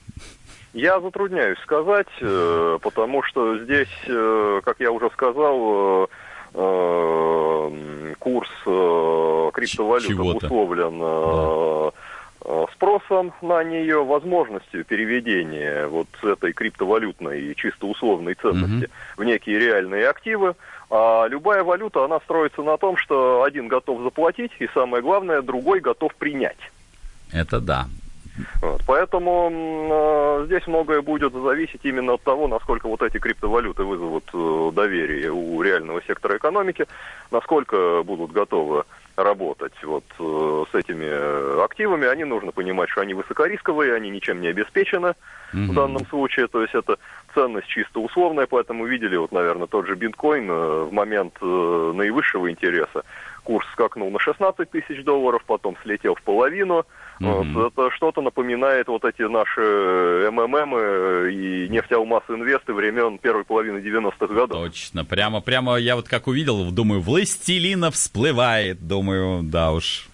Я 0.75 1.01
затрудняюсь 1.01 1.59
сказать, 1.61 2.09
э, 2.21 2.79
потому 2.83 3.23
что 3.23 3.59
здесь, 3.59 3.93
э, 4.07 4.61
как 4.65 4.81
я 4.81 4.91
уже 4.91 5.11
сказал, 5.11 6.09
э, 6.55 7.71
курс 8.23 8.49
криптовалют 8.65 10.19
обусловлен 10.19 10.99
да. 11.01 11.93
Э, 12.45 12.67
спросом 12.73 13.33
на 13.41 13.63
нее, 13.63 14.05
возможностью 14.05 14.85
переведения 14.85 15.87
вот 15.87 16.09
этой 16.25 16.53
криптовалютной 16.53 17.55
чисто 17.55 17.87
условной 17.87 18.35
ценности 18.35 18.87
угу. 18.87 19.23
в 19.23 19.25
некие 19.25 19.61
реальные 19.61 20.09
активы. 20.09 20.57
А 20.91 21.27
любая 21.29 21.63
валюта, 21.63 22.05
она 22.05 22.19
строится 22.21 22.63
на 22.63 22.77
том, 22.79 22.97
что 22.97 23.45
один 23.45 23.69
готов 23.69 24.03
заплатить, 24.03 24.51
и 24.59 24.69
самое 24.75 25.03
главное, 25.03 25.41
другой 25.41 25.81
готов 25.81 26.15
принять. 26.17 26.59
Это 27.33 27.61
да. 27.61 27.87
Вот, 28.61 28.81
поэтому 28.87 29.51
э, 29.53 30.45
здесь 30.47 30.67
многое 30.67 31.03
будет 31.03 31.33
зависеть 31.33 31.81
именно 31.85 32.15
от 32.15 32.23
того, 32.23 32.49
насколько 32.49 32.89
вот 32.89 33.03
эти 33.03 33.19
криптовалюты 33.19 33.85
вызовут 33.85 34.25
э, 34.33 34.71
доверие 34.75 35.31
у 35.31 35.61
реального 35.61 36.03
сектора 36.03 36.39
экономики, 36.39 36.87
насколько 37.31 38.03
будут 38.03 38.33
готовы 38.33 38.85
работать 39.17 39.75
вот 39.83 40.05
э, 40.19 40.65
с 40.71 40.75
этими 40.75 41.05
э, 41.07 41.63
активами, 41.63 42.07
они 42.07 42.25
нужно 42.25 42.53
понимать, 42.53 42.89
что 42.89 43.03
они 43.03 43.13
высокорисковые, 43.13 43.95
они 43.95 44.09
ничем 44.09 44.41
не 44.41 44.49
обеспечены 44.49 45.15
mm-hmm. 45.53 45.67
в 45.67 45.75
данном 45.75 46.07
случае, 46.07 46.47
то 46.47 46.63
есть 46.63 46.75
это 46.75 46.97
ценность 47.35 47.69
чисто 47.69 48.01
условная, 48.01 48.47
поэтому 48.47 48.87
видели, 48.87 49.17
вот, 49.17 49.33
наверное, 49.33 49.67
тот 49.67 49.87
же 49.87 49.95
биткоин 49.95 50.51
э, 50.51 50.85
в 50.85 50.93
момент 50.93 51.35
наивысшего 51.43 52.51
интереса, 52.51 53.05
курс 53.45 53.67
скакнул 53.73 54.11
на 54.11 54.19
16 54.19 54.71
тысяч 54.71 55.05
долларов, 55.05 55.43
потом 55.47 55.77
слетел 55.83 56.15
в 56.15 56.23
половину, 56.23 56.87
Mm-hmm. 57.21 57.53
Вот, 57.53 57.73
это 57.73 57.91
что-то 57.95 58.21
напоминает 58.23 58.89
вот 58.89 59.05
эти 59.05 59.23
наши 59.23 60.31
МММ 60.31 61.29
и 61.29 61.69
нефтеалмаз 61.69 62.23
инвесты 62.29 62.73
времен 62.73 63.19
первой 63.19 63.45
половины 63.45 63.79
90-х 63.79 64.27
годов. 64.27 64.59
Точно, 64.59 65.05
прямо, 65.05 65.41
прямо 65.41 65.77
я 65.77 65.97
вот 65.97 66.09
как 66.09 66.27
увидел, 66.27 66.71
думаю, 66.71 67.01
властелина 67.01 67.91
всплывает, 67.91 68.87
думаю, 68.87 69.43
да 69.43 69.73
уж, 69.73 70.09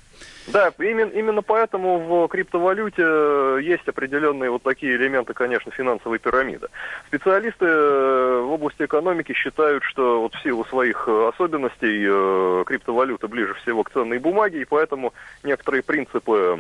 да, 0.53 0.72
именно, 0.78 1.11
именно 1.11 1.42
поэтому 1.42 1.99
в 1.99 2.28
криптовалюте 2.28 3.03
э, 3.05 3.59
есть 3.62 3.86
определенные 3.88 4.51
вот 4.51 4.62
такие 4.62 4.96
элементы, 4.96 5.34
конечно, 5.34 5.70
финансовой 5.70 6.18
пирамиды. 6.18 6.68
Специалисты 7.09 7.66
э, 7.66 8.40
в 8.42 8.53
области 8.53 8.82
экономики 8.82 9.32
считают, 9.32 9.84
что 9.84 10.22
вот 10.22 10.34
в 10.34 10.42
силу 10.42 10.64
своих 10.64 11.05
э, 11.07 11.28
особенностей 11.28 12.64
криптовалюта 12.64 13.28
ближе 13.28 13.55
всего 13.55 13.82
к 13.82 13.90
ценной 13.90 14.18
бумаге, 14.18 14.62
и 14.62 14.64
поэтому 14.64 15.12
некоторые 15.42 15.82
принципы, 15.82 16.59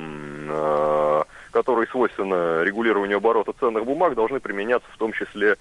которые 1.52 1.86
свойственны 1.88 2.64
регулированию 2.64 3.18
оборота 3.18 3.52
ценных 3.58 3.84
бумаг, 3.84 4.14
должны 4.14 4.40
применяться 4.40 4.88
в 4.92 4.98
том 4.98 5.12
числе 5.12 5.56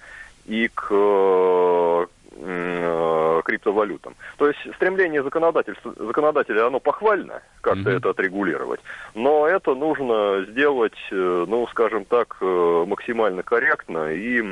и 0.46 0.68
к 0.68 2.08
криптовалютам. 2.38 4.14
То 4.36 4.48
есть 4.48 4.60
стремление 4.76 5.22
законодателя, 5.22 6.66
оно 6.66 6.80
похвально, 6.80 7.42
как-то 7.60 7.90
mm-hmm. 7.90 7.96
это 7.96 8.10
отрегулировать, 8.10 8.80
но 9.14 9.46
это 9.46 9.74
нужно 9.74 10.44
сделать, 10.48 10.96
э, 11.10 11.44
ну, 11.48 11.66
скажем 11.68 12.04
так, 12.04 12.36
э, 12.40 12.84
максимально 12.86 13.42
корректно 13.42 14.12
и 14.12 14.42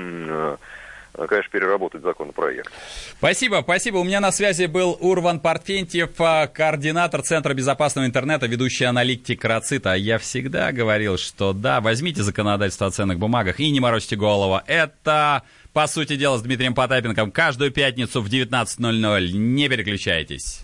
конечно, 1.26 1.50
переработать 1.50 2.02
законопроект. 2.02 2.70
Спасибо, 3.18 3.60
спасибо. 3.62 3.98
У 3.98 4.04
меня 4.04 4.20
на 4.20 4.32
связи 4.32 4.66
был 4.66 4.96
Урван 5.00 5.40
Портфентьев, 5.40 6.14
координатор 6.16 7.22
Центра 7.22 7.54
безопасного 7.54 8.06
интернета, 8.06 8.46
ведущий 8.46 8.84
аналитик 8.84 9.42
Рацита. 9.44 9.94
Я 9.94 10.18
всегда 10.18 10.72
говорил, 10.72 11.16
что 11.16 11.54
да, 11.54 11.80
возьмите 11.80 12.22
законодательство 12.22 12.88
о 12.88 12.90
ценных 12.90 13.18
бумагах 13.18 13.60
и 13.60 13.70
не 13.70 13.80
морочьте 13.80 14.16
голову. 14.16 14.60
Это 14.66 15.42
по 15.76 15.86
сути 15.88 16.16
дела, 16.16 16.38
с 16.38 16.42
Дмитрием 16.42 16.72
Потапенком 16.72 17.30
каждую 17.30 17.70
пятницу 17.70 18.22
в 18.22 18.28
19.00. 18.28 19.32
Не 19.32 19.68
переключайтесь. 19.68 20.62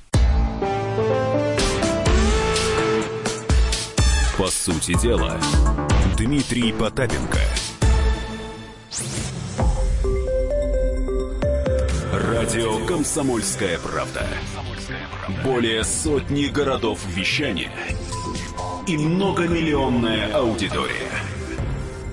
По 4.39 4.47
сути 4.47 4.99
дела, 4.99 5.39
Дмитрий 6.17 6.73
Потапенко. 6.73 7.39
Радио 12.15 12.87
«Комсомольская 12.87 13.79
правда». 13.81 14.27
Более 15.45 15.85
сотни 15.85 16.47
городов 16.47 17.05
вещания 17.15 17.71
и 18.89 18.97
многомиллионная 18.97 20.33
аудитория. 20.33 21.32